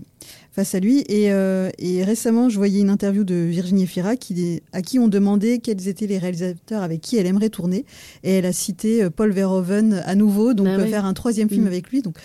face 0.51 0.75
à 0.75 0.79
lui. 0.79 0.99
Et, 1.09 1.31
euh, 1.31 1.69
et 1.79 2.03
récemment, 2.03 2.49
je 2.49 2.57
voyais 2.57 2.79
une 2.81 2.89
interview 2.89 3.23
de 3.23 3.35
Virginie 3.35 3.83
Efira 3.83 4.15
qui, 4.15 4.61
à 4.73 4.81
qui 4.81 4.99
on 4.99 5.07
demandait 5.07 5.57
quels 5.59 5.87
étaient 5.87 6.07
les 6.07 6.17
réalisateurs 6.19 6.83
avec 6.83 7.01
qui 7.01 7.17
elle 7.17 7.25
aimerait 7.27 7.49
tourner. 7.49 7.85
Et 8.23 8.33
elle 8.33 8.45
a 8.45 8.53
cité 8.53 9.09
Paul 9.09 9.31
Verhoeven 9.31 10.03
à 10.05 10.15
nouveau, 10.15 10.53
donc 10.53 10.67
Bah 10.67 10.77
oui. 10.79 10.89
faire 10.89 11.05
un 11.05 11.13
troisième 11.13 11.49
film 11.49 11.65
avec 11.67 11.89
lui. 11.89 12.01
Donc 12.01 12.15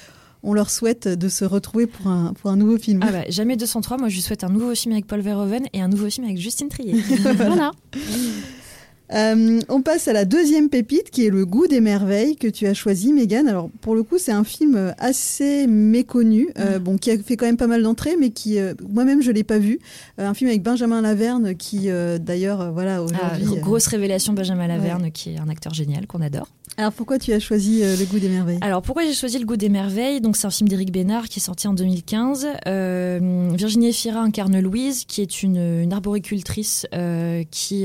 on 0.45 0.53
leur 0.53 0.71
souhaite 0.71 1.09
de 1.09 1.29
se 1.29 1.45
retrouver 1.45 1.87
pour 1.87 2.07
un, 2.07 2.33
pour 2.35 2.51
un 2.51 2.57
nouveau 2.57 2.79
film. 2.79 3.01
Ah 3.03 3.11
bah, 3.11 3.25
jamais 3.29 3.57
203, 3.57 3.97
moi 3.97 4.09
je 4.09 4.15
lui 4.15 4.23
souhaite 4.23 4.45
un 4.45 4.51
nouveau 4.51 4.75
film 4.75 4.93
avec 4.93 5.07
Paul 5.07 5.21
Verhoeven 5.21 5.67
et 5.73 5.81
un 5.81 5.89
nouveau 5.89 6.09
film 6.11 6.27
avec 6.27 6.39
Justine 6.39 6.69
Trier. 6.69 6.95
Voilà. 7.35 7.73
Euh, 9.15 9.61
on 9.69 9.81
passe 9.83 10.09
à 10.09 10.13
la 10.13 10.25
deuxième 10.25 10.69
pépite 10.69 11.11
qui 11.11 11.25
est 11.27 11.31
Le 11.31 11.47
goût 11.47 11.67
des 11.67 11.81
merveilles 11.81 12.37
que 12.37 12.49
tu 12.49 12.67
as 12.67 12.75
choisi, 12.75 13.13
Megan. 13.13 13.47
Alors 13.49 13.71
pour 13.81 13.95
le 13.95 14.03
coup, 14.03 14.19
c'est 14.19 14.33
un 14.33 14.45
film 14.45 14.95
assez 14.99 15.67
méconnu, 15.67 16.49
euh, 16.59 16.79
bon 16.79 16.99
qui 16.99 17.11
a 17.11 17.19
fait 17.19 17.37
quand 17.37 17.47
même 17.47 17.57
pas 17.57 17.67
mal 17.67 17.83
d'entrées, 17.83 18.17
mais 18.19 18.31
qui 18.31 18.59
euh, 18.59 18.75
moi-même 18.89 19.23
je 19.23 19.31
l'ai 19.31 19.45
pas 19.45 19.59
vu. 19.59 19.79
Un 20.19 20.35
film 20.35 20.51
avec 20.51 20.63
Benjamin 20.63 21.01
Laverne 21.01 21.55
qui 21.55 21.89
d'ailleurs 22.21 22.73
voilà 22.73 22.97
Ah, 22.97 23.03
aujourd'hui. 23.03 23.45
gro- 23.45 23.57
grosse 23.61 23.87
révélation, 23.87 24.33
Benjamin 24.33 24.67
Laverne, 24.67 25.11
qui 25.13 25.31
est 25.35 25.39
un 25.39 25.49
acteur 25.49 25.73
génial 25.75 26.07
qu'on 26.07 26.21
adore. 26.21 26.49
Alors 26.77 26.93
pourquoi 26.93 27.21
tu 27.21 27.33
as 27.33 27.39
choisi 27.39 27.83
Le 27.83 28.05
goût 28.07 28.19
des 28.19 28.29
merveilles? 28.29 28.59
Alors 28.61 28.83
pourquoi 28.83 29.05
j'ai 29.05 29.13
choisi 29.13 29.39
Le 29.39 29.47
goût 29.47 29.57
des 29.57 29.69
merveilles? 29.69 30.21
Donc 30.21 30.37
c'est 30.37 30.47
un 30.49 30.51
film 30.51 30.69
d'Éric 30.69 30.91
Bénard 30.91 31.29
qui 31.29 31.39
est 31.39 31.43
sorti 31.43 31.69
en 31.69 31.75
2015. 31.75 32.49
Euh, 32.67 33.49
Virginie 33.55 33.89
Efira 33.91 34.21
incarne 34.21 34.59
Louise, 34.59 35.05
qui 35.05 35.23
est 35.23 35.43
une, 35.45 35.57
une 35.83 35.93
arboricultrice 35.93 36.87
qui, 37.51 37.85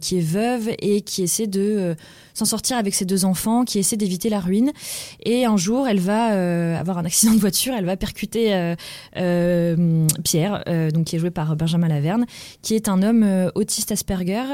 qui 0.00 0.18
est 0.18 0.20
veuve 0.20 0.49
et 0.78 1.02
qui 1.02 1.22
essaie 1.22 1.46
de 1.46 1.60
euh, 1.60 1.94
s'en 2.34 2.44
sortir 2.44 2.76
avec 2.76 2.94
ses 2.94 3.04
deux 3.04 3.24
enfants, 3.24 3.64
qui 3.64 3.78
essaie 3.78 3.96
d'éviter 3.96 4.28
la 4.28 4.40
ruine. 4.40 4.72
Et 5.24 5.44
un 5.44 5.56
jour, 5.56 5.88
elle 5.88 6.00
va 6.00 6.32
euh, 6.32 6.78
avoir 6.78 6.98
un 6.98 7.04
accident 7.04 7.34
de 7.34 7.38
voiture, 7.40 7.74
elle 7.76 7.84
va 7.84 7.96
percuter 7.96 8.74
euh, 9.16 10.06
Pierre, 10.24 10.64
donc 10.92 11.04
qui 11.04 11.16
est 11.16 11.18
joué 11.18 11.30
par 11.30 11.56
Benjamin 11.56 11.88
Laverne, 11.88 12.26
qui 12.62 12.74
est 12.74 12.88
un 12.88 13.02
homme 13.02 13.50
autiste 13.54 13.92
Asperger, 13.92 14.44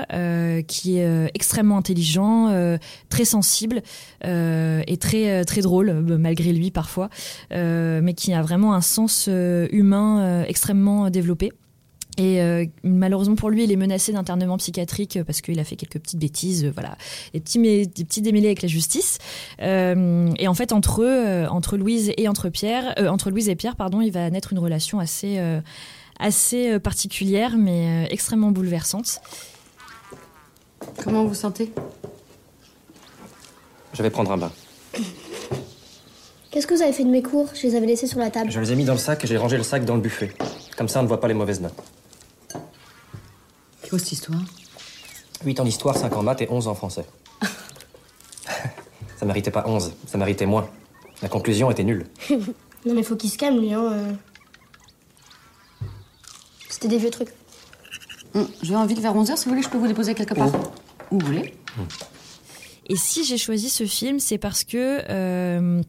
qui 0.67 0.99
est 0.99 1.31
extrêmement 1.35 1.77
intelligent, 1.77 2.79
très 3.09 3.25
sensible 3.25 3.83
et 4.25 4.97
très 4.99 5.45
très 5.45 5.61
drôle 5.61 5.93
malgré 6.19 6.53
lui 6.53 6.71
parfois, 6.71 7.09
mais 7.51 8.15
qui 8.15 8.33
a 8.33 8.43
vraiment 8.43 8.75
un 8.75 8.81
sens 8.81 9.29
humain 9.29 10.45
extrêmement 10.45 11.11
développé. 11.11 11.53
Et 12.19 12.41
euh, 12.41 12.65
malheureusement 12.83 13.35
pour 13.35 13.51
lui, 13.51 13.65
il 13.65 13.73
est 13.73 13.77
menacé 13.77 14.13
d'internement 14.13 14.57
psychiatrique 14.57 15.19
euh, 15.19 15.25
parce 15.25 15.43
qu'il 15.43 15.59
a 15.61 15.65
fait 15.65 15.77
quelques 15.77 15.99
petites 15.99 16.19
bêtises, 16.19 16.65
euh, 16.65 16.71
voilà, 16.73 16.97
des 17.35 17.41
petits, 17.41 17.59
des 17.59 18.05
petits 18.05 18.23
démêlés 18.23 18.47
avec 18.47 18.63
la 18.63 18.69
justice. 18.69 19.19
Euh, 19.61 20.31
et 20.39 20.49
en 20.49 20.55
fait, 20.55 20.73
entre 20.73 21.03
eux, 21.03 21.47
entre 21.51 21.77
Louise 21.77 22.13
et 22.17 22.27
entre 22.29 22.49
Pierre, 22.49 22.95
euh, 22.99 23.09
entre 23.09 23.31
Louise 23.31 23.49
et 23.51 23.57
Pierre, 23.57 23.77
pardon, 23.77 24.01
il 24.01 24.13
va 24.13 24.31
naître 24.31 24.53
une 24.53 24.59
relation 24.59 24.99
assez, 24.99 25.39
euh, 25.39 25.61
assez 26.19 26.79
particulière, 26.79 27.57
mais 27.59 28.07
euh, 28.07 28.09
extrêmement 28.11 28.51
bouleversante. 28.51 29.21
Comment 31.03 31.23
vous 31.23 31.29
vous 31.29 31.35
sentez? 31.35 31.73
Je 33.93 34.03
vais 34.03 34.11
prendre 34.11 34.33
un 34.33 34.39
bain. 34.39 34.53
Qu'est-ce 36.51 36.67
que 36.67 36.75
vous 36.75 36.83
avez 36.83 36.93
fait 36.93 37.05
de 37.05 37.11
mes 37.11 37.23
cours? 37.23 37.51
Je 37.55 37.67
les 37.67 37.75
avais 37.75 37.87
laissés 37.87 38.07
sur 38.07 38.19
la 38.19 38.31
table. 38.31 38.51
Je 38.51 38.59
les 38.59 38.73
ai 38.73 38.77
mis 38.77 38.85
dans 38.85 38.95
le 38.95 38.99
sac 38.99 39.23
et 39.23 39.27
j'ai 39.27 39.37
rangé 39.37 39.59
le 39.59 39.63
sac 39.63 39.85
dans 39.85 39.95
le 39.95 40.01
buffet. 40.01 40.33
Comme 40.79 40.89
ça, 40.89 41.01
on 41.01 41.03
ne 41.03 41.09
voit 41.09 41.21
pas 41.21 41.29
les 41.29 41.35
mauvaises 41.35 41.61
notes. 41.61 41.75
C'est 43.87 43.91
quoi 43.91 44.01
cette 44.01 44.11
histoire? 44.11 44.41
8 45.45 45.61
en 45.61 45.65
histoire, 45.65 45.97
5 45.97 46.17
en 46.17 46.25
maths 46.25 46.43
et 46.43 46.51
11 46.51 46.67
en 46.67 46.75
français. 46.75 47.05
ça 49.17 49.25
méritait 49.25 49.53
pas 49.53 49.63
11, 49.65 49.93
ça 50.09 50.19
méritait 50.19 50.45
moins. 50.45 50.69
La 51.23 51.29
conclusion 51.29 51.71
était 51.71 51.85
nulle. 51.85 52.05
non 52.31 52.95
mais 52.95 53.05
faut 53.05 53.15
qu'il 53.15 53.31
se 53.31 53.39
calme 53.39 53.61
lui, 53.61 53.73
hein. 53.73 53.93
euh. 53.93 54.13
C'était 56.69 56.89
des 56.89 56.99
vieux 56.99 57.11
trucs. 57.11 57.29
Hum, 58.35 58.49
Je 58.61 58.71
vais 58.71 58.75
en 58.75 58.87
ville 58.87 59.01
vers 59.01 59.15
11h, 59.15 59.37
si 59.37 59.45
vous 59.45 59.51
voulez, 59.53 59.63
je 59.63 59.69
peux 59.69 59.79
vous 59.79 59.87
déposer 59.87 60.17
quelque 60.17 60.35
part. 60.35 60.49
Où 61.13 61.21
vous 61.21 61.27
voulez 61.27 61.55
Et 62.89 62.97
si 62.97 63.23
j'ai 63.23 63.39
choisi 63.39 63.71
ce 63.71 63.87
film, 63.87 64.19
c'est 64.19 64.39
parce 64.39 64.65
que 64.65 65.05
euh, 65.09 65.81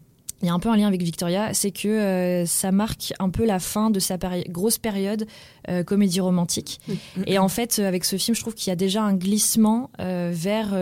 il 0.42 0.48
y 0.48 0.50
a 0.50 0.54
un 0.54 0.60
peu 0.60 0.70
un 0.70 0.78
lien 0.78 0.88
avec 0.88 1.02
Victoria, 1.02 1.54
c'est 1.54 1.72
que 1.72 1.88
euh, 1.88 2.46
ça 2.46 2.72
marque 2.72 3.14
un 3.20 3.30
peu 3.30 3.46
la 3.46 3.60
fin 3.60 3.90
de 3.90 4.00
sa 4.00 4.18
péri- 4.18 4.46
grosse 4.50 4.78
période 4.78 5.26
euh, 5.70 5.84
comédie 5.84 6.20
romantique. 6.20 6.80
Et 7.26 7.40
en 7.40 7.48
fait, 7.50 7.80
euh, 7.80 7.88
avec 7.88 8.06
ce 8.06 8.18
film, 8.18 8.36
je 8.36 8.42
trouve 8.42 8.54
qu'il 8.54 8.70
y 8.70 8.74
a 8.74 8.76
déjà 8.76 9.02
un 9.04 9.14
glissement 9.14 9.90
euh, 10.00 10.32
vers 10.34 10.74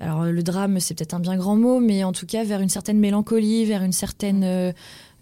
alors 0.00 0.24
le 0.26 0.42
drame, 0.44 0.78
c'est 0.78 0.94
peut-être 0.94 1.14
un 1.14 1.18
bien 1.20 1.36
grand 1.36 1.56
mot, 1.56 1.80
mais 1.80 2.04
en 2.04 2.12
tout 2.12 2.24
cas 2.26 2.44
vers 2.44 2.60
une 2.60 2.68
certaine 2.68 2.98
mélancolie, 3.00 3.64
vers 3.64 3.82
une 3.82 3.92
certaine 3.92 4.72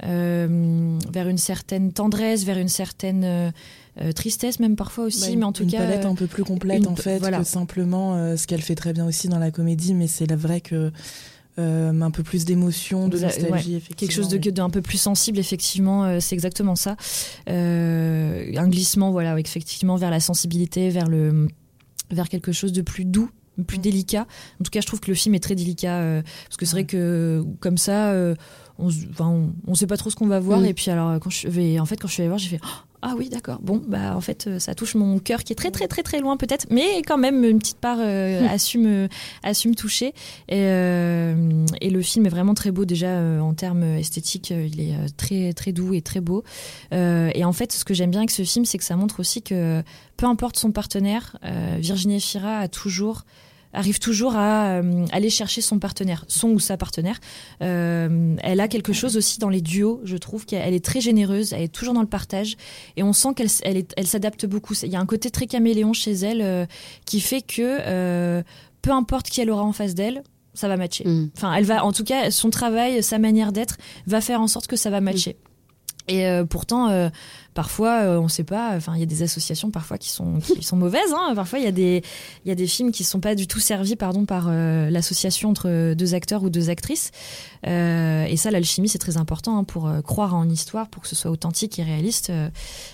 vers 0.02 1.28
une 1.28 1.38
certaine 1.38 1.92
tendresse, 1.92 2.44
vers 2.44 2.58
une 2.58 2.68
certaine 2.68 3.24
euh, 3.24 4.12
tristesse 4.12 4.60
même 4.60 4.76
parfois 4.76 5.04
aussi, 5.04 5.30
Bah, 5.30 5.36
mais 5.38 5.44
en 5.44 5.52
tout 5.52 5.62
une 5.62 5.70
cas 5.70 5.78
palette 5.78 6.04
euh, 6.04 6.08
un 6.10 6.14
peu 6.14 6.26
plus 6.26 6.44
complète 6.44 6.80
une- 6.82 6.88
en 6.88 6.96
fait 6.96 7.18
voilà. 7.18 7.38
que 7.38 7.44
simplement 7.44 8.14
euh, 8.16 8.36
ce 8.36 8.46
qu'elle 8.46 8.60
fait 8.60 8.74
très 8.74 8.92
bien 8.92 9.06
aussi 9.06 9.28
dans 9.28 9.38
la 9.38 9.50
comédie 9.50 9.94
mais 9.94 10.06
c'est 10.06 10.30
vrai 10.34 10.60
que 10.60 10.92
euh, 11.58 12.00
un 12.00 12.10
peu 12.10 12.22
plus 12.22 12.44
d'émotion 12.44 13.08
de 13.08 13.18
nostalgie 13.18 13.70
ouais. 13.70 13.76
effectivement 13.76 13.96
quelque 13.96 14.12
chose 14.12 14.28
d'un 14.28 14.68
peu 14.68 14.82
plus 14.82 14.98
sensible 14.98 15.38
effectivement 15.38 16.04
euh, 16.04 16.18
c'est 16.20 16.34
exactement 16.34 16.76
ça. 16.76 16.96
Euh, 17.48 18.52
un 18.56 18.68
glissement 18.68 19.10
voilà 19.10 19.38
effectivement 19.38 19.96
vers 19.96 20.10
la 20.10 20.20
sensibilité 20.20 20.90
vers 20.90 21.08
le 21.08 21.48
vers 22.10 22.28
quelque 22.28 22.52
chose 22.52 22.72
de 22.72 22.82
plus 22.82 23.06
doux 23.06 23.30
plus 23.66 23.78
délicat. 23.78 24.26
En 24.60 24.64
tout 24.64 24.70
cas 24.70 24.82
je 24.82 24.86
trouve 24.86 25.00
que 25.00 25.10
le 25.10 25.14
film 25.14 25.34
est 25.34 25.40
très 25.40 25.54
délicat 25.54 26.22
parce 26.44 26.58
que 26.58 26.66
c'est 26.66 26.72
vrai 26.72 26.84
que 26.84 27.42
comme 27.60 27.78
ça 27.78 28.12
on, 28.78 28.88
enfin, 29.10 29.26
on, 29.28 29.52
on 29.66 29.74
sait 29.74 29.86
pas 29.86 29.96
trop 29.96 30.10
ce 30.10 30.16
qu'on 30.16 30.26
va 30.26 30.40
voir. 30.40 30.64
Et 30.64 30.74
puis 30.74 30.90
alors 30.90 31.18
quand 31.20 31.30
je 31.30 31.48
vais 31.48 31.78
en 31.80 31.86
fait 31.86 31.96
quand 31.96 32.08
je 32.08 32.12
suis 32.14 32.22
allée 32.22 32.28
voir 32.28 32.38
j'ai 32.38 32.48
fait 32.48 32.60
ah 33.02 33.14
oui 33.16 33.28
d'accord. 33.28 33.58
Bon 33.62 33.80
bah 33.86 34.16
en 34.16 34.20
fait 34.20 34.46
euh, 34.46 34.58
ça 34.58 34.74
touche 34.74 34.94
mon 34.96 35.18
cœur 35.18 35.44
qui 35.44 35.52
est 35.52 35.56
très 35.56 35.70
très 35.70 35.86
très 35.86 36.02
très 36.02 36.18
loin 36.18 36.36
peut-être. 36.36 36.66
Mais 36.70 37.02
quand 37.06 37.18
même 37.18 37.44
une 37.44 37.58
petite 37.58 37.78
part 37.78 37.98
euh, 38.00 38.40
Mm. 38.40 38.46
assume 38.46 38.86
euh, 38.86 39.08
assume 39.42 39.74
toucher. 39.74 40.08
Et, 40.48 40.62
euh, 40.62 41.66
et 41.80 41.90
le 41.90 42.02
film 42.02 42.26
est 42.26 42.30
vraiment 42.30 42.54
très 42.54 42.70
beau 42.72 42.84
déjà 42.84 43.08
euh, 43.08 43.40
en 43.40 43.54
termes 43.54 43.82
esthétiques 43.84 44.50
il 44.50 44.80
est 44.80 44.94
très 45.16 45.52
très 45.52 45.72
doux 45.72 45.94
et 45.94 46.02
très 46.02 46.20
beau. 46.20 46.42
Et 46.92 47.44
en 47.44 47.52
fait 47.52 47.72
ce 47.72 47.84
que 47.84 47.94
j'aime 47.94 48.10
bien 48.10 48.20
avec 48.20 48.30
ce 48.30 48.42
film 48.42 48.64
c'est 48.64 48.78
que 48.78 48.84
ça 48.84 48.96
montre 48.96 49.20
aussi 49.20 49.42
que 49.42 49.82
peu 50.16 50.26
importe 50.26 50.56
son 50.56 50.72
partenaire 50.72 51.36
Virginie 51.78 52.16
Efira 52.16 52.58
a 52.58 52.68
toujours 52.68 53.24
arrive 53.76 53.98
toujours 53.98 54.34
à 54.36 54.78
euh, 54.78 55.06
aller 55.12 55.30
chercher 55.30 55.60
son 55.60 55.78
partenaire, 55.78 56.24
son 56.28 56.48
ou 56.48 56.58
sa 56.58 56.76
partenaire. 56.76 57.20
Euh, 57.62 58.34
elle 58.42 58.60
a 58.60 58.68
quelque 58.68 58.92
chose 58.92 59.16
aussi 59.16 59.38
dans 59.38 59.50
les 59.50 59.60
duos, 59.60 60.00
je 60.04 60.16
trouve 60.16 60.46
qu'elle 60.46 60.74
est 60.74 60.84
très 60.84 61.00
généreuse, 61.00 61.52
elle 61.52 61.62
est 61.62 61.72
toujours 61.72 61.94
dans 61.94 62.00
le 62.00 62.08
partage 62.08 62.56
et 62.96 63.02
on 63.02 63.12
sent 63.12 63.34
qu'elle 63.36 63.50
elle 63.62 63.84
elle 63.96 64.06
s'adapte 64.06 64.46
beaucoup. 64.46 64.74
Il 64.82 64.90
y 64.90 64.96
a 64.96 65.00
un 65.00 65.06
côté 65.06 65.30
très 65.30 65.46
caméléon 65.46 65.92
chez 65.92 66.12
elle 66.12 66.40
euh, 66.42 66.66
qui 67.04 67.20
fait 67.20 67.42
que 67.42 68.42
peu 68.82 68.90
importe 68.90 69.28
qui 69.28 69.40
elle 69.40 69.50
aura 69.50 69.62
en 69.62 69.72
face 69.72 69.94
d'elle, 69.94 70.22
ça 70.54 70.68
va 70.68 70.76
matcher. 70.76 71.04
Enfin, 71.36 71.52
elle 71.54 71.64
va, 71.64 71.84
en 71.84 71.92
tout 71.92 72.04
cas, 72.04 72.30
son 72.30 72.50
travail, 72.50 73.02
sa 73.02 73.18
manière 73.18 73.52
d'être 73.52 73.76
va 74.06 74.20
faire 74.20 74.40
en 74.40 74.46
sorte 74.46 74.66
que 74.68 74.76
ça 74.76 74.90
va 74.90 75.00
matcher. 75.00 75.36
Et 76.08 76.26
euh, 76.26 76.44
pourtant, 76.44 76.88
euh, 76.88 77.08
parfois, 77.56 78.02
euh, 78.02 78.18
on 78.18 78.24
ne 78.24 78.28
sait 78.28 78.44
pas. 78.44 78.76
Enfin, 78.76 78.92
il 78.94 79.00
y 79.00 79.02
a 79.02 79.06
des 79.06 79.22
associations 79.22 79.70
parfois 79.70 79.98
qui 79.98 80.10
sont 80.10 80.38
qui 80.40 80.62
sont 80.62 80.76
mauvaises. 80.76 81.12
Hein. 81.12 81.32
Parfois, 81.34 81.58
il 81.58 81.64
y 81.64 81.68
a 81.68 81.72
des 81.72 82.02
il 82.44 82.48
y 82.48 82.52
a 82.52 82.54
des 82.54 82.68
films 82.68 82.92
qui 82.92 83.02
sont 83.02 83.18
pas 83.18 83.34
du 83.34 83.48
tout 83.48 83.58
servis, 83.58 83.96
pardon, 83.96 84.24
par 84.24 84.46
euh, 84.48 84.88
l'association 84.90 85.50
entre 85.50 85.94
deux 85.94 86.14
acteurs 86.14 86.44
ou 86.44 86.50
deux 86.50 86.70
actrices. 86.70 87.10
Euh, 87.66 88.24
et 88.26 88.36
ça, 88.36 88.52
l'alchimie, 88.52 88.88
c'est 88.88 88.98
très 88.98 89.16
important 89.16 89.58
hein, 89.58 89.64
pour 89.64 89.88
euh, 89.88 90.00
croire 90.00 90.34
en 90.36 90.48
histoire, 90.48 90.88
pour 90.88 91.02
que 91.02 91.08
ce 91.08 91.16
soit 91.16 91.30
authentique 91.30 91.78
et 91.80 91.82
réaliste. 91.82 92.30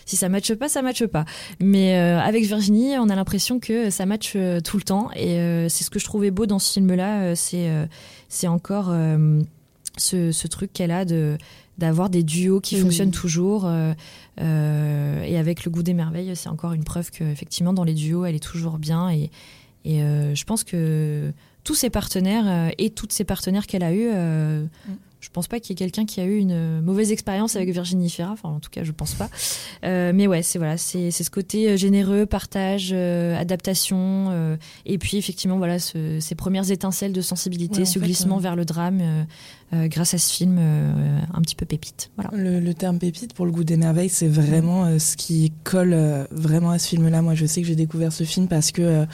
Si 0.07 0.17
ça 0.17 0.29
matche 0.31 0.55
pas, 0.55 0.69
ça 0.69 0.81
matche 0.81 1.05
pas. 1.07 1.27
Mais 1.61 1.95
avec 1.95 2.45
Virginie, 2.45 2.97
on 2.99 3.09
a 3.09 3.15
l'impression 3.15 3.61
que 3.61 3.91
ça 3.91 4.07
matche 4.07 4.37
tout 4.65 4.77
le 4.77 4.83
temps. 4.83 5.11
Et 5.15 5.37
c'est 5.69 5.85
ce 5.85 5.91
que 5.91 5.99
je 5.99 6.05
trouvais 6.05 6.31
beau 6.31 6.47
dans 6.47 6.59
ce 6.59 6.73
film-là. 6.73 7.35
c'est 7.35 7.71
c'est 8.29 8.49
encore 8.49 8.95
ce, 9.97 10.33
ce 10.33 10.49
truc 10.49 10.73
qu'elle 10.73 10.91
a 10.91 11.05
de 11.05 11.37
d'avoir 11.79 12.11
des 12.11 12.23
duos 12.23 12.61
qui 12.61 12.77
Mhm. 12.77 12.83
fonctionnent 12.83 13.11
toujours 13.11 13.65
euh, 13.67 13.93
euh, 14.41 15.23
et 15.23 15.37
avec 15.39 15.65
le 15.65 15.71
goût 15.71 15.83
des 15.83 15.95
merveilles 15.95 16.33
c'est 16.37 16.49
encore 16.49 16.73
une 16.73 16.85
preuve 16.85 17.11
que 17.11 17.25
effectivement 17.25 17.73
dans 17.73 17.85
les 17.85 17.95
duos 17.95 18.25
elle 18.25 18.35
est 18.35 18.43
toujours 18.43 18.79
bien 18.79 19.11
et, 19.11 19.31
et 19.85 20.03
euh, 20.03 20.35
je 20.35 20.45
pense 20.45 20.65
que 20.65 21.33
tous 21.65 21.75
ses 21.75 21.91
partenaires 21.91 22.73
et 22.79 22.91
toutes 22.91 23.13
ses 23.13 23.25
partenaires 23.25 23.67
qu'elle 23.67 23.85
a 23.85 23.93
eu 23.93 24.09
euh, 24.13 24.65
je 25.21 25.29
pense 25.33 25.47
pas 25.47 25.61
qu'il 25.61 25.71
y 25.71 25.73
ait 25.75 25.77
quelqu'un 25.77 26.05
qui 26.05 26.21
a 26.21 26.25
eu 26.25 26.37
une 26.39 26.81
mauvaise 26.81 27.13
expérience 27.13 27.55
avec 27.55 27.71
Virginie 27.71 28.11
Fira 28.11 28.33
enfin 28.33 28.49
en 28.49 28.59
tout 28.59 28.71
cas 28.71 28.83
je 28.83 28.91
pense 28.91 29.15
pas. 29.15 29.31
Mais 29.85 30.27
ouais 30.27 30.43
c'est 30.43 30.59
voilà 30.59 30.77
c'est 30.77 31.11
ce 31.13 31.31
côté 31.31 31.77
généreux 31.79 32.27
partage 32.27 32.93
adaptation 32.93 34.59
et 34.87 34.99
puis 34.99 35.17
effectivement 35.17 35.59
voilà 35.59 35.79
ce- 35.79 36.19
ces 36.21 36.35
premières 36.35 36.71
étincelles 36.71 37.13
de 37.13 37.21
sensibilité 37.21 37.81
Ouais, 37.81 37.85
ce 37.85 37.99
fait, 37.99 38.05
glissement 38.05 38.39
vers 38.39 38.57
le 38.57 38.65
drame 38.65 39.27
euh, 39.75 39.89
grâce 39.89 40.13
à 40.13 40.19
ce 40.19 40.31
film 40.31 40.59
euh, 40.61 41.19
un 41.33 41.41
petit 41.41 41.55
peu 41.55 41.65
pépite 41.65 42.11
voilà 42.17 42.31
Le, 42.37 42.61
le 42.61 42.75
terme 42.75 42.99
pépite 42.99 43.33
pour 43.33 43.47
le 43.47 43.53
goût 43.53 43.65
des 43.65 43.79
merveilles, 43.79 44.11
c'est 44.11 44.29
vraiment 44.29 44.85
euh, 44.85 44.99
ce 44.99 45.17
qui 45.17 45.51
colle 45.65 45.97
vraiment 46.31 46.71
à 46.73 46.79
ce 46.79 46.89
film-là. 46.89 47.23
Moi, 47.23 47.35
je 47.35 47.47
sais 47.47 47.63
que 47.63 47.67
j'ai 47.67 47.75
découvert 47.75 48.13
ce 48.13 48.25
film 48.25 48.49
parce 48.49 48.71
que 48.71 49.07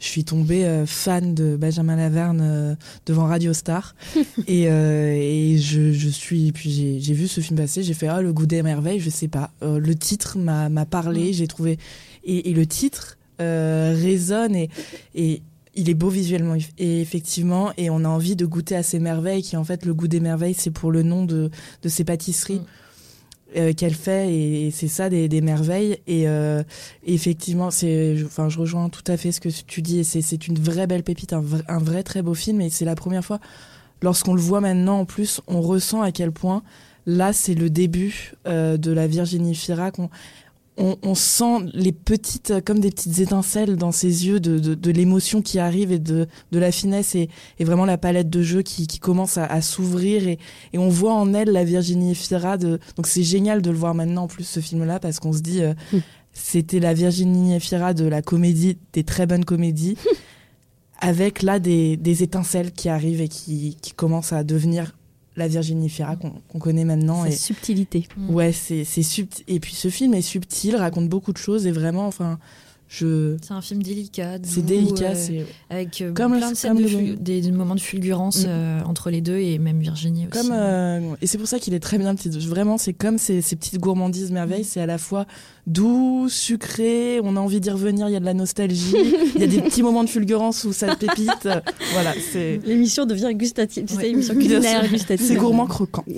je 0.00 0.06
suis 0.06 0.24
tombée 0.24 0.84
fan 0.86 1.34
de 1.34 1.56
Benjamin 1.56 1.96
Laverne 1.96 2.76
devant 3.06 3.24
Radio 3.24 3.54
Star 3.54 3.94
et, 4.46 4.64
et 4.64 5.58
je, 5.58 5.92
je 5.92 6.08
suis. 6.08 6.52
Puis 6.52 7.00
j'ai 7.00 7.14
vu 7.14 7.26
ce 7.26 7.40
film 7.40 7.58
passer, 7.58 7.82
j'ai 7.82 7.94
fait 7.94 8.08
ah 8.08 8.20
le 8.20 8.32
goût 8.32 8.46
des 8.46 8.62
merveilles, 8.62 9.00
je 9.00 9.10
sais 9.10 9.28
pas. 9.28 9.50
Le 9.62 9.94
titre 9.94 10.36
m'a 10.38 10.86
parlé, 10.86 11.32
j'ai 11.32 11.46
trouvé 11.46 11.78
et, 12.24 12.50
et 12.50 12.54
le 12.54 12.66
titre 12.66 13.16
résonne 13.38 14.54
et 14.56 14.68
et 15.14 15.42
il 15.74 15.88
est 15.88 15.94
beau 15.94 16.08
visuellement 16.08 16.56
et 16.78 17.00
effectivement 17.00 17.72
et 17.76 17.90
on 17.90 18.04
a 18.04 18.08
envie 18.08 18.36
de 18.36 18.46
goûter 18.46 18.76
à 18.76 18.82
ces 18.82 18.98
merveilles 18.98 19.42
qui 19.42 19.56
en 19.56 19.64
fait 19.64 19.86
le 19.86 19.94
goût 19.94 20.08
des 20.08 20.20
merveilles 20.20 20.54
c'est 20.54 20.70
pour 20.70 20.90
le 20.90 21.02
nom 21.02 21.24
de 21.24 21.50
de 21.82 21.88
ces 21.88 22.04
pâtisseries 22.04 22.62
euh, 23.56 23.72
qu'elle 23.72 23.94
fait 23.94 24.32
et, 24.32 24.66
et 24.66 24.70
c'est 24.70 24.88
ça 24.88 25.08
des, 25.08 25.28
des 25.28 25.40
merveilles 25.40 25.98
et 26.06 26.28
euh, 26.28 26.62
effectivement 27.06 27.70
c'est 27.70 28.16
enfin 28.24 28.48
je 28.48 28.58
rejoins 28.58 28.88
tout 28.88 29.04
à 29.06 29.16
fait 29.16 29.32
ce 29.32 29.40
que 29.40 29.48
tu 29.48 29.82
dis 29.82 30.00
et 30.00 30.04
c'est 30.04 30.22
c'est 30.22 30.46
une 30.46 30.58
vraie 30.58 30.86
belle 30.86 31.02
pépite 31.02 31.32
un 31.32 31.40
vrai, 31.40 31.62
un 31.68 31.78
vrai 31.78 32.02
très 32.02 32.22
beau 32.22 32.34
film 32.34 32.60
et 32.60 32.70
c'est 32.70 32.84
la 32.84 32.94
première 32.94 33.24
fois 33.24 33.40
lorsqu'on 34.02 34.34
le 34.34 34.40
voit 34.40 34.60
maintenant 34.60 35.00
en 35.00 35.04
plus 35.04 35.40
on 35.48 35.60
ressent 35.60 36.02
à 36.02 36.12
quel 36.12 36.32
point 36.32 36.62
là 37.06 37.32
c'est 37.32 37.54
le 37.54 37.70
début 37.70 38.32
euh, 38.46 38.76
de 38.76 38.92
la 38.92 39.06
Virginie 39.06 39.54
Fira 39.54 39.90
qu'on 39.90 40.08
on, 40.78 40.96
on 41.02 41.14
sent 41.14 41.68
les 41.74 41.92
petites, 41.92 42.54
comme 42.64 42.80
des 42.80 42.90
petites 42.90 43.18
étincelles 43.18 43.76
dans 43.76 43.92
ses 43.92 44.26
yeux 44.26 44.40
de, 44.40 44.58
de, 44.58 44.74
de 44.74 44.90
l'émotion 44.90 45.42
qui 45.42 45.58
arrive 45.58 45.92
et 45.92 45.98
de, 45.98 46.26
de 46.50 46.58
la 46.58 46.72
finesse 46.72 47.14
et, 47.14 47.28
et 47.58 47.64
vraiment 47.64 47.84
la 47.84 47.98
palette 47.98 48.30
de 48.30 48.42
jeux 48.42 48.62
qui, 48.62 48.86
qui 48.86 48.98
commence 48.98 49.36
à, 49.36 49.44
à 49.44 49.60
s'ouvrir 49.60 50.26
et, 50.26 50.38
et 50.72 50.78
on 50.78 50.88
voit 50.88 51.14
en 51.14 51.34
elle 51.34 51.50
la 51.50 51.64
Virginie 51.64 52.12
Efira. 52.12 52.56
De, 52.56 52.78
donc 52.96 53.06
c'est 53.06 53.22
génial 53.22 53.60
de 53.60 53.70
le 53.70 53.76
voir 53.76 53.94
maintenant 53.94 54.24
en 54.24 54.28
plus 54.28 54.44
ce 54.44 54.60
film-là 54.60 54.98
parce 54.98 55.20
qu'on 55.20 55.32
se 55.32 55.40
dit 55.40 55.62
euh, 55.62 55.74
c'était 56.32 56.80
la 56.80 56.94
Virginie 56.94 57.54
Efira 57.54 57.92
de 57.92 58.06
la 58.06 58.22
comédie, 58.22 58.78
des 58.94 59.04
très 59.04 59.26
bonnes 59.26 59.44
comédies. 59.44 59.96
avec 61.04 61.42
là 61.42 61.58
des, 61.58 61.96
des 61.96 62.22
étincelles 62.22 62.70
qui 62.70 62.88
arrivent 62.88 63.20
et 63.20 63.28
qui, 63.28 63.76
qui 63.82 63.92
commencent 63.92 64.32
à 64.32 64.44
devenir 64.44 64.94
la 65.36 65.48
Virginie 65.48 65.88
Fira 65.88 66.16
qu'on 66.16 66.58
connaît 66.58 66.84
maintenant. 66.84 67.22
Sa 67.22 67.28
et 67.28 67.32
subtilité. 67.32 68.06
Ouais, 68.28 68.52
c'est 68.52 68.84
c'est 68.84 69.02
subtil. 69.02 69.44
Et 69.48 69.60
puis 69.60 69.74
ce 69.74 69.88
film 69.88 70.14
est 70.14 70.22
subtil, 70.22 70.76
raconte 70.76 71.08
beaucoup 71.08 71.32
de 71.32 71.38
choses 71.38 71.66
et 71.66 71.72
vraiment, 71.72 72.06
enfin, 72.06 72.38
je. 72.94 73.36
C'est 73.42 73.54
un 73.54 73.62
film 73.62 73.82
délicat. 73.82 74.36
C'est 74.42 74.64
délicat, 74.64 75.12
euh, 75.12 75.14
c'est- 75.14 75.46
avec 75.70 76.02
euh, 76.02 76.12
Comme 76.12 76.36
plein 76.36 76.48
le- 76.48 76.52
de 76.52 76.58
scènes 76.58 76.72
comme 76.74 76.78
de 76.82 76.82
le- 76.82 76.88
ful- 76.88 77.16
des, 77.18 77.40
des 77.40 77.50
moments 77.50 77.74
de 77.74 77.80
fulgurance 77.80 78.42
Mm. 78.44 78.48
euh, 78.48 78.80
entre 78.84 79.08
les 79.10 79.22
deux 79.22 79.38
et 79.38 79.58
même 79.58 79.80
Virginie 79.80 80.26
aussi. 80.30 80.38
Comme 80.46 80.52
euh, 80.54 81.00
et 81.22 81.26
c'est 81.26 81.38
pour 81.38 81.48
ça 81.48 81.58
qu'il 81.58 81.72
est 81.72 81.80
très 81.80 81.96
bien 81.96 82.14
petit. 82.14 82.28
Vraiment, 82.28 82.76
c'est 82.76 82.92
comme 82.92 83.16
ces, 83.16 83.40
ces 83.40 83.56
petites 83.56 83.78
gourmandises 83.78 84.30
merveilles. 84.30 84.64
C'est 84.64 84.80
à 84.80 84.86
la 84.86 84.98
fois 84.98 85.26
doux, 85.66 86.28
sucré. 86.28 87.18
On 87.24 87.36
a 87.36 87.40
envie 87.40 87.60
d'y 87.60 87.70
revenir. 87.70 88.08
Il 88.08 88.12
y 88.12 88.16
a 88.16 88.20
de 88.20 88.24
la 88.26 88.34
nostalgie. 88.34 88.94
Il 89.36 89.40
y 89.40 89.44
a 89.44 89.46
des 89.46 89.60
petits 89.62 89.82
moments 89.82 90.04
de 90.04 90.10
fulgurance 90.10 90.64
où 90.64 90.72
ça 90.74 90.94
pépite. 90.94 91.48
voilà, 91.92 92.12
c'est. 92.32 92.60
L'émission 92.66 93.06
devient 93.06 93.30
gustative. 93.34 93.84
C'est 93.88 93.96
Ouais. 93.96 94.02
l'émission 94.04 94.34
culinaire 94.34 94.86
gustative. 94.88 95.26
C'est 95.26 95.36
gourmand 95.36 95.66
croquant. 95.66 96.04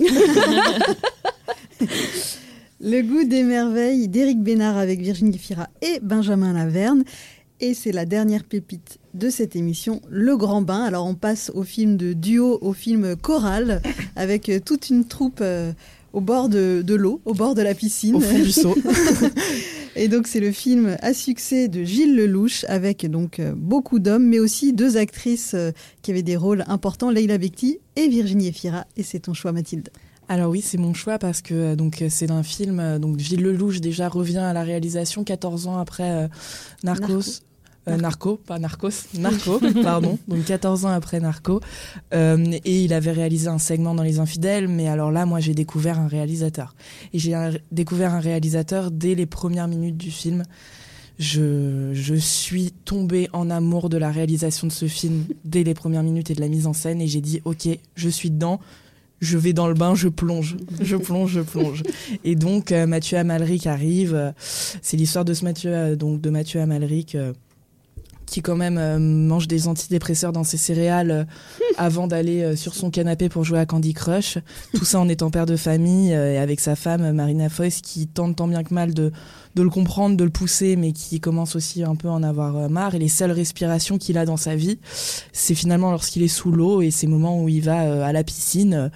Le 2.87 3.01
goût 3.01 3.23
des 3.23 3.41
merveilles 3.41 4.07
d'Éric 4.07 4.43
Bénard 4.43 4.77
avec 4.77 5.01
Virginie 5.01 5.39
Fira 5.39 5.69
et 5.81 5.99
Benjamin 6.03 6.53
Laverne. 6.53 7.03
Et 7.59 7.73
c'est 7.73 7.91
la 7.91 8.05
dernière 8.05 8.43
pépite 8.43 8.99
de 9.15 9.31
cette 9.31 9.55
émission, 9.55 10.03
Le 10.07 10.37
Grand 10.37 10.61
Bain. 10.61 10.83
Alors 10.83 11.07
on 11.07 11.15
passe 11.15 11.51
au 11.55 11.63
film 11.63 11.97
de 11.97 12.13
duo, 12.13 12.59
au 12.61 12.73
film 12.73 13.15
choral, 13.15 13.81
avec 14.15 14.49
euh, 14.49 14.59
toute 14.63 14.91
une 14.91 15.03
troupe 15.03 15.39
euh, 15.41 15.73
au 16.13 16.21
bord 16.21 16.47
de, 16.47 16.83
de 16.85 16.93
l'eau, 16.93 17.21
au 17.25 17.33
bord 17.33 17.55
de 17.55 17.63
la 17.63 17.73
piscine. 17.73 18.17
Au 18.17 18.19
fond 18.19 18.37
du 18.37 18.51
seau. 18.51 18.75
et 19.95 20.07
donc 20.07 20.27
c'est 20.27 20.39
le 20.39 20.51
film 20.51 20.95
à 21.01 21.15
succès 21.15 21.67
de 21.67 21.83
Gilles 21.83 22.15
Lelouch, 22.15 22.65
avec 22.67 23.09
donc 23.09 23.39
euh, 23.39 23.53
beaucoup 23.57 23.97
d'hommes, 23.97 24.27
mais 24.27 24.37
aussi 24.37 24.73
deux 24.73 24.97
actrices 24.97 25.55
euh, 25.55 25.71
qui 26.03 26.11
avaient 26.11 26.21
des 26.21 26.37
rôles 26.37 26.63
importants, 26.67 27.09
Leila 27.09 27.39
Bekti 27.39 27.79
et 27.95 28.07
Virginie 28.09 28.49
Efira. 28.49 28.85
Et 28.95 29.01
c'est 29.01 29.21
ton 29.21 29.33
choix, 29.33 29.53
Mathilde. 29.53 29.89
Alors 30.27 30.49
oui, 30.49 30.61
c'est 30.61 30.77
mon 30.77 30.93
choix 30.93 31.19
parce 31.19 31.41
que 31.41 31.53
euh, 31.53 31.75
donc 31.75 32.01
euh, 32.01 32.07
c'est 32.09 32.31
un 32.31 32.43
film 32.43 32.79
euh, 32.79 32.99
donc 32.99 33.19
Gilles 33.19 33.43
Lelouch 33.43 33.79
déjà 33.79 34.09
revient 34.09 34.39
à 34.39 34.53
la 34.53 34.63
réalisation 34.63 35.23
14 35.23 35.67
ans 35.67 35.77
après 35.77 36.29
Narcos. 36.83 37.07
Narco. 37.07 37.21
Euh, 37.87 37.97
Narco, 37.97 38.37
pas 38.37 38.57
Narcos, 38.57 39.07
Narco, 39.17 39.59
pardon. 39.83 40.17
Donc 40.27 40.43
14 40.45 40.85
ans 40.85 40.89
après 40.89 41.19
Narco. 41.19 41.61
Euh, 42.13 42.57
et 42.65 42.83
il 42.83 42.93
avait 42.93 43.11
réalisé 43.11 43.47
un 43.47 43.59
segment 43.59 43.93
dans 43.93 44.03
Les 44.03 44.19
Infidèles, 44.19 44.67
mais 44.67 44.87
alors 44.87 45.11
là, 45.11 45.25
moi, 45.25 45.39
j'ai 45.39 45.53
découvert 45.53 45.99
un 45.99 46.07
réalisateur. 46.07 46.75
Et 47.13 47.19
j'ai 47.19 47.35
découvert 47.71 48.13
un 48.13 48.19
réalisateur 48.19 48.91
dès 48.91 49.15
les 49.15 49.25
premières 49.25 49.67
minutes 49.67 49.97
du 49.97 50.11
film. 50.11 50.43
Je, 51.19 51.91
je 51.93 52.15
suis 52.15 52.71
tombée 52.71 53.29
en 53.31 53.49
amour 53.49 53.89
de 53.89 53.97
la 53.97 54.11
réalisation 54.11 54.67
de 54.67 54.71
ce 54.71 54.87
film 54.87 55.25
dès 55.45 55.63
les 55.63 55.73
premières 55.73 56.03
minutes 56.03 56.31
et 56.31 56.35
de 56.35 56.41
la 56.41 56.49
mise 56.49 56.67
en 56.67 56.73
scène, 56.73 57.01
et 57.01 57.07
j'ai 57.07 57.21
dit, 57.21 57.41
ok, 57.45 57.69
je 57.95 58.09
suis 58.09 58.31
dedans. 58.31 58.59
Je 59.25 59.39
vais 59.39 59.53
dans 59.53 59.67
le 59.67 59.73
bain, 59.73 59.95
je 59.95 60.07
plonge, 60.07 60.55
je 60.79 60.95
plonge, 60.95 61.31
je 61.31 61.41
plonge. 61.41 61.81
Et 62.23 62.35
donc 62.35 62.71
euh, 62.71 62.85
Mathieu 62.85 63.17
Amalric 63.17 63.65
arrive. 63.65 64.13
euh, 64.13 64.31
c'est 64.37 64.97
l'histoire 64.97 65.25
de 65.25 65.33
ce 65.33 65.43
Mathieu, 65.43 65.71
euh, 65.73 65.95
de 65.95 66.29
Mathieu 66.29 66.61
Amalric, 66.61 67.17
qui 68.25 68.41
quand 68.41 68.55
même 68.55 68.77
euh, 68.77 68.99
mange 68.99 69.47
des 69.47 69.67
antidépresseurs 69.67 70.31
dans 70.31 70.43
ses 70.43 70.57
céréales 70.57 71.11
euh, 71.11 71.23
avant 71.77 72.07
d'aller 72.07 72.41
euh, 72.41 72.55
sur 72.55 72.75
son 72.75 72.89
canapé 72.89 73.29
pour 73.29 73.43
jouer 73.43 73.59
à 73.59 73.65
Candy 73.65 73.93
Crush. 73.93 74.37
Tout 74.73 74.85
ça 74.85 74.99
en 74.99 75.07
étant 75.07 75.31
père 75.31 75.45
de 75.45 75.55
famille 75.55 76.13
euh, 76.13 76.33
et 76.33 76.37
avec 76.37 76.59
sa 76.59 76.75
femme 76.75 77.11
Marina 77.11 77.49
Foïs 77.49 77.81
qui 77.81 78.07
tente 78.07 78.35
tant 78.37 78.47
bien 78.47 78.63
que 78.63 78.73
mal 78.73 78.93
de, 78.93 79.11
de 79.55 79.63
le 79.63 79.69
comprendre, 79.69 80.17
de 80.17 80.23
le 80.23 80.29
pousser, 80.29 80.75
mais 80.75 80.91
qui 80.91 81.19
commence 81.19 81.55
aussi 81.55 81.83
un 81.83 81.95
peu 81.95 82.09
à 82.09 82.11
en 82.11 82.23
avoir 82.23 82.57
euh, 82.57 82.67
marre. 82.67 82.95
Et 82.95 82.99
les 82.99 83.07
seules 83.07 83.31
respirations 83.31 83.97
qu'il 83.97 84.17
a 84.17 84.25
dans 84.25 84.37
sa 84.37 84.55
vie, 84.55 84.79
c'est 85.31 85.55
finalement 85.55 85.91
lorsqu'il 85.91 86.23
est 86.23 86.27
sous 86.27 86.51
l'eau 86.51 86.81
et 86.81 86.91
ces 86.91 87.07
moments 87.07 87.41
où 87.41 87.49
il 87.49 87.61
va 87.61 87.83
euh, 87.83 88.03
à 88.03 88.11
la 88.11 88.23
piscine. 88.23 88.91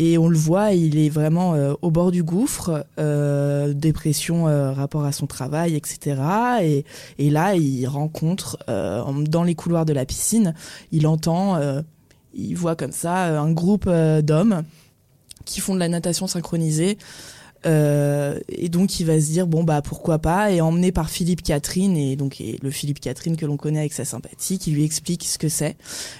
Et 0.00 0.16
on 0.16 0.28
le 0.28 0.38
voit, 0.38 0.74
il 0.74 0.96
est 0.96 1.08
vraiment 1.08 1.54
euh, 1.54 1.74
au 1.82 1.90
bord 1.90 2.12
du 2.12 2.22
gouffre, 2.22 2.86
euh, 3.00 3.72
dépression 3.74 4.46
euh, 4.46 4.70
rapport 4.70 5.04
à 5.04 5.10
son 5.10 5.26
travail, 5.26 5.74
etc. 5.74 6.22
Et, 6.62 6.84
et 7.18 7.30
là, 7.30 7.56
il 7.56 7.84
rencontre 7.88 8.58
euh, 8.68 9.02
dans 9.22 9.42
les 9.42 9.56
couloirs 9.56 9.84
de 9.84 9.92
la 9.92 10.06
piscine, 10.06 10.54
il 10.92 11.08
entend, 11.08 11.58
il 12.32 12.54
voit 12.54 12.76
comme 12.76 12.92
ça 12.92 13.40
un 13.40 13.50
groupe 13.50 13.90
d'hommes 13.90 14.62
qui 15.44 15.60
font 15.60 15.74
de 15.74 15.80
la 15.80 15.88
natation 15.88 16.28
synchronisée. 16.28 16.96
Euh, 17.66 18.38
et 18.48 18.68
donc 18.68 19.00
il 19.00 19.06
va 19.06 19.20
se 19.20 19.26
dire 19.26 19.48
bon 19.48 19.64
bah 19.64 19.82
pourquoi 19.82 20.18
pas 20.18 20.52
et 20.52 20.60
emmené 20.60 20.92
par 20.92 21.10
Philippe 21.10 21.42
Catherine 21.42 21.96
et 21.96 22.14
donc 22.14 22.40
et 22.40 22.56
le 22.62 22.70
Philippe 22.70 23.00
Catherine 23.00 23.36
que 23.36 23.46
l'on 23.46 23.56
connaît 23.56 23.80
avec 23.80 23.92
sa 23.92 24.04
sympathie 24.04 24.58
qui 24.60 24.70
lui 24.70 24.84
explique 24.84 25.24
ce 25.24 25.38
que 25.38 25.48
c'est. 25.48 25.76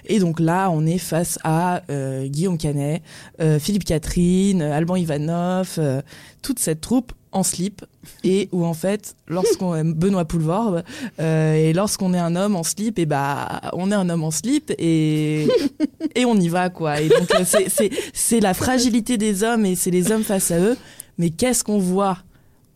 Et 0.07 0.18
donc 0.18 0.41
là 0.41 0.68
on 0.70 0.84
est 0.84 0.99
face 0.99 1.39
à 1.45 1.82
euh, 1.91 2.26
Guillaume 2.26 2.59
Canet 2.59 3.03
euh, 3.41 3.59
Philippe 3.59 3.84
Catherine 3.84 4.62
Alban 4.62 4.97
Ivanov 4.97 5.76
euh, 5.78 6.03
toute 6.43 6.59
cette 6.59 6.80
troupe 6.80 7.12
en 7.32 7.43
slip. 7.43 7.84
Et 8.24 8.49
où 8.53 8.64
en 8.64 8.74
fait 8.74 9.16
lorsqu'on 9.28 9.84
Benoît 9.84 10.24
Poulvord 10.24 10.82
euh, 11.20 11.55
et 11.55 11.72
lorsqu'on 11.72 12.14
est 12.14 12.18
un 12.18 12.36
homme 12.36 12.57
en 12.57 12.62
slip 12.62 12.99
et 12.99 13.07
bah 13.07 13.61
on 13.74 13.91
est 13.91 13.95
un 13.95 14.09
homme 14.09 14.24
en 14.24 14.30
slip 14.30 14.72
et 14.78 15.47
et 16.14 16.24
on 16.24 16.36
y 16.36 16.49
va 16.49 16.70
quoi. 16.70 17.01
Et 17.01 17.09
donc 17.09 17.30
euh, 17.34 17.45
c'est 17.45 17.68
c'est 17.68 17.91
c'est 18.12 18.41
la 18.41 18.55
fragilité 18.55 19.18
des 19.18 19.43
hommes 19.43 19.66
et 19.66 19.76
c'est 19.76 19.91
les 19.91 20.11
hommes 20.11 20.24
face 20.24 20.51
à 20.51 20.59
eux 20.59 20.76
mais 21.19 21.31
qu'est-ce 21.31 21.64
qu'on 21.64 21.79
voit 21.79 22.19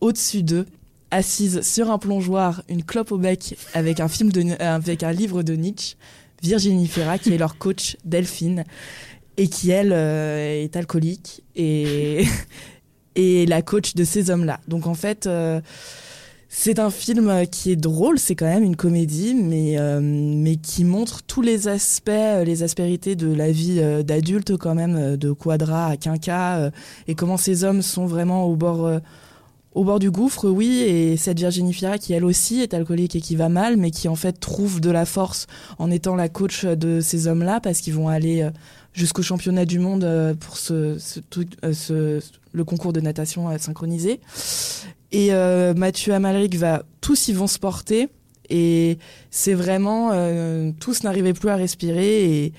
au-dessus 0.01 0.43
d'eux 0.43 0.67
assise 1.11 1.61
sur 1.61 1.91
un 1.91 1.97
plongeoir 1.97 2.63
une 2.69 2.83
clope 2.83 3.11
au 3.11 3.17
bec 3.17 3.55
avec 3.73 3.99
un 3.99 4.07
film 4.07 4.31
de 4.31 4.61
avec 4.61 5.03
un 5.03 5.11
livre 5.11 5.43
de 5.43 5.53
Nietzsche 5.53 5.95
Virginie 6.41 6.87
Ferra 6.87 7.17
qui 7.17 7.33
est 7.33 7.37
leur 7.37 7.57
coach 7.57 7.97
Delphine 8.03 8.63
et 9.37 9.47
qui 9.47 9.71
elle 9.71 9.93
euh, 9.93 10.63
est 10.63 10.75
alcoolique 10.75 11.43
et 11.55 12.25
et 13.15 13.45
la 13.45 13.61
coach 13.61 13.95
de 13.95 14.03
ces 14.03 14.29
hommes-là. 14.29 14.59
Donc 14.67 14.87
en 14.87 14.93
fait, 14.93 15.27
euh, 15.27 15.61
c'est 16.55 16.77
un 16.77 16.91
film 16.91 17.29
euh, 17.29 17.45
qui 17.45 17.71
est 17.71 17.75
drôle, 17.75 18.19
c'est 18.19 18.35
quand 18.35 18.45
même 18.45 18.63
une 18.63 18.75
comédie, 18.75 19.33
mais 19.33 19.79
euh, 19.79 19.99
mais 20.01 20.55
qui 20.55 20.83
montre 20.83 21.23
tous 21.23 21.41
les 21.41 21.67
aspects, 21.67 22.09
euh, 22.09 22.43
les 22.43 22.61
aspérités 22.61 23.15
de 23.15 23.33
la 23.33 23.51
vie 23.51 23.79
euh, 23.79 24.03
d'adulte 24.03 24.55
quand 24.57 24.75
même, 24.75 25.17
de 25.17 25.31
Quadra 25.31 25.87
à 25.87 25.97
Quinca, 25.97 26.57
euh, 26.57 26.71
et 27.07 27.15
comment 27.15 27.37
ces 27.37 27.63
hommes 27.63 27.81
sont 27.81 28.05
vraiment 28.05 28.45
au 28.45 28.55
bord 28.55 28.87
au 29.73 29.83
bord 29.83 29.97
du 29.97 30.11
gouffre, 30.11 30.47
oui, 30.47 30.81
et 30.81 31.17
cette 31.17 31.39
Virginie 31.39 31.73
Fira 31.73 31.97
qui 31.97 32.13
elle 32.13 32.23
aussi 32.23 32.61
est 32.61 32.75
alcoolique 32.75 33.15
et 33.15 33.21
qui 33.21 33.35
va 33.35 33.49
mal, 33.49 33.75
mais 33.75 33.89
qui 33.89 34.07
en 34.07 34.15
fait 34.15 34.33
trouve 34.33 34.79
de 34.79 34.91
la 34.91 35.05
force 35.05 35.47
en 35.79 35.89
étant 35.89 36.15
la 36.15 36.29
coach 36.29 36.65
de 36.65 37.01
ces 37.01 37.25
hommes-là, 37.25 37.61
parce 37.61 37.79
qu'ils 37.79 37.95
vont 37.95 38.09
aller 38.09 38.47
jusqu'au 38.93 39.23
championnat 39.23 39.65
du 39.65 39.79
monde 39.79 40.07
pour 40.39 40.57
ce, 40.57 40.99
ce 40.99 41.19
ce, 41.73 42.21
le 42.53 42.63
concours 42.63 42.93
de 42.93 43.01
natation 43.01 43.49
euh, 43.49 43.57
synchronisé. 43.57 44.19
Et 45.13 45.31
euh, 45.31 45.75
Mathieu 45.75 46.11
Amalric 46.11 46.55
va, 46.55 46.83
tous 46.99 47.27
ils 47.27 47.37
vont 47.37 47.45
se 47.45 47.59
porter, 47.59 48.09
et 48.49 48.97
c'est 49.29 49.53
vraiment, 49.53 50.09
euh, 50.11 50.71
tous 50.79 51.03
n'arrivaient 51.03 51.33
plus 51.33 51.49
à 51.49 51.55
respirer, 51.55 52.51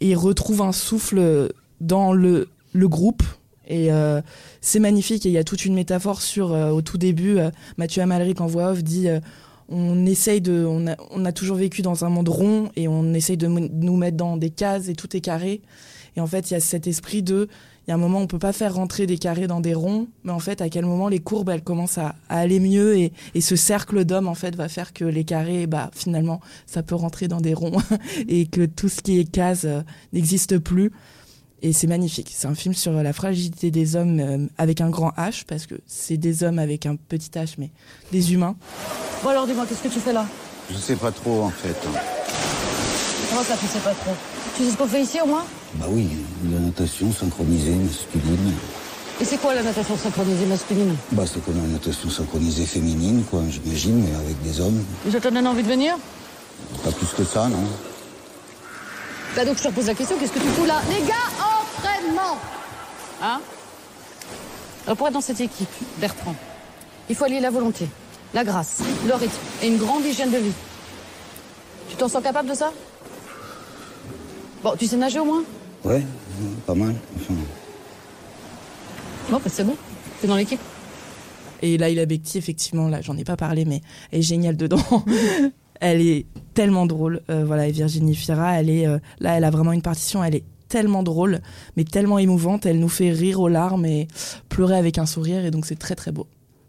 et, 0.00 0.14
retrouvent 0.14 0.62
un 0.62 0.72
souffle 0.72 1.50
dans 1.80 2.12
le, 2.12 2.48
le 2.72 2.88
groupe. 2.88 3.24
Et 3.66 3.92
euh, 3.92 4.22
c'est 4.60 4.78
magnifique. 4.78 5.26
Et 5.26 5.28
il 5.28 5.32
y 5.32 5.38
a 5.38 5.44
toute 5.44 5.64
une 5.64 5.74
métaphore 5.74 6.22
sur, 6.22 6.52
au 6.52 6.80
tout 6.82 6.98
début, 6.98 7.38
Mathieu 7.76 8.00
Amalric 8.00 8.40
en 8.40 8.46
voix 8.46 8.70
off 8.70 8.84
dit 8.84 9.08
on 9.68 10.06
essaye 10.06 10.40
de. 10.40 10.64
On 10.64 10.86
a, 10.86 10.96
on 11.10 11.24
a 11.24 11.32
toujours 11.32 11.56
vécu 11.56 11.82
dans 11.82 12.04
un 12.04 12.08
monde 12.08 12.28
rond 12.28 12.70
et 12.76 12.86
on 12.86 13.12
essaye 13.12 13.36
de 13.36 13.48
nous 13.48 13.96
mettre 13.96 14.16
dans 14.16 14.36
des 14.36 14.50
cases 14.50 14.88
et 14.88 14.94
tout 14.94 15.14
est 15.16 15.20
carré. 15.20 15.62
Et 16.16 16.20
en 16.20 16.26
fait, 16.26 16.50
il 16.50 16.54
y 16.54 16.56
a 16.56 16.60
cet 16.60 16.86
esprit 16.86 17.22
de. 17.22 17.48
Il 17.88 17.92
y 17.92 17.92
a 17.92 17.94
un 17.94 17.98
moment 18.00 18.18
où 18.18 18.22
on 18.24 18.26
peut 18.26 18.38
pas 18.38 18.52
faire 18.52 18.74
rentrer 18.74 19.06
des 19.06 19.16
carrés 19.16 19.46
dans 19.46 19.60
des 19.60 19.72
ronds, 19.72 20.08
mais 20.22 20.32
en 20.32 20.40
fait, 20.40 20.60
à 20.60 20.68
quel 20.68 20.84
moment 20.84 21.08
les 21.08 21.20
courbes, 21.20 21.48
elles 21.48 21.64
commencent 21.64 21.96
à, 21.96 22.16
à 22.28 22.40
aller 22.40 22.60
mieux 22.60 22.98
et, 22.98 23.14
et 23.34 23.40
ce 23.40 23.56
cercle 23.56 24.04
d'hommes, 24.04 24.28
en 24.28 24.34
fait, 24.34 24.54
va 24.54 24.68
faire 24.68 24.92
que 24.92 25.06
les 25.06 25.24
carrés, 25.24 25.66
bah, 25.66 25.90
finalement, 25.94 26.42
ça 26.66 26.82
peut 26.82 26.94
rentrer 26.94 27.28
dans 27.28 27.40
des 27.40 27.54
ronds 27.54 27.80
et 28.28 28.44
que 28.44 28.66
tout 28.66 28.90
ce 28.90 29.00
qui 29.00 29.18
est 29.18 29.24
case 29.24 29.62
euh, 29.64 29.80
n'existe 30.12 30.58
plus. 30.58 30.92
Et 31.62 31.72
c'est 31.72 31.86
magnifique. 31.86 32.30
C'est 32.36 32.46
un 32.46 32.54
film 32.54 32.74
sur 32.74 32.92
la 32.92 33.14
fragilité 33.14 33.70
des 33.70 33.96
hommes 33.96 34.20
euh, 34.20 34.46
avec 34.58 34.82
un 34.82 34.90
grand 34.90 35.12
H, 35.16 35.44
parce 35.46 35.64
que 35.64 35.76
c'est 35.86 36.18
des 36.18 36.44
hommes 36.44 36.58
avec 36.58 36.84
un 36.84 36.94
petit 36.94 37.30
H, 37.30 37.54
mais 37.56 37.70
des 38.12 38.34
humains. 38.34 38.56
Bon 39.22 39.30
alors 39.30 39.46
dis-moi, 39.46 39.64
qu'est-ce 39.66 39.82
que 39.84 39.88
tu 39.94 40.00
fais 40.00 40.12
là? 40.12 40.26
Je 40.70 40.76
sais 40.76 40.96
pas 40.96 41.10
trop 41.10 41.40
en 41.40 41.48
fait. 41.50 41.74
Comment 43.30 43.42
ça, 43.42 43.56
tu 43.58 43.66
sais 43.66 43.78
pas 43.78 43.94
trop? 43.94 44.12
Tu 44.58 44.64
sais 44.64 44.72
ce 44.72 44.76
qu'on 44.76 44.86
fait 44.86 45.02
ici 45.02 45.18
au 45.24 45.26
moins? 45.26 45.44
Bah 45.74 45.86
oui, 45.90 46.08
la 46.50 46.58
natation 46.60 47.12
synchronisée 47.12 47.74
masculine. 47.74 48.54
Et 49.20 49.24
c'est 49.24 49.36
quoi 49.36 49.54
la 49.54 49.62
natation 49.62 49.96
synchronisée 49.96 50.46
masculine? 50.46 50.96
Bah 51.12 51.24
c'est 51.26 51.44
comme 51.44 51.56
la 51.56 51.68
natation 51.68 52.08
synchronisée 52.08 52.64
féminine, 52.64 53.22
quoi, 53.30 53.42
j'imagine, 53.50 54.02
mais 54.02 54.14
avec 54.14 54.40
des 54.42 54.60
hommes. 54.60 54.82
Et 55.06 55.10
ça 55.10 55.20
te 55.20 55.28
donne 55.28 55.46
envie 55.46 55.62
de 55.62 55.68
venir? 55.68 55.96
Pas 56.82 56.90
plus 56.90 57.08
que 57.08 57.24
ça, 57.24 57.48
non? 57.48 57.64
Bah 59.36 59.44
donc 59.44 59.58
je 59.58 59.62
te 59.62 59.68
repose 59.68 59.86
la 59.86 59.94
question, 59.94 60.16
qu'est-ce 60.18 60.32
que 60.32 60.38
tu 60.38 60.48
fous 60.48 60.64
là? 60.64 60.80
Les 60.88 61.06
gars, 61.06 61.14
entraînement! 61.38 62.38
Hein? 63.22 63.40
Alors 64.86 64.96
pour 64.96 65.06
être 65.06 65.14
dans 65.14 65.20
cette 65.20 65.40
équipe, 65.40 65.68
Bertrand, 65.98 66.34
il 67.10 67.14
faut 67.14 67.24
allier 67.24 67.40
la 67.40 67.50
volonté, 67.50 67.88
la 68.32 68.42
grâce, 68.42 68.78
le 69.06 69.14
rythme 69.14 69.36
et 69.62 69.68
une 69.68 69.76
grande 69.76 70.04
hygiène 70.04 70.30
de 70.30 70.38
vie. 70.38 70.52
Tu 71.90 71.96
t'en 71.96 72.08
sens 72.08 72.22
capable 72.22 72.48
de 72.48 72.54
ça? 72.54 72.72
Bon, 74.62 74.74
tu 74.78 74.86
sais 74.86 74.96
nager 74.96 75.18
au 75.18 75.24
moins? 75.24 75.42
Ouais, 75.84 76.02
pas 76.66 76.74
mal. 76.74 76.94
Enfin, 77.16 77.34
Bon, 79.30 79.36
bah, 79.36 79.42
c'est 79.46 79.64
bon. 79.64 79.76
T'es 80.20 80.26
dans 80.26 80.36
l'équipe 80.36 80.60
Et 81.62 81.76
Laila 81.76 82.06
Bekti, 82.06 82.38
effectivement, 82.38 82.88
là, 82.88 83.00
j'en 83.02 83.16
ai 83.16 83.24
pas 83.24 83.36
parlé, 83.36 83.64
mais 83.64 83.82
elle 84.10 84.20
est 84.20 84.22
géniale 84.22 84.56
dedans. 84.56 84.82
elle 85.80 86.00
est 86.00 86.26
tellement 86.54 86.86
drôle. 86.86 87.20
Euh, 87.30 87.44
voilà, 87.44 87.68
et 87.68 87.72
Virginie 87.72 88.14
Fira, 88.14 88.58
elle 88.58 88.70
est 88.70 88.86
euh, 88.86 88.98
là, 89.20 89.36
elle 89.36 89.44
a 89.44 89.50
vraiment 89.50 89.72
une 89.72 89.82
partition. 89.82 90.24
Elle 90.24 90.34
est 90.34 90.44
tellement 90.68 91.02
drôle, 91.02 91.40
mais 91.76 91.84
tellement 91.84 92.18
émouvante. 92.18 92.64
Elle 92.66 92.78
nous 92.80 92.88
fait 92.88 93.10
rire 93.10 93.40
aux 93.40 93.48
larmes 93.48 93.84
et 93.84 94.08
pleurer 94.48 94.76
avec 94.76 94.98
un 94.98 95.06
sourire, 95.06 95.44
et 95.44 95.50
donc 95.50 95.66
c'est 95.66 95.78
très 95.78 95.94
très 95.94 96.10
beau. 96.10 96.26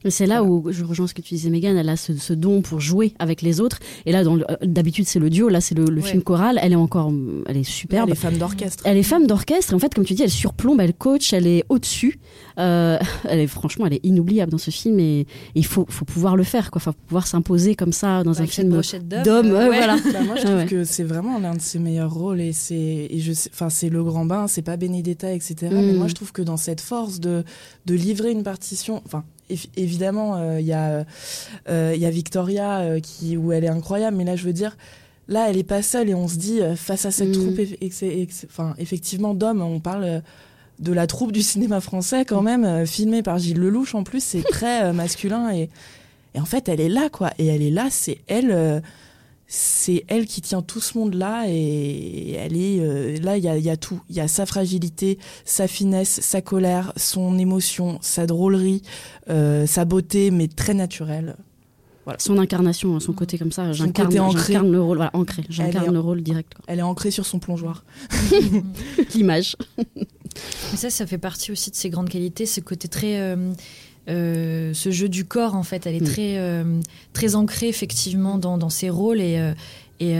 C'est 0.07 0.25
là 0.27 0.43
où 0.43 0.65
je 0.71 0.83
rejoins 0.85 1.07
ce 1.07 1.13
que 1.13 1.21
tu 1.21 1.33
disais, 1.33 1.49
Megan. 1.49 1.75
Elle 1.77 1.89
a 1.89 1.97
ce, 1.97 2.13
ce 2.15 2.33
don 2.33 2.61
pour 2.61 2.79
jouer 2.79 3.13
avec 3.19 3.41
les 3.41 3.59
autres. 3.59 3.79
Et 4.05 4.11
là, 4.11 4.23
euh, 4.23 4.37
d'habitude, 4.63 5.05
c'est 5.07 5.19
le 5.19 5.29
duo. 5.29 5.49
Là, 5.49 5.59
c'est 5.61 5.75
le, 5.75 5.85
le 5.85 6.01
Ouais. 6.01 6.07
film 6.07 6.21
choral. 6.23 6.59
Elle 6.61 6.71
est 6.73 6.75
encore, 6.75 7.11
elle 7.47 7.57
est 7.57 7.63
superbe. 7.63 8.07
Elle 8.09 8.13
est 8.13 8.15
femme 8.19 8.37
d'orchestre. 8.37 8.83
Elle 8.85 8.97
est 8.97 9.03
femme 9.03 9.27
d'orchestre. 9.27 9.73
En 9.73 9.79
fait, 9.79 9.93
comme 9.93 10.05
tu 10.05 10.13
dis, 10.13 10.23
elle 10.23 10.29
surplombe, 10.29 10.79
elle 10.79 10.93
coach, 10.93 11.33
elle 11.33 11.47
est 11.47 11.65
au-dessus. 11.69 12.19
Euh, 12.59 12.97
elle 13.27 13.39
est 13.39 13.47
franchement, 13.47 13.85
elle 13.87 13.93
est 13.93 14.05
inoubliable 14.05 14.51
dans 14.51 14.57
ce 14.57 14.71
film. 14.71 14.99
Et, 14.99 15.25
il 15.55 15.65
faut, 15.65 15.85
faut 15.89 16.05
pouvoir 16.05 16.35
le 16.35 16.43
faire, 16.43 16.71
quoi. 16.71 16.79
Faut 16.79 16.93
pouvoir 16.93 17.27
s'imposer 17.27 17.75
comme 17.75 17.91
ça 17.93 18.23
dans 18.23 18.31
un 18.37 18.43
Avec 18.43 18.53
cette 18.53 18.65
film 18.67 18.81
d'homme. 19.23 19.47
euh, 19.47 19.69
ouais, 19.69 19.77
voilà. 19.77 19.97
Bah, 20.13 20.21
moi, 20.25 20.35
je 20.37 20.41
Ah 20.41 20.45
trouve 20.45 20.55
ouais. 20.59 20.65
que 20.65 20.83
c'est 20.85 21.03
vraiment 21.03 21.39
l'un 21.39 21.55
de 21.55 21.61
ses 21.61 21.79
meilleurs 21.79 22.13
rôles 22.13 22.39
et 22.41 22.53
c'est, 22.53 23.09
je 23.17 23.31
enfin, 23.51 23.69
c'est 23.69 23.89
le 23.89 24.03
grand 24.03 24.25
bain, 24.25 24.47
c'est 24.47 24.61
pas 24.61 24.77
Benedetta, 24.77 25.33
etc. 25.33 25.55
Mais 25.71 25.93
Mm. 25.93 25.97
moi, 25.97 26.07
je 26.07 26.13
trouve 26.15 26.31
que 26.31 26.41
dans 26.41 26.57
cette 26.57 26.81
force 26.81 27.19
de, 27.19 27.43
de 27.85 27.93
livrer 27.95 28.31
une 28.31 28.43
partition, 28.43 29.01
enfin, 29.05 29.23
évidemment, 29.77 30.35
euh, 30.37 30.59
il 30.59 30.65
y 30.65 30.73
a, 30.73 31.05
euh, 31.69 31.93
y 31.97 32.05
a 32.05 32.09
Victoria 32.09 32.79
euh, 32.79 32.99
qui, 32.99 33.37
où 33.37 33.51
elle 33.51 33.63
est 33.63 33.69
incroyable, 33.69 34.17
mais 34.17 34.23
là, 34.25 34.35
je 34.35 34.43
veux 34.43 34.53
dire, 34.53 34.77
là, 35.27 35.47
elle 35.49 35.57
est 35.57 35.63
pas 35.63 35.81
seule 35.81 36.09
et 36.09 36.15
on 36.15 36.27
se 36.27 36.37
dit, 36.37 36.59
face 36.75 37.05
à 37.05 37.11
cette 37.11 37.29
Mm. 37.29 37.33
troupe, 37.33 37.59
enfin, 38.47 38.75
effectivement, 38.77 39.33
d'hommes, 39.33 39.61
on 39.61 39.79
parle 39.79 40.21
de 40.79 40.93
la 40.93 41.07
troupe 41.07 41.31
du 41.31 41.41
cinéma 41.41 41.81
français 41.81 42.23
quand 42.25 42.41
même, 42.41 42.63
euh, 42.63 42.85
filmée 42.85 43.21
par 43.21 43.37
Gilles 43.37 43.59
Lelouch 43.59 43.95
en 43.95 44.03
plus, 44.03 44.23
c'est 44.23 44.43
très 44.49 44.85
euh, 44.85 44.93
masculin 44.93 45.51
et, 45.53 45.69
et 46.35 46.39
en 46.39 46.45
fait, 46.45 46.69
elle 46.69 46.79
est 46.79 46.89
là, 46.89 47.09
quoi. 47.09 47.31
Et 47.37 47.47
elle 47.47 47.61
est 47.61 47.69
là, 47.71 47.87
c'est 47.91 48.19
elle. 48.27 48.51
euh, 48.51 48.79
c'est 49.51 50.05
elle 50.07 50.27
qui 50.27 50.41
tient 50.41 50.61
tout 50.61 50.79
ce 50.79 50.95
monde-là 50.97 51.45
et 51.47 52.33
elle 52.33 52.55
est 52.55 52.79
euh, 52.81 53.17
là. 53.19 53.35
Il 53.35 53.43
y 53.43 53.47
a, 53.47 53.57
y 53.57 53.69
a 53.71 53.77
tout. 53.77 53.99
Il 54.07 54.15
y 54.15 54.19
a 54.19 54.27
sa 54.27 54.45
fragilité, 54.45 55.17
sa 55.43 55.67
finesse, 55.67 56.19
sa 56.21 56.41
colère, 56.41 56.93
son 56.97 57.37
émotion, 57.39 57.97
sa 58.01 58.27
drôlerie, 58.27 58.83
euh, 59.29 59.65
sa 59.65 59.85
beauté, 59.85 60.29
mais 60.29 60.47
très 60.47 60.75
naturelle. 60.75 61.35
Voilà. 62.05 62.19
Son 62.19 62.37
incarnation, 62.37 62.99
son 62.99 63.13
côté 63.13 63.37
comme 63.39 63.51
ça. 63.51 63.71
J'incarne 63.73 64.07
côté 64.09 64.19
ancré. 64.19 64.53
j'incarne 64.53 64.71
le 64.71 64.81
rôle. 64.81 64.97
Voilà, 64.97 65.11
ancré. 65.15 65.43
Elle 65.47 65.53
J'incarne 65.53 65.87
est- 65.87 65.91
le 65.93 65.99
rôle 65.99 66.21
direct. 66.21 66.53
quoi. 66.53 66.63
Elle 66.67 66.79
est 66.79 66.83
ancrée 66.83 67.09
sur 67.11 67.25
son 67.25 67.39
plongeoir. 67.39 67.83
L'image. 69.15 69.55
Mais 69.77 70.77
ça, 70.77 70.89
ça 70.89 71.05
fait 71.07 71.17
partie 71.17 71.51
aussi 71.51 71.71
de 71.71 71.75
ses 71.75 71.89
grandes 71.89 72.09
qualités, 72.09 72.45
ce 72.45 72.61
côté 72.61 72.87
très. 72.87 73.19
euh, 73.19 73.51
euh, 74.09 74.73
ce 74.73 74.91
jeu 74.91 75.07
du 75.09 75.25
corps, 75.25 75.55
en 75.55 75.63
fait, 75.63 75.85
elle 75.85 75.95
est 75.95 76.01
Mm. 76.01 76.11
très, 76.13 76.37
euh, 76.37 76.79
très 77.13 77.35
ancrée, 77.35 77.67
effectivement, 77.69 78.37
dans, 78.37 78.57
dans 78.57 78.69
ses 78.69 78.89
rôles. 78.89 79.21
Et, 79.21 79.37
euh, 79.39 79.53
et, 80.01 80.13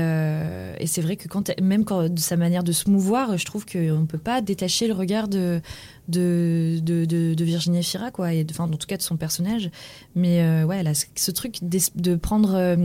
et 0.83 0.87
c'est 0.87 1.01
vrai 1.01 1.15
que 1.15 1.27
quand, 1.29 1.49
elle- 1.49 1.63
même 1.63 1.85
quand, 1.85 2.09
de 2.13 2.19
sa 2.19 2.35
manière 2.35 2.63
de 2.65 2.71
se 2.73 2.89
mouvoir, 2.89 3.37
je 3.37 3.45
trouve 3.45 3.65
qu'on 3.65 3.99
ne 4.01 4.05
peut 4.05 4.17
pas 4.17 4.41
détacher 4.41 4.87
le 4.87 4.93
regard 4.93 5.29
de, 5.29 5.61
de, 6.09 6.79
de, 6.83 7.05
de- 7.05 7.33
de 7.33 7.43
Virginie 7.45 7.81
Fira, 7.83 8.11
quoi. 8.11 8.33
Et 8.33 8.45
enfin, 8.51 8.65
en 8.65 8.69
tout 8.75 8.87
cas, 8.87 8.97
de 8.97 9.01
son 9.01 9.15
personnage. 9.15 9.71
Mais 10.15 10.63
ouais, 10.65 10.79
elle 10.79 10.87
a 10.87 10.93
ce, 10.93 11.31
truc 11.31 11.59
de 11.61 12.15
prendre 12.15 12.75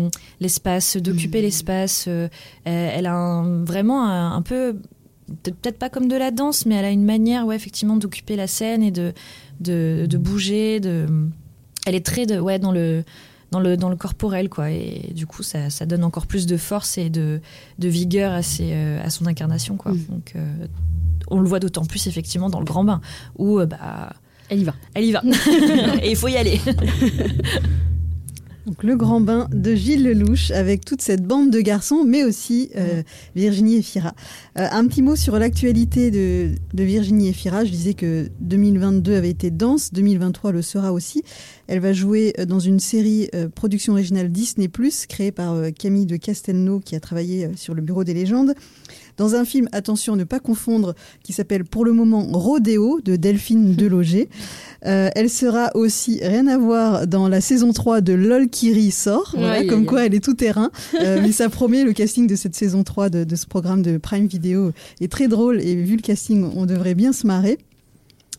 l'espace, 0.40 0.96
d'occuper 0.96 1.42
l'espace. 1.42 2.04
euh, 2.06 2.28
elle, 2.64 2.90
elle 2.98 3.06
a 3.06 3.14
un- 3.14 3.64
vraiment 3.64 4.04
un, 4.08 4.32
un 4.36 4.42
peu 4.42 4.76
peut- 5.42 5.52
peut-être 5.52 5.78
pas 5.78 5.88
comme 5.90 6.06
de 6.06 6.16
la 6.16 6.30
danse, 6.30 6.66
mais 6.66 6.74
elle 6.76 6.84
a 6.84 6.90
une 6.90 7.04
manière, 7.04 7.46
ouais, 7.46 7.56
effectivement, 7.56 7.96
d'occuper 7.96 8.36
la 8.36 8.46
scène 8.46 8.82
et 8.82 8.90
de, 8.90 9.12
de, 9.60 10.06
de 10.08 10.18
bouger. 10.18 10.80
De... 10.80 11.06
Elle 11.86 11.94
est 11.94 12.04
très 12.04 12.26
de, 12.26 12.38
ouais, 12.38 12.58
dans 12.58 12.72
le 12.72 13.04
dans 13.50 13.60
le 13.60 13.76
dans 13.76 13.88
le 13.88 13.96
corporel, 13.96 14.48
quoi. 14.48 14.70
Et 14.70 15.12
du 15.14 15.26
coup, 15.26 15.42
ça, 15.42 15.70
ça 15.70 15.86
donne 15.86 16.04
encore 16.04 16.26
plus 16.26 16.46
de 16.46 16.56
force 16.56 16.98
et 16.98 17.08
de, 17.08 17.40
de 17.78 17.88
vigueur 17.88 18.32
à, 18.32 18.42
ses, 18.42 18.70
euh, 18.72 19.02
à 19.02 19.10
son 19.10 19.26
incarnation, 19.26 19.76
quoi. 19.76 19.92
Donc, 19.92 20.32
euh, 20.34 20.66
on 21.28 21.40
le 21.40 21.48
voit 21.48 21.60
d'autant 21.60 21.84
plus 21.84 22.06
effectivement 22.06 22.50
dans 22.50 22.58
le 22.58 22.64
grand 22.64 22.84
bain 22.84 23.00
où 23.38 23.58
euh, 23.58 23.66
bah 23.66 24.12
elle 24.50 24.60
y 24.60 24.64
va, 24.64 24.74
elle 24.92 25.04
y 25.04 25.12
va, 25.12 25.22
et 26.02 26.10
il 26.10 26.16
faut 26.16 26.28
y 26.28 26.36
aller. 26.36 26.60
Donc 28.66 28.82
le 28.82 28.96
grand 28.96 29.20
bain 29.20 29.46
de 29.52 29.74
Gilles 29.74 30.04
Lelouch 30.04 30.50
avec 30.50 30.86
toute 30.86 31.02
cette 31.02 31.22
bande 31.22 31.50
de 31.50 31.60
garçons, 31.60 32.02
mais 32.06 32.24
aussi 32.24 32.70
euh, 32.76 33.02
Virginie 33.36 33.76
Efira. 33.76 34.14
Euh, 34.58 34.66
un 34.70 34.86
petit 34.86 35.02
mot 35.02 35.16
sur 35.16 35.38
l'actualité 35.38 36.10
de, 36.10 36.54
de 36.72 36.82
Virginie 36.82 37.28
Efira. 37.28 37.64
Je 37.64 37.70
disais 37.70 37.92
que 37.92 38.30
2022 38.40 39.16
avait 39.16 39.28
été 39.28 39.50
dense, 39.50 39.92
2023 39.92 40.52
le 40.52 40.62
sera 40.62 40.94
aussi. 40.94 41.22
Elle 41.66 41.80
va 41.80 41.92
jouer 41.92 42.32
euh, 42.38 42.46
dans 42.46 42.60
une 42.60 42.80
série 42.80 43.28
euh, 43.34 43.48
production 43.48 43.92
originale 43.92 44.32
Disney+, 44.32 44.70
créée 45.08 45.32
par 45.32 45.56
Camille 45.78 46.06
de 46.06 46.16
Castelnau, 46.16 46.80
qui 46.80 46.96
a 46.96 47.00
travaillé 47.00 47.50
sur 47.56 47.74
le 47.74 47.82
Bureau 47.82 48.02
des 48.02 48.14
légendes. 48.14 48.54
Dans 49.16 49.34
un 49.34 49.44
film, 49.44 49.68
attention, 49.72 50.16
ne 50.16 50.24
pas 50.24 50.40
confondre, 50.40 50.94
qui 51.22 51.32
s'appelle 51.32 51.64
pour 51.64 51.84
le 51.84 51.92
moment 51.92 52.26
Rodéo 52.32 53.00
de 53.04 53.16
Delphine 53.16 53.74
Deloger. 53.76 54.28
Euh, 54.86 55.08
elle 55.14 55.30
sera 55.30 55.70
aussi, 55.74 56.20
rien 56.22 56.46
à 56.46 56.58
voir, 56.58 57.06
dans 57.06 57.28
la 57.28 57.40
saison 57.40 57.72
3 57.72 58.00
de 58.00 58.12
LOL 58.12 58.48
Kiri 58.48 58.90
sort, 58.90 59.34
voilà, 59.36 59.64
comme 59.64 59.86
quoi 59.86 60.06
elle 60.06 60.14
est 60.14 60.24
tout 60.24 60.34
terrain. 60.34 60.70
Euh, 61.00 61.20
mais 61.22 61.32
ça 61.32 61.48
promet, 61.48 61.84
le 61.84 61.92
casting 61.92 62.26
de 62.26 62.36
cette 62.36 62.54
saison 62.54 62.82
3 62.82 63.08
de, 63.08 63.24
de 63.24 63.36
ce 63.36 63.46
programme 63.46 63.82
de 63.82 63.98
Prime 63.98 64.26
Video 64.26 64.72
est 65.00 65.10
très 65.10 65.28
drôle 65.28 65.60
et 65.60 65.74
vu 65.74 65.96
le 65.96 66.02
casting, 66.02 66.44
on 66.54 66.66
devrait 66.66 66.94
bien 66.94 67.12
se 67.12 67.26
marrer. 67.26 67.58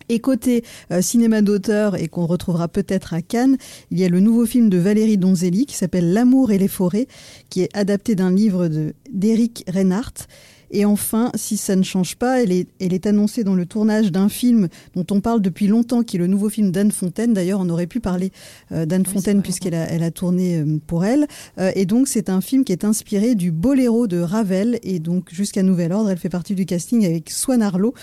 Et 0.10 0.20
côté 0.20 0.64
euh, 0.92 1.02
cinéma 1.02 1.42
d'auteur 1.42 1.96
et 1.96 2.08
qu'on 2.08 2.26
retrouvera 2.26 2.68
peut-être 2.68 3.14
à 3.14 3.22
Cannes, 3.22 3.58
il 3.92 4.00
y 4.00 4.06
a 4.06 4.10
le 4.10 4.20
nouveau 4.20 4.46
film 4.46 4.70
de 4.70 4.78
Valérie 4.78 5.18
Donzelli 5.18 5.66
qui 5.66 5.76
s'appelle 5.76 6.14
L'amour 6.14 6.52
et 6.52 6.58
les 6.58 6.68
forêts, 6.68 7.08
qui 7.50 7.62
est 7.62 7.76
adapté 7.76 8.14
d'un 8.16 8.32
livre 8.32 8.70
d'Éric 9.12 9.66
Reinhardt. 9.68 10.28
Et 10.72 10.86
enfin, 10.86 11.32
si 11.36 11.58
ça 11.58 11.76
ne 11.76 11.84
change 11.84 12.16
pas, 12.16 12.42
elle 12.42 12.52
est, 12.52 12.68
elle 12.80 12.94
est 12.94 13.06
annoncée 13.06 13.44
dans 13.44 13.56
le 13.56 13.66
tournage 13.66 14.12
d'un 14.12 14.30
film 14.30 14.68
dont 14.96 15.06
on 15.12 15.22
parle 15.22 15.42
depuis 15.42 15.68
longtemps, 15.68 16.04
qui 16.04 16.18
est 16.18 16.20
le 16.20 16.28
nouveau 16.28 16.50
film 16.50 16.72
d'Anne 16.72 16.92
Fontaine. 16.92 17.34
D'ailleurs, 17.34 17.60
on 17.62 17.70
aurait 17.70 17.88
pu 17.88 18.00
parler 18.00 18.32
euh, 18.72 18.86
d'Anne 18.86 19.06
Fontaine 19.06 19.42
puisqu'elle 19.42 19.76
a, 19.76 19.90
elle 19.90 20.04
a 20.04 20.12
tourné 20.12 20.60
euh, 20.60 20.80
pour 20.86 21.06
elle. 21.06 21.28
Euh, 21.60 21.72
et 21.76 21.86
donc, 21.86 22.08
c'est 22.08 22.30
un 22.30 22.42
film 22.42 22.64
qui 22.64 22.72
est 22.72 22.86
inspiré 22.86 23.36
du 23.36 23.52
Boléro 23.52 24.08
de 24.08 24.20
Ravel. 24.20 24.80
Et 24.84 25.00
donc, 25.00 25.34
jusqu'à 25.34 25.64
nouvel 25.64 25.92
ordre, 25.92 26.10
elle 26.10 26.18
fait 26.18 26.30
partie 26.30 26.56
du 26.56 26.66
casting 26.66 27.06
avec 27.06 27.30
Swan 27.30 27.62
Arlo. 27.62 27.94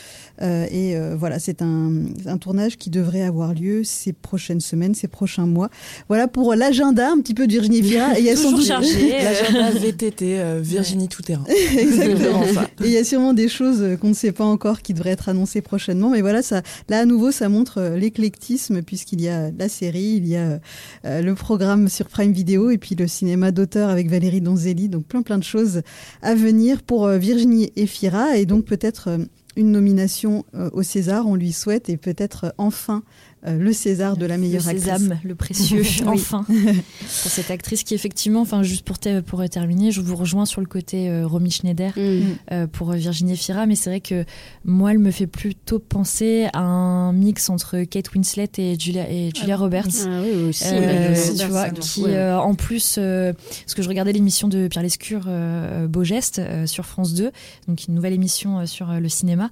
Euh, 0.41 0.67
et 0.71 0.97
euh, 0.97 1.15
voilà, 1.17 1.39
c'est 1.39 1.63
un, 1.63 1.93
un 2.27 2.39
tournage 2.39 2.77
qui 2.77 2.91
devrait 2.91 3.23
avoir 3.23 3.55
lieu 3.55 3.85
ces 3.85 4.13
prochaines 4.13 4.61
semaines, 4.61 4.95
ces 4.95 5.09
prochains 5.09 5.47
mois. 5.47 5.69
Voilà 6.09 6.29
pour 6.29 6.55
l'agenda 6.55 7.11
un 7.11 7.21
petit 7.21 7.35
peu 7.35 7.47
de 7.47 7.53
Virginie 7.53 7.83
Fira. 7.83 8.15
Et 8.17 8.21
il 8.21 8.27
y 8.27 8.31
a. 8.31 8.35
L'agenda 8.35 9.71
VTT, 9.71 10.41
euh, 10.41 10.61
Virginie 10.63 11.09
Tout-Terrain. 11.09 11.45
Exactement. 11.79 12.43
Et 12.83 12.87
il 12.87 12.91
y 12.91 12.97
a 12.97 13.05
sûrement 13.05 13.33
des 13.33 13.49
choses 13.49 13.97
qu'on 14.01 14.09
ne 14.09 14.15
sait 14.15 14.33
pas 14.33 14.45
encore 14.45 14.83
qui 14.83 14.95
devraient 14.95 15.11
être 15.11 15.29
annoncées 15.29 15.61
prochainement. 15.61 16.11
Mais 16.11 16.21
voilà, 16.21 16.41
là 16.89 17.01
à 17.01 17.05
nouveau, 17.05 17.31
ça 17.31 17.49
montre 17.49 17.79
euh, 17.79 17.97
l'éclectisme 17.97 18.83
puisqu'il 18.83 19.21
y 19.21 19.29
a 19.29 19.51
la 19.51 19.69
série, 19.69 20.15
il 20.17 20.27
y 20.27 20.37
a 20.37 20.61
euh, 21.05 21.23
le 21.23 21.35
programme 21.35 21.89
sur 21.89 22.09
Prime 22.09 22.33
Video 22.33 22.71
et 22.71 22.79
puis 22.79 22.95
le 22.95 23.07
cinéma 23.07 23.51
d'auteur 23.53 23.91
avec 23.91 24.09
Valérie 24.09 24.41
Donzelli. 24.41 24.89
Donc 24.89 25.05
plein 25.05 25.23
plein 25.23 25.39
de 25.39 25.45
choses 25.45 25.83
à 26.23 26.35
venir 26.35 26.83
pour 26.83 27.07
euh, 27.07 27.19
Virginie 27.19 27.73
Efira 27.77 28.37
et 28.37 28.47
donc 28.47 28.65
peut-être 28.65 29.19
une 29.55 29.71
nomination 29.71 30.47
au 30.73 30.83
César, 30.83 31.27
on 31.27 31.35
lui 31.35 31.53
souhaite, 31.53 31.91
et 31.91 31.99
peut-être 31.99 32.55
enfin 32.57 33.03
euh, 33.47 33.59
le 33.59 33.73
César 33.73 34.17
de 34.17 34.27
la 34.27 34.37
le 34.37 34.43
meilleure 34.43 34.69
actrice. 34.69 34.85
sésame, 34.85 35.19
le 35.25 35.35
précieux, 35.35 35.83
enfin, 36.07 36.45
pour 36.47 37.31
cette 37.31 37.51
actrice 37.51 37.83
qui 37.83 37.95
effectivement, 37.95 38.41
enfin 38.41 38.63
juste 38.63 38.85
pour, 38.85 38.99
pour 39.27 39.49
terminer, 39.49 39.91
je 39.91 40.01
vous 40.01 40.15
rejoins 40.17 40.47
sur 40.47 40.61
le 40.61 40.67
côté 40.67 41.09
euh, 41.11 41.27
Romy 41.27 41.51
Schneider 41.51 41.93
euh, 41.97 42.67
pour 42.69 42.93
Virginie 42.93 43.37
Fira, 43.37 43.67
mais 43.67 43.75
c'est 43.75 43.91
vrai 43.91 44.01
que 44.01 44.25
moi, 44.65 44.93
elle 44.93 44.99
me 44.99 45.11
fait 45.11 45.27
plutôt 45.27 45.79
penser 45.79 46.47
à 46.53 46.61
un 46.61 47.13
mix 47.13 47.51
entre 47.51 47.83
Kate 47.83 48.13
Winslet 48.15 48.49
et 48.59 48.79
Julia, 48.79 49.11
et 49.11 49.31
Julia 49.35 49.57
Roberts. 49.57 49.89
Ah 50.07 50.21
oui, 50.23 50.49
aussi, 50.49 50.65
Euh, 50.69 51.15
tu 51.39 51.47
vois, 51.47 51.71
qui 51.71 52.03
ouais. 52.05 52.15
euh, 52.15 52.39
en 52.39 52.55
plus, 52.55 52.97
euh, 52.99 53.33
parce 53.33 53.75
que 53.75 53.83
je 53.83 53.89
regardais 53.89 54.13
l'émission 54.13 54.49
de 54.49 54.69
Pierre 54.69 54.83
Lescure, 54.83 55.25
euh, 55.27 55.87
Beau 55.89 56.05
Geste, 56.05 56.39
euh, 56.39 56.67
sur 56.67 56.87
France 56.87 57.15
2, 57.15 57.31
donc 57.69 57.87
une 57.89 57.95
nouvelle 57.95 58.13
émission 58.13 58.61
euh, 58.61 58.67
sur 58.67 58.91
euh, 58.91 59.01
le 59.01 59.09
cinéma. 59.09 59.51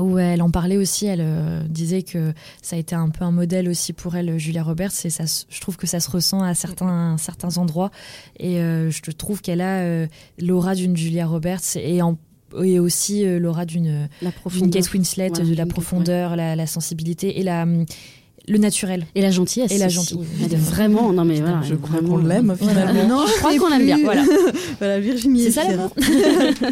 Où 0.00 0.18
elle 0.18 0.42
en 0.42 0.50
parlait 0.50 0.76
aussi, 0.76 1.06
elle 1.06 1.20
euh, 1.20 1.62
disait 1.68 2.02
que 2.02 2.32
ça 2.62 2.76
a 2.76 2.78
été 2.78 2.94
un 2.94 3.08
peu 3.08 3.24
un 3.24 3.30
modèle 3.30 3.68
aussi 3.68 3.92
pour 3.92 4.16
elle, 4.16 4.38
Julia 4.38 4.62
Roberts, 4.62 4.92
et 5.04 5.10
ça, 5.10 5.24
je 5.48 5.60
trouve 5.60 5.76
que 5.76 5.86
ça 5.86 6.00
se 6.00 6.10
ressent 6.10 6.42
à 6.42 6.54
certains, 6.54 7.16
certains 7.18 7.58
endroits, 7.58 7.90
et 8.38 8.60
euh, 8.60 8.90
je 8.90 9.10
trouve 9.10 9.40
qu'elle 9.40 9.60
a 9.60 9.80
euh, 9.80 10.06
l'aura 10.40 10.74
d'une 10.74 10.96
Julia 10.96 11.26
Roberts 11.26 11.76
et, 11.76 12.00
en, 12.02 12.16
et 12.62 12.78
aussi 12.78 13.26
euh, 13.26 13.38
l'aura 13.38 13.64
d'une. 13.64 14.08
Kate 14.70 14.92
Winslet, 14.92 15.28
Voilà, 15.30 15.44
de 15.50 15.54
la 15.54 15.66
profondeur, 15.66 16.36
la, 16.36 16.54
la 16.54 16.66
sensibilité 16.66 17.40
et 17.40 17.42
la, 17.42 17.66
le 18.48 18.58
naturel. 18.58 19.06
Et 19.14 19.20
la 19.20 19.30
gentillesse. 19.30 19.70
Et 19.72 19.78
la 19.78 19.88
gentillesse. 19.88 20.26
Vraiment, 20.54 21.12
non 21.12 21.24
mais 21.24 21.40
voilà. 21.40 21.60
Je 21.62 21.74
crois 21.74 22.00
qu'on 22.00 22.18
l'aime 22.18 22.56
finalement. 22.56 23.06
Non, 23.06 23.24
Je 23.26 23.38
crois 23.38 23.56
qu'on 23.58 23.68
l'aime 23.68 23.84
bien, 23.84 23.98
voilà. 24.02 24.24
voilà, 24.78 25.00
Virginie 25.00 25.44
C'est 25.44 25.50
ça, 25.50 25.64
Efira. 25.64 25.90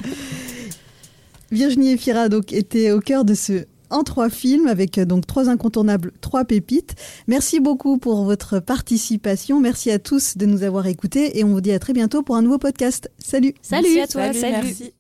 Virginie 1.50 1.92
Efira 1.92 2.28
donc 2.28 2.52
était 2.52 2.90
au 2.92 3.00
cœur 3.00 3.24
de 3.24 3.34
ce 3.34 3.64
en 3.90 4.02
trois 4.02 4.30
films 4.30 4.66
avec 4.66 4.98
euh, 4.98 5.04
donc 5.04 5.26
trois 5.26 5.48
incontournables, 5.48 6.12
trois 6.20 6.44
pépites. 6.44 6.94
Merci 7.26 7.60
beaucoup 7.60 7.98
pour 7.98 8.24
votre 8.24 8.58
participation. 8.60 9.60
Merci 9.60 9.90
à 9.90 9.98
tous 9.98 10.36
de 10.36 10.46
nous 10.46 10.62
avoir 10.62 10.86
écoutés 10.86 11.38
et 11.38 11.44
on 11.44 11.48
vous 11.48 11.60
dit 11.60 11.72
à 11.72 11.78
très 11.78 11.92
bientôt 11.92 12.22
pour 12.22 12.36
un 12.36 12.42
nouveau 12.42 12.58
podcast. 12.58 13.10
Salut. 13.18 13.54
Salut 13.62 13.98
à 14.00 14.06
toi. 14.06 14.32
Salut. 14.32 14.64
Merci. 14.64 14.92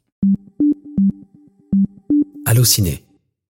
Allociné, 2.44 3.02